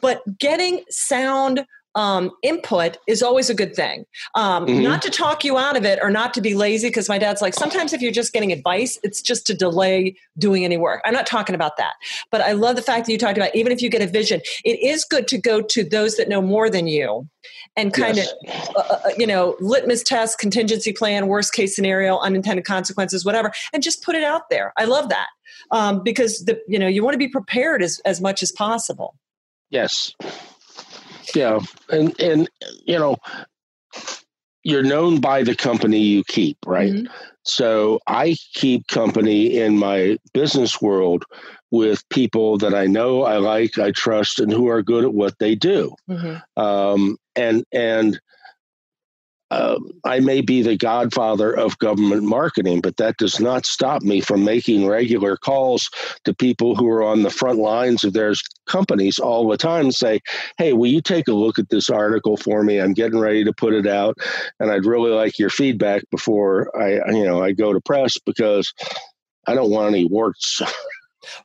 but 0.00 0.22
getting 0.38 0.82
sound 0.90 1.66
um, 1.94 2.30
input 2.42 2.96
is 3.06 3.22
always 3.22 3.50
a 3.50 3.54
good 3.54 3.74
thing. 3.74 4.06
Um, 4.34 4.66
mm-hmm. 4.66 4.82
Not 4.82 5.02
to 5.02 5.10
talk 5.10 5.44
you 5.44 5.58
out 5.58 5.76
of 5.76 5.84
it 5.84 5.98
or 6.02 6.10
not 6.10 6.34
to 6.34 6.40
be 6.40 6.54
lazy, 6.54 6.88
because 6.88 7.08
my 7.08 7.18
dad's 7.18 7.42
like, 7.42 7.54
sometimes 7.54 7.92
if 7.92 8.00
you're 8.00 8.12
just 8.12 8.32
getting 8.32 8.52
advice, 8.52 8.98
it's 9.02 9.22
just 9.22 9.46
to 9.46 9.54
delay 9.54 10.16
doing 10.38 10.64
any 10.64 10.76
work. 10.76 11.00
I'm 11.04 11.14
not 11.14 11.26
talking 11.26 11.54
about 11.54 11.76
that. 11.76 11.94
But 12.30 12.40
I 12.40 12.52
love 12.52 12.76
the 12.76 12.82
fact 12.82 13.06
that 13.06 13.12
you 13.12 13.18
talked 13.18 13.38
about 13.38 13.54
even 13.54 13.72
if 13.72 13.82
you 13.82 13.88
get 13.88 14.02
a 14.02 14.06
vision, 14.06 14.40
it 14.64 14.80
is 14.80 15.04
good 15.04 15.28
to 15.28 15.38
go 15.38 15.60
to 15.60 15.84
those 15.84 16.16
that 16.16 16.28
know 16.28 16.42
more 16.42 16.68
than 16.68 16.86
you 16.86 17.28
and 17.76 17.92
kind 17.92 18.16
yes. 18.16 18.32
of, 18.32 18.76
uh, 18.76 18.78
uh, 18.78 18.98
uh, 19.06 19.10
you 19.18 19.26
know, 19.26 19.56
litmus 19.60 20.02
test, 20.02 20.38
contingency 20.38 20.92
plan, 20.92 21.26
worst 21.26 21.52
case 21.52 21.74
scenario, 21.74 22.18
unintended 22.18 22.64
consequences, 22.64 23.24
whatever, 23.24 23.52
and 23.72 23.82
just 23.82 24.02
put 24.02 24.14
it 24.14 24.24
out 24.24 24.48
there. 24.50 24.72
I 24.76 24.84
love 24.84 25.08
that 25.08 25.28
um, 25.70 26.02
because 26.02 26.44
the, 26.44 26.60
you 26.68 26.78
know, 26.78 26.86
you 26.86 27.02
want 27.04 27.14
to 27.14 27.18
be 27.18 27.28
prepared 27.28 27.82
as, 27.82 28.00
as 28.04 28.20
much 28.20 28.42
as 28.42 28.52
possible. 28.52 29.16
Yes. 29.70 30.14
Yeah, 31.34 31.60
and 31.90 32.18
and 32.20 32.48
you 32.84 32.98
know, 32.98 33.16
you're 34.62 34.82
known 34.82 35.20
by 35.20 35.42
the 35.42 35.54
company 35.54 35.98
you 35.98 36.24
keep, 36.24 36.58
right? 36.66 36.92
Mm-hmm. 36.92 37.12
So 37.44 38.00
I 38.06 38.36
keep 38.54 38.86
company 38.88 39.58
in 39.58 39.78
my 39.78 40.18
business 40.32 40.80
world 40.80 41.24
with 41.70 42.08
people 42.08 42.56
that 42.58 42.72
I 42.72 42.86
know, 42.86 43.24
I 43.24 43.36
like, 43.36 43.78
I 43.78 43.90
trust, 43.90 44.38
and 44.38 44.50
who 44.50 44.68
are 44.68 44.82
good 44.82 45.04
at 45.04 45.12
what 45.12 45.38
they 45.38 45.54
do. 45.54 45.94
Mm-hmm. 46.08 46.60
Um, 46.60 47.16
and 47.36 47.64
and 47.72 48.20
uh, 49.50 49.78
I 50.04 50.20
may 50.20 50.40
be 50.40 50.62
the 50.62 50.76
godfather 50.76 51.52
of 51.52 51.78
government 51.78 52.22
marketing, 52.22 52.80
but 52.80 52.96
that 52.96 53.16
does 53.18 53.38
not 53.38 53.66
stop 53.66 54.02
me 54.02 54.20
from 54.20 54.44
making 54.44 54.86
regular 54.86 55.36
calls 55.36 55.90
to 56.24 56.34
people 56.34 56.74
who 56.74 56.88
are 56.88 57.02
on 57.02 57.22
the 57.22 57.30
front 57.30 57.58
lines 57.58 58.04
of 58.04 58.14
their 58.14 58.32
companies 58.66 59.18
all 59.18 59.48
the 59.48 59.56
time 59.56 59.86
and 59.86 59.94
say, 59.94 60.20
Hey, 60.58 60.72
will 60.72 60.90
you 60.90 61.00
take 61.00 61.28
a 61.28 61.32
look 61.32 61.58
at 61.58 61.68
this 61.68 61.90
article 61.90 62.36
for 62.36 62.62
me? 62.62 62.80
I'm 62.80 62.94
getting 62.94 63.18
ready 63.18 63.44
to 63.44 63.52
put 63.52 63.74
it 63.74 63.86
out, 63.86 64.16
and 64.58 64.70
I'd 64.70 64.86
really 64.86 65.10
like 65.10 65.38
your 65.38 65.50
feedback 65.50 66.02
before 66.10 66.70
I, 66.76 67.10
you 67.10 67.24
know, 67.24 67.42
I 67.42 67.52
go 67.52 67.72
to 67.72 67.80
press 67.80 68.18
because 68.24 68.72
I 69.46 69.54
don't 69.54 69.70
want 69.70 69.94
any 69.94 70.06
warts. 70.06 70.60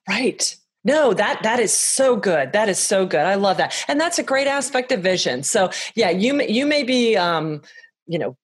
Right. 0.10 0.58
No, 0.84 1.14
that 1.14 1.44
that 1.44 1.60
is 1.60 1.74
so 1.74 2.16
good. 2.16 2.52
That 2.52 2.68
is 2.68 2.80
so 2.80 3.06
good. 3.06 3.22
I 3.22 3.36
love 3.36 3.58
that, 3.58 3.74
and 3.88 4.00
that's 4.00 4.20
a 4.20 4.24
great 4.24 4.48
aspect 4.48 4.92
of 4.92 5.02
vision. 5.02 5.44
So, 5.44 5.70
yeah, 5.96 6.10
you 6.10 6.42
you 6.42 6.66
may 6.66 6.84
be 6.84 7.16
um, 7.16 7.62
you 8.10 8.20
know 8.20 8.36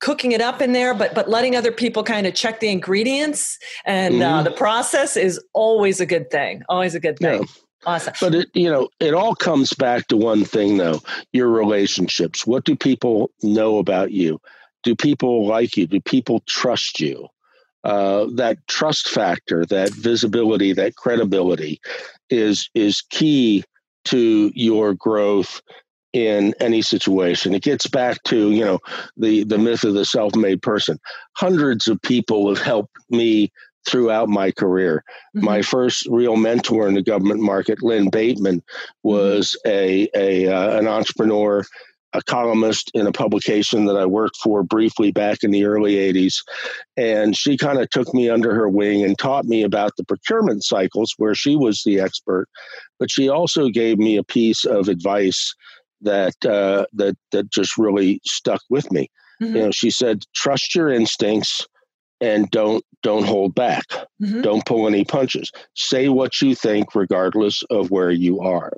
cooking 0.00 0.32
it 0.32 0.40
up 0.40 0.62
in 0.62 0.72
there 0.72 0.94
but 0.94 1.14
but 1.14 1.28
letting 1.28 1.54
other 1.54 1.70
people 1.70 2.02
kind 2.02 2.26
of 2.26 2.34
check 2.34 2.60
the 2.60 2.68
ingredients 2.68 3.58
and 3.84 4.14
uh, 4.14 4.26
mm-hmm. 4.26 4.34
uh, 4.34 4.42
the 4.42 4.50
process 4.52 5.16
is 5.16 5.38
always 5.52 6.00
a 6.00 6.06
good 6.06 6.30
thing 6.30 6.62
always 6.68 6.94
a 6.94 7.00
good 7.00 7.18
thing 7.18 7.42
yeah. 7.42 7.48
Awesome. 7.84 8.14
But 8.20 8.34
it, 8.34 8.48
you 8.54 8.70
know, 8.70 8.88
it 9.00 9.12
all 9.12 9.34
comes 9.34 9.72
back 9.72 10.06
to 10.06 10.16
one 10.16 10.44
thing 10.44 10.76
though, 10.76 11.00
your 11.32 11.48
relationships. 11.48 12.46
What 12.46 12.64
do 12.64 12.76
people 12.76 13.32
know 13.42 13.78
about 13.78 14.12
you? 14.12 14.40
Do 14.84 14.94
people 14.94 15.46
like 15.48 15.76
you? 15.76 15.88
Do 15.88 16.00
people 16.00 16.44
trust 16.46 17.00
you? 17.00 17.26
Uh, 17.82 18.26
that 18.34 18.58
trust 18.68 19.08
factor, 19.08 19.66
that 19.66 19.90
visibility, 19.90 20.72
that 20.72 20.94
credibility 20.94 21.80
is 22.30 22.70
is 22.74 23.02
key 23.10 23.64
to 24.04 24.52
your 24.54 24.94
growth 24.94 25.60
in 26.12 26.54
any 26.60 26.82
situation. 26.82 27.54
It 27.54 27.62
gets 27.62 27.86
back 27.86 28.22
to, 28.24 28.50
you 28.50 28.64
know, 28.64 28.78
the, 29.16 29.44
the 29.44 29.58
myth 29.58 29.84
of 29.84 29.94
the 29.94 30.04
self-made 30.04 30.62
person. 30.62 30.98
Hundreds 31.36 31.88
of 31.88 32.00
people 32.02 32.48
have 32.48 32.62
helped 32.62 32.94
me 33.10 33.50
throughout 33.86 34.28
my 34.28 34.50
career. 34.52 35.04
Mm-hmm. 35.36 35.46
My 35.46 35.62
first 35.62 36.06
real 36.10 36.36
mentor 36.36 36.88
in 36.88 36.94
the 36.94 37.02
government 37.02 37.40
market, 37.40 37.82
Lynn 37.82 38.10
Bateman, 38.10 38.60
mm-hmm. 38.60 39.08
was 39.08 39.58
a, 39.66 40.08
a 40.14 40.48
uh, 40.48 40.78
an 40.78 40.86
entrepreneur, 40.86 41.64
a 42.12 42.22
columnist 42.22 42.90
in 42.94 43.06
a 43.06 43.12
publication 43.12 43.86
that 43.86 43.96
I 43.96 44.06
worked 44.06 44.36
for 44.36 44.62
briefly 44.62 45.12
back 45.12 45.42
in 45.42 45.50
the 45.50 45.64
early 45.64 45.94
80s. 45.94 46.36
And 46.96 47.36
she 47.36 47.56
kind 47.56 47.78
of 47.78 47.88
took 47.90 48.12
me 48.12 48.28
under 48.28 48.54
her 48.54 48.68
wing 48.68 49.02
and 49.02 49.18
taught 49.18 49.46
me 49.46 49.62
about 49.62 49.92
the 49.96 50.04
procurement 50.04 50.62
cycles 50.62 51.14
where 51.16 51.34
she 51.34 51.56
was 51.56 51.82
the 51.82 52.00
expert. 52.00 52.48
But 52.98 53.10
she 53.10 53.28
also 53.28 53.68
gave 53.68 53.98
me 53.98 54.16
a 54.16 54.24
piece 54.24 54.64
of 54.64 54.88
advice 54.88 55.54
that 56.02 56.44
uh, 56.44 56.86
that 56.92 57.16
that 57.30 57.50
just 57.50 57.78
really 57.78 58.20
stuck 58.24 58.62
with 58.70 58.90
me. 58.92 59.10
Mm-hmm. 59.42 59.56
You 59.56 59.62
know, 59.62 59.70
she 59.70 59.90
said, 59.90 60.22
"Trust 60.34 60.74
your 60.74 60.92
instincts." 60.92 61.66
and 62.22 62.48
don't 62.50 62.84
don't 63.02 63.24
hold 63.24 63.54
back 63.54 63.84
mm-hmm. 63.90 64.40
don't 64.40 64.64
pull 64.64 64.86
any 64.86 65.04
punches 65.04 65.50
say 65.74 66.08
what 66.08 66.40
you 66.40 66.54
think 66.54 66.94
regardless 66.94 67.62
of 67.64 67.90
where 67.90 68.10
you 68.10 68.40
are 68.40 68.72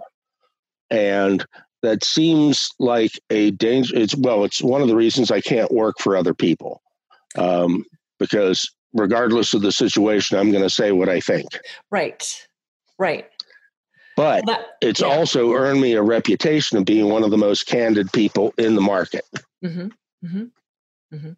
and 0.90 1.44
that 1.82 2.02
seems 2.02 2.70
like 2.80 3.12
a 3.30 3.50
danger 3.52 3.96
it's 3.96 4.16
well 4.16 4.44
it's 4.44 4.62
one 4.62 4.80
of 4.80 4.88
the 4.88 4.96
reasons 4.96 5.30
i 5.30 5.40
can't 5.40 5.70
work 5.70 5.96
for 6.00 6.16
other 6.16 6.34
people 6.34 6.82
um, 7.36 7.84
because 8.18 8.72
regardless 8.94 9.54
of 9.54 9.60
the 9.60 9.72
situation 9.72 10.38
i'm 10.38 10.50
going 10.50 10.62
to 10.62 10.70
say 10.70 10.90
what 10.90 11.08
i 11.08 11.20
think 11.20 11.46
right 11.90 12.46
right 12.98 13.26
but 14.16 14.46
that, 14.46 14.76
it's 14.80 15.00
yeah. 15.00 15.06
also 15.06 15.52
earned 15.52 15.80
me 15.80 15.94
a 15.94 16.02
reputation 16.02 16.78
of 16.78 16.84
being 16.84 17.08
one 17.08 17.22
of 17.24 17.30
the 17.30 17.38
most 17.38 17.66
candid 17.66 18.12
people 18.12 18.54
in 18.58 18.74
the 18.74 18.80
market. 18.80 19.24
Mm-hmm, 19.64 19.88
mm-hmm, 20.26 20.44
mm-hmm. 21.14 21.32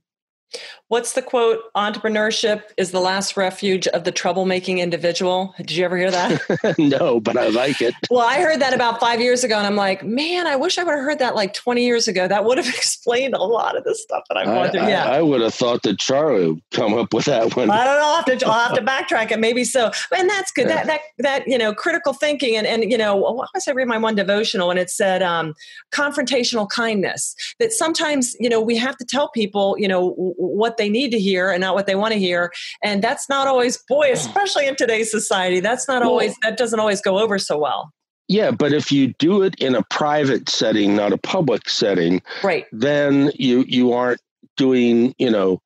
What's 0.88 1.14
the 1.14 1.22
quote? 1.22 1.58
Entrepreneurship 1.76 2.62
is 2.76 2.92
the 2.92 3.00
last 3.00 3.36
refuge 3.36 3.88
of 3.88 4.04
the 4.04 4.12
troublemaking 4.12 4.78
individual. 4.78 5.52
Did 5.58 5.72
you 5.72 5.84
ever 5.84 5.96
hear 5.96 6.12
that? 6.12 6.76
no, 6.78 7.18
but 7.18 7.36
I 7.36 7.48
like 7.48 7.80
it. 7.80 7.92
Well, 8.08 8.26
I 8.26 8.40
heard 8.40 8.60
that 8.60 8.72
about 8.72 9.00
five 9.00 9.20
years 9.20 9.42
ago, 9.42 9.58
and 9.58 9.66
I'm 9.66 9.74
like, 9.74 10.04
man, 10.04 10.46
I 10.46 10.54
wish 10.54 10.78
I 10.78 10.84
would 10.84 10.94
have 10.94 11.04
heard 11.04 11.18
that 11.18 11.34
like 11.34 11.54
20 11.54 11.84
years 11.84 12.06
ago. 12.06 12.28
That 12.28 12.44
would 12.44 12.58
have 12.58 12.68
explained 12.74 13.34
a 13.34 13.42
lot 13.42 13.76
of 13.76 13.82
the 13.82 13.96
stuff 13.96 14.22
that 14.28 14.38
I'm 14.38 14.46
going 14.46 14.70
through. 14.70 14.82
Yeah, 14.82 15.10
I, 15.10 15.18
I, 15.18 15.22
would 15.22 15.40
have 15.40 15.54
thought 15.54 15.82
that 15.82 15.98
Charlie 15.98 16.52
would 16.52 16.62
come 16.72 16.94
up 16.94 17.12
with 17.12 17.24
that 17.24 17.56
one. 17.56 17.68
I 17.68 17.84
don't 17.84 17.98
know. 17.98 18.06
I'll 18.06 18.16
have 18.16 18.38
to, 18.38 18.46
I'll 18.46 18.68
have 18.68 18.76
to 18.76 18.82
backtrack 19.16 19.32
it. 19.32 19.40
Maybe 19.40 19.64
so. 19.64 19.90
And 20.16 20.30
that's 20.30 20.52
good. 20.52 20.68
Yeah. 20.68 20.84
That 20.84 20.86
that 20.86 21.00
that 21.18 21.48
you 21.48 21.58
know, 21.58 21.74
critical 21.74 22.12
thinking, 22.12 22.56
and 22.56 22.66
and 22.66 22.88
you 22.88 22.96
know, 22.96 23.16
what 23.16 23.34
was 23.36 23.66
I 23.66 23.72
read 23.72 23.88
my 23.88 23.98
one 23.98 24.14
devotional, 24.14 24.70
and 24.70 24.78
it 24.78 24.90
said 24.90 25.20
um, 25.20 25.54
confrontational 25.92 26.68
kindness. 26.68 27.34
That 27.58 27.72
sometimes 27.72 28.36
you 28.38 28.48
know 28.48 28.60
we 28.60 28.76
have 28.76 28.96
to 28.98 29.04
tell 29.04 29.30
people 29.30 29.74
you 29.78 29.88
know 29.88 30.34
what 30.36 30.76
they 30.76 30.88
need 30.88 31.10
to 31.10 31.18
hear 31.18 31.50
and 31.50 31.60
not 31.60 31.74
what 31.74 31.86
they 31.86 31.94
want 31.94 32.12
to 32.12 32.18
hear. 32.18 32.52
And 32.82 33.02
that's 33.02 33.28
not 33.28 33.46
always, 33.46 33.78
boy, 33.88 34.10
especially 34.12 34.66
in 34.66 34.76
today's 34.76 35.10
society, 35.10 35.60
that's 35.60 35.88
not 35.88 36.02
always, 36.02 36.34
that 36.42 36.56
doesn't 36.56 36.78
always 36.78 37.00
go 37.00 37.18
over 37.18 37.38
so 37.38 37.58
well. 37.58 37.92
Yeah, 38.28 38.50
but 38.50 38.72
if 38.72 38.90
you 38.90 39.14
do 39.18 39.42
it 39.42 39.54
in 39.60 39.74
a 39.74 39.82
private 39.84 40.48
setting, 40.48 40.96
not 40.96 41.12
a 41.12 41.18
public 41.18 41.68
setting, 41.68 42.22
right, 42.42 42.66
then 42.72 43.30
you 43.36 43.64
you 43.68 43.92
aren't 43.92 44.20
doing, 44.56 45.14
you 45.18 45.30
know, 45.30 45.62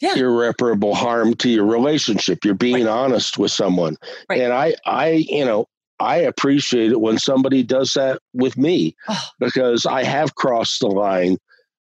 yeah. 0.00 0.16
irreparable 0.16 0.94
harm 0.94 1.34
to 1.34 1.48
your 1.48 1.66
relationship. 1.66 2.44
You're 2.44 2.54
being 2.54 2.86
right. 2.86 2.90
honest 2.90 3.38
with 3.38 3.52
someone. 3.52 3.96
Right. 4.28 4.40
And 4.40 4.52
I 4.52 4.74
I, 4.84 5.24
you 5.28 5.44
know, 5.44 5.66
I 6.00 6.16
appreciate 6.16 6.90
it 6.90 7.00
when 7.00 7.18
somebody 7.18 7.62
does 7.62 7.92
that 7.92 8.20
with 8.32 8.56
me 8.56 8.96
oh. 9.08 9.28
because 9.38 9.86
I 9.86 10.02
have 10.02 10.34
crossed 10.34 10.80
the 10.80 10.88
line 10.88 11.36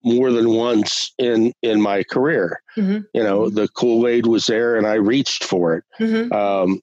more 0.05 0.31
than 0.31 0.51
once 0.51 1.13
in 1.19 1.53
in 1.63 1.81
my 1.81 2.03
career. 2.05 2.61
Mm-hmm. 2.77 3.01
You 3.13 3.23
know, 3.23 3.49
the 3.49 3.69
Kool 3.69 4.07
Aid 4.07 4.27
was 4.27 4.47
there, 4.47 4.77
and 4.77 4.87
I 4.87 4.95
reached 4.95 5.45
for 5.45 5.75
it. 5.75 5.85
Mm-hmm. 5.99 6.33
Um, 6.33 6.81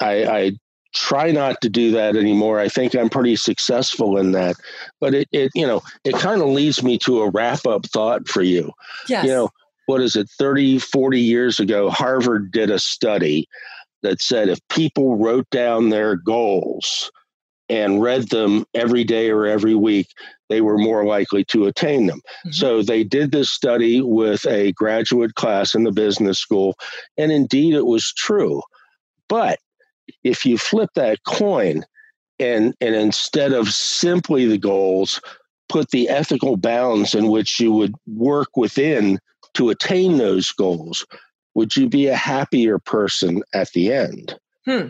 I, 0.00 0.24
I 0.24 0.52
try 0.94 1.32
not 1.32 1.60
to 1.60 1.68
do 1.68 1.90
that 1.92 2.16
anymore. 2.16 2.60
I 2.60 2.68
think 2.68 2.94
I'm 2.94 3.08
pretty 3.08 3.36
successful 3.36 4.16
in 4.16 4.32
that. 4.32 4.56
But 5.00 5.14
it, 5.14 5.28
it 5.32 5.50
you 5.54 5.66
know, 5.66 5.82
it 6.04 6.14
kind 6.14 6.40
of 6.40 6.48
leads 6.48 6.82
me 6.82 6.98
to 6.98 7.22
a 7.22 7.30
wrap 7.30 7.66
up 7.66 7.86
thought 7.86 8.28
for 8.28 8.42
you. 8.42 8.72
Yes. 9.08 9.24
You 9.24 9.30
know, 9.30 9.50
what 9.86 10.00
is 10.00 10.16
it, 10.16 10.30
30, 10.38 10.78
40 10.78 11.20
years 11.20 11.60
ago, 11.60 11.90
Harvard 11.90 12.50
did 12.52 12.70
a 12.70 12.78
study 12.78 13.46
that 14.02 14.20
said 14.20 14.48
if 14.48 14.60
people 14.68 15.16
wrote 15.16 15.48
down 15.50 15.90
their 15.90 16.16
goals 16.16 17.10
and 17.68 18.02
read 18.02 18.28
them 18.28 18.66
every 18.74 19.04
day 19.04 19.30
or 19.30 19.46
every 19.46 19.74
week, 19.74 20.08
they 20.48 20.60
were 20.60 20.78
more 20.78 21.04
likely 21.04 21.44
to 21.44 21.66
attain 21.66 22.06
them. 22.06 22.18
Mm-hmm. 22.18 22.50
So 22.52 22.82
they 22.82 23.04
did 23.04 23.32
this 23.32 23.50
study 23.50 24.00
with 24.00 24.46
a 24.46 24.72
graduate 24.72 25.34
class 25.34 25.74
in 25.74 25.84
the 25.84 25.92
business 25.92 26.38
school, 26.38 26.76
and 27.16 27.32
indeed 27.32 27.74
it 27.74 27.86
was 27.86 28.12
true. 28.12 28.62
But 29.28 29.58
if 30.22 30.44
you 30.44 30.58
flip 30.58 30.90
that 30.94 31.24
coin 31.26 31.84
and, 32.38 32.74
and 32.80 32.94
instead 32.94 33.52
of 33.52 33.70
simply 33.70 34.46
the 34.46 34.58
goals, 34.58 35.20
put 35.68 35.90
the 35.90 36.08
ethical 36.08 36.56
bounds 36.56 37.14
in 37.14 37.28
which 37.28 37.58
you 37.58 37.72
would 37.72 37.94
work 38.06 38.48
within 38.56 39.18
to 39.54 39.70
attain 39.70 40.18
those 40.18 40.52
goals, 40.52 41.06
would 41.54 41.74
you 41.76 41.88
be 41.88 42.08
a 42.08 42.16
happier 42.16 42.78
person 42.78 43.42
at 43.54 43.70
the 43.72 43.92
end? 43.92 44.36
Hmm. 44.66 44.88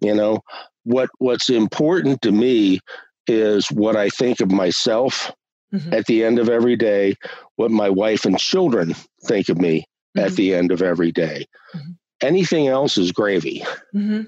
You 0.00 0.14
know, 0.14 0.42
what 0.86 1.10
what's 1.18 1.50
important 1.50 2.22
to 2.22 2.32
me 2.32 2.80
is 3.26 3.66
what 3.68 3.96
I 3.96 4.08
think 4.08 4.40
of 4.40 4.52
myself 4.52 5.32
mm-hmm. 5.74 5.92
at 5.92 6.06
the 6.06 6.24
end 6.24 6.38
of 6.38 6.48
every 6.48 6.76
day, 6.76 7.14
what 7.56 7.70
my 7.70 7.90
wife 7.90 8.24
and 8.24 8.38
children 8.38 8.94
think 9.24 9.48
of 9.48 9.58
me 9.58 9.80
mm-hmm. 10.16 10.26
at 10.26 10.36
the 10.36 10.54
end 10.54 10.70
of 10.70 10.82
every 10.82 11.10
day. 11.10 11.46
Mm-hmm. 11.74 11.90
Anything 12.22 12.68
else 12.68 12.96
is 12.96 13.12
gravy. 13.12 13.64
Mm-hmm. 13.94 14.22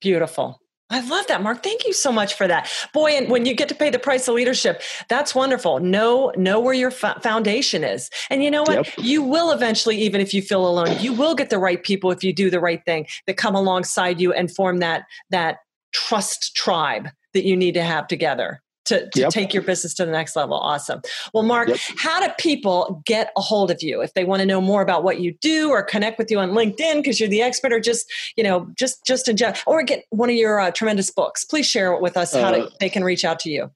Beautiful. 0.00 0.60
I 0.88 1.00
love 1.00 1.26
that, 1.26 1.42
Mark. 1.42 1.64
Thank 1.64 1.84
you 1.84 1.92
so 1.92 2.12
much 2.12 2.34
for 2.34 2.46
that. 2.46 2.70
Boy, 2.92 3.12
and 3.12 3.28
when 3.28 3.44
you 3.44 3.54
get 3.54 3.68
to 3.70 3.74
pay 3.74 3.90
the 3.90 3.98
price 3.98 4.28
of 4.28 4.34
leadership, 4.36 4.82
that's 5.08 5.34
wonderful. 5.34 5.80
Know 5.80 6.32
know 6.36 6.60
where 6.60 6.74
your 6.74 6.92
foundation 6.92 7.82
is. 7.82 8.08
And 8.30 8.44
you 8.44 8.52
know 8.52 8.62
what? 8.62 8.86
Yep. 8.86 8.88
You 8.98 9.22
will 9.24 9.50
eventually 9.50 9.96
even 10.02 10.20
if 10.20 10.32
you 10.32 10.42
feel 10.42 10.64
alone, 10.64 10.96
you 11.00 11.12
will 11.12 11.34
get 11.34 11.50
the 11.50 11.58
right 11.58 11.82
people 11.82 12.12
if 12.12 12.22
you 12.22 12.32
do 12.32 12.50
the 12.50 12.60
right 12.60 12.84
thing 12.84 13.08
that 13.26 13.36
come 13.36 13.56
alongside 13.56 14.20
you 14.20 14.32
and 14.32 14.48
form 14.54 14.78
that 14.78 15.06
that 15.30 15.56
trust 15.96 16.54
tribe 16.54 17.08
that 17.32 17.44
you 17.44 17.56
need 17.56 17.72
to 17.72 17.82
have 17.82 18.06
together 18.06 18.60
to, 18.84 19.08
to 19.10 19.20
yep. 19.20 19.30
take 19.30 19.54
your 19.54 19.62
business 19.62 19.94
to 19.94 20.04
the 20.04 20.12
next 20.12 20.36
level. 20.36 20.58
Awesome. 20.58 21.00
Well, 21.32 21.42
Mark, 21.42 21.68
yep. 21.68 21.78
how 21.98 22.24
do 22.24 22.32
people 22.38 23.02
get 23.06 23.32
a 23.34 23.40
hold 23.40 23.70
of 23.70 23.82
you 23.82 24.02
if 24.02 24.12
they 24.12 24.24
want 24.24 24.40
to 24.40 24.46
know 24.46 24.60
more 24.60 24.82
about 24.82 25.02
what 25.02 25.20
you 25.20 25.34
do 25.40 25.70
or 25.70 25.82
connect 25.82 26.18
with 26.18 26.30
you 26.30 26.38
on 26.38 26.50
LinkedIn 26.50 26.96
because 26.96 27.18
you're 27.18 27.30
the 27.30 27.40
expert 27.42 27.72
or 27.72 27.80
just, 27.80 28.06
you 28.36 28.44
know, 28.44 28.68
just, 28.76 29.04
just 29.06 29.26
in 29.26 29.36
general, 29.36 29.58
or 29.66 29.82
get 29.82 30.04
one 30.10 30.30
of 30.30 30.36
your 30.36 30.60
uh, 30.60 30.70
tremendous 30.70 31.10
books? 31.10 31.44
Please 31.44 31.66
share 31.66 31.98
with 31.98 32.16
us 32.16 32.34
how 32.34 32.48
uh, 32.48 32.52
to, 32.52 32.70
they 32.78 32.90
can 32.90 33.02
reach 33.02 33.24
out 33.24 33.40
to 33.40 33.50
you. 33.50 33.70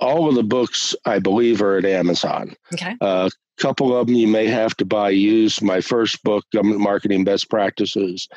All 0.00 0.28
of 0.28 0.34
the 0.34 0.42
books, 0.42 0.96
I 1.04 1.18
believe, 1.18 1.60
are 1.62 1.76
at 1.76 1.84
Amazon. 1.84 2.56
Okay. 2.72 2.96
A 3.00 3.04
uh, 3.04 3.30
couple 3.58 3.96
of 3.96 4.06
them 4.06 4.16
you 4.16 4.26
may 4.26 4.46
have 4.46 4.76
to 4.78 4.84
buy 4.84 5.10
used. 5.10 5.62
My 5.62 5.80
first 5.80 6.24
book, 6.24 6.44
Government 6.52 6.80
Marketing 6.80 7.22
Best 7.24 7.48
Practices, 7.50 8.28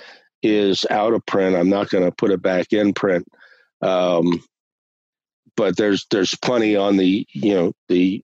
is 0.42 0.86
out 0.90 1.14
of 1.14 1.26
print. 1.26 1.56
I'm 1.56 1.70
not 1.70 1.90
going 1.90 2.06
to 2.06 2.12
put 2.12 2.32
it 2.32 2.42
back 2.42 2.72
in 2.72 2.94
print. 2.94 3.28
Um, 3.82 4.44
but 5.56 5.78
there's 5.78 6.06
there's 6.12 6.36
plenty 6.36 6.76
on 6.76 6.98
the 6.98 7.28
you 7.34 7.54
know 7.54 7.74
the 7.90 8.24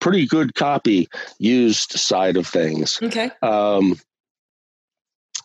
pretty 0.00 0.26
good 0.26 0.54
copy 0.54 1.08
used 1.38 1.92
side 1.92 2.36
of 2.36 2.46
things. 2.46 2.98
Okay. 3.02 3.30
Um, 3.42 4.00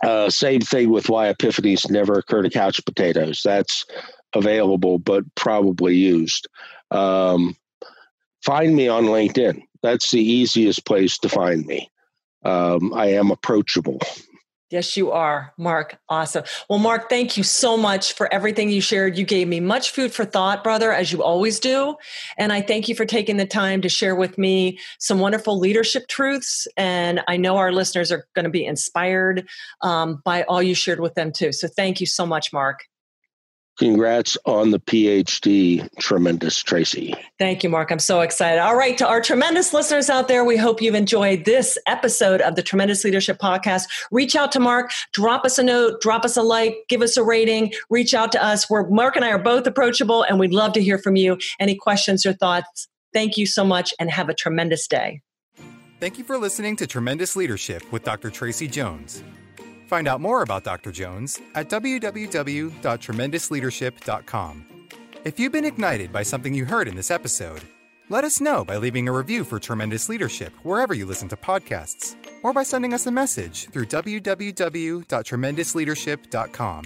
uh, 0.04 0.30
same 0.30 0.62
thing 0.62 0.90
with 0.90 1.10
why 1.10 1.32
epiphanies 1.32 1.90
never 1.90 2.14
occur 2.14 2.42
to 2.42 2.50
couch 2.50 2.84
potatoes. 2.86 3.42
That's 3.44 3.86
available, 4.34 4.98
but 4.98 5.24
probably 5.36 5.96
used. 5.96 6.48
Um, 6.92 7.56
find 8.44 8.76
me 8.76 8.88
on 8.88 9.06
LinkedIn. 9.06 9.62
That's 9.82 10.12
the 10.12 10.22
easiest 10.22 10.86
place 10.86 11.18
to 11.20 11.30
find 11.30 11.66
me. 11.66 11.90
Um, 12.44 12.94
I 12.94 13.08
am 13.14 13.32
approachable. 13.32 14.00
Yes, 14.76 14.98
you 14.98 15.14
are, 15.14 15.54
Mark. 15.58 15.98
Awesome. 16.10 16.44
Well, 16.70 16.80
Mark, 16.80 17.08
thank 17.08 17.38
you 17.38 17.44
so 17.44 17.78
much 17.78 18.12
for 18.12 18.28
everything 18.34 18.70
you 18.70 18.82
shared. 18.82 19.18
You 19.18 19.24
gave 19.24 19.48
me 19.48 19.62
much 19.62 19.92
food 19.92 20.12
for 20.12 20.26
thought, 20.26 20.66
brother, 20.66 20.92
as 20.92 21.14
you 21.14 21.24
always 21.24 21.62
do. 21.62 21.96
And 22.38 22.52
I 22.52 22.60
thank 22.60 22.90
you 22.90 22.94
for 22.94 23.06
taking 23.06 23.38
the 23.38 23.46
time 23.46 23.80
to 23.84 23.88
share 23.88 24.18
with 24.18 24.38
me 24.38 24.78
some 25.00 25.20
wonderful 25.20 25.58
leadership 25.58 26.10
truths. 26.10 26.68
And 26.76 27.22
I 27.30 27.38
know 27.38 27.56
our 27.56 27.72
listeners 27.72 28.12
are 28.12 28.28
going 28.36 28.44
to 28.44 28.50
be 28.50 28.66
inspired 28.66 29.48
um, 29.82 30.22
by 30.26 30.44
all 30.44 30.62
you 30.62 30.76
shared 30.76 31.00
with 31.00 31.16
them, 31.16 31.32
too. 31.32 31.54
So 31.54 31.70
thank 31.70 32.02
you 32.02 32.06
so 32.06 32.26
much, 32.26 32.52
Mark. 32.52 32.82
Congrats 33.78 34.38
on 34.46 34.72
the 34.72 34.80
PhD, 34.80 35.88
tremendous 36.00 36.64
Tracy. 36.64 37.14
Thank 37.38 37.62
you, 37.62 37.70
Mark. 37.70 37.92
I'm 37.92 38.00
so 38.00 38.22
excited. 38.22 38.60
All 38.60 38.76
right, 38.76 38.98
to 38.98 39.08
our 39.08 39.22
tremendous 39.22 39.74
listeners 39.74 40.10
out 40.10 40.30
there, 40.30 40.46
we 40.46 40.56
hope 40.56 40.82
you've 40.82 40.96
enjoyed 40.96 41.44
this 41.44 41.78
episode 41.86 42.40
of 42.40 42.56
the 42.56 42.64
Tremendous 42.64 43.04
Leadership 43.04 43.38
Podcast. 43.38 43.84
Reach 44.12 44.36
out 44.36 44.54
to 44.54 44.62
Mark, 44.62 44.92
drop 45.12 45.44
us 45.44 45.60
a 45.60 45.64
note, 45.64 46.00
drop 46.00 46.24
us 46.24 46.38
a 46.38 46.42
like, 46.42 46.78
give 46.88 47.02
us 47.02 47.18
a 47.18 47.24
rating, 47.24 47.74
reach 47.90 48.14
out 48.14 48.32
to 48.32 48.44
us. 48.44 48.70
We're 48.70 48.88
Mark 48.88 49.18
and 49.18 49.26
I 49.26 49.32
are 49.32 49.40
both 49.40 49.68
approachable, 49.68 50.24
and 50.24 50.40
we'd 50.40 50.54
love 50.54 50.72
to 50.74 50.82
hear 50.82 50.98
from 50.98 51.18
you. 51.18 51.38
Any 51.60 51.76
questions 51.76 52.26
or 52.26 52.32
thoughts? 52.32 52.88
Thank 53.14 53.38
you 53.38 53.46
so 53.46 53.66
much, 53.66 53.94
and 54.00 54.10
have 54.10 54.30
a 54.30 54.34
tremendous 54.34 54.88
day. 54.88 55.22
Thank 56.00 56.18
you 56.18 56.24
for 56.24 56.38
listening 56.38 56.76
to 56.78 56.88
Tremendous 56.88 57.36
Leadership 57.36 57.90
with 57.92 58.04
Dr. 58.04 58.30
Tracy 58.30 58.68
Jones. 58.68 59.24
Find 59.86 60.08
out 60.08 60.22
more 60.22 60.42
about 60.42 60.64
Dr. 60.64 60.92
Jones 60.92 61.40
at 61.54 61.70
www.tremendousleadership.com. 61.70 64.66
If 65.24 65.40
you've 65.40 65.52
been 65.52 65.66
ignited 65.66 66.12
by 66.12 66.24
something 66.24 66.52
you 66.54 66.66
heard 66.66 66.88
in 66.88 66.96
this 66.96 67.12
episode, 67.12 67.62
let 68.10 68.24
us 68.24 68.40
know 68.40 68.64
by 68.64 68.78
leaving 68.78 69.08
a 69.08 69.12
review 69.12 69.44
for 69.44 69.60
Tremendous 69.60 70.08
Leadership 70.10 70.54
wherever 70.64 70.94
you 70.94 71.08
listen 71.08 71.28
to 71.30 71.36
podcasts, 71.36 72.16
or 72.44 72.54
by 72.54 72.62
sending 72.62 72.94
us 72.94 73.08
a 73.08 73.12
message 73.12 73.68
through 73.70 73.86
www.tremendousleadership.com. 73.86 76.86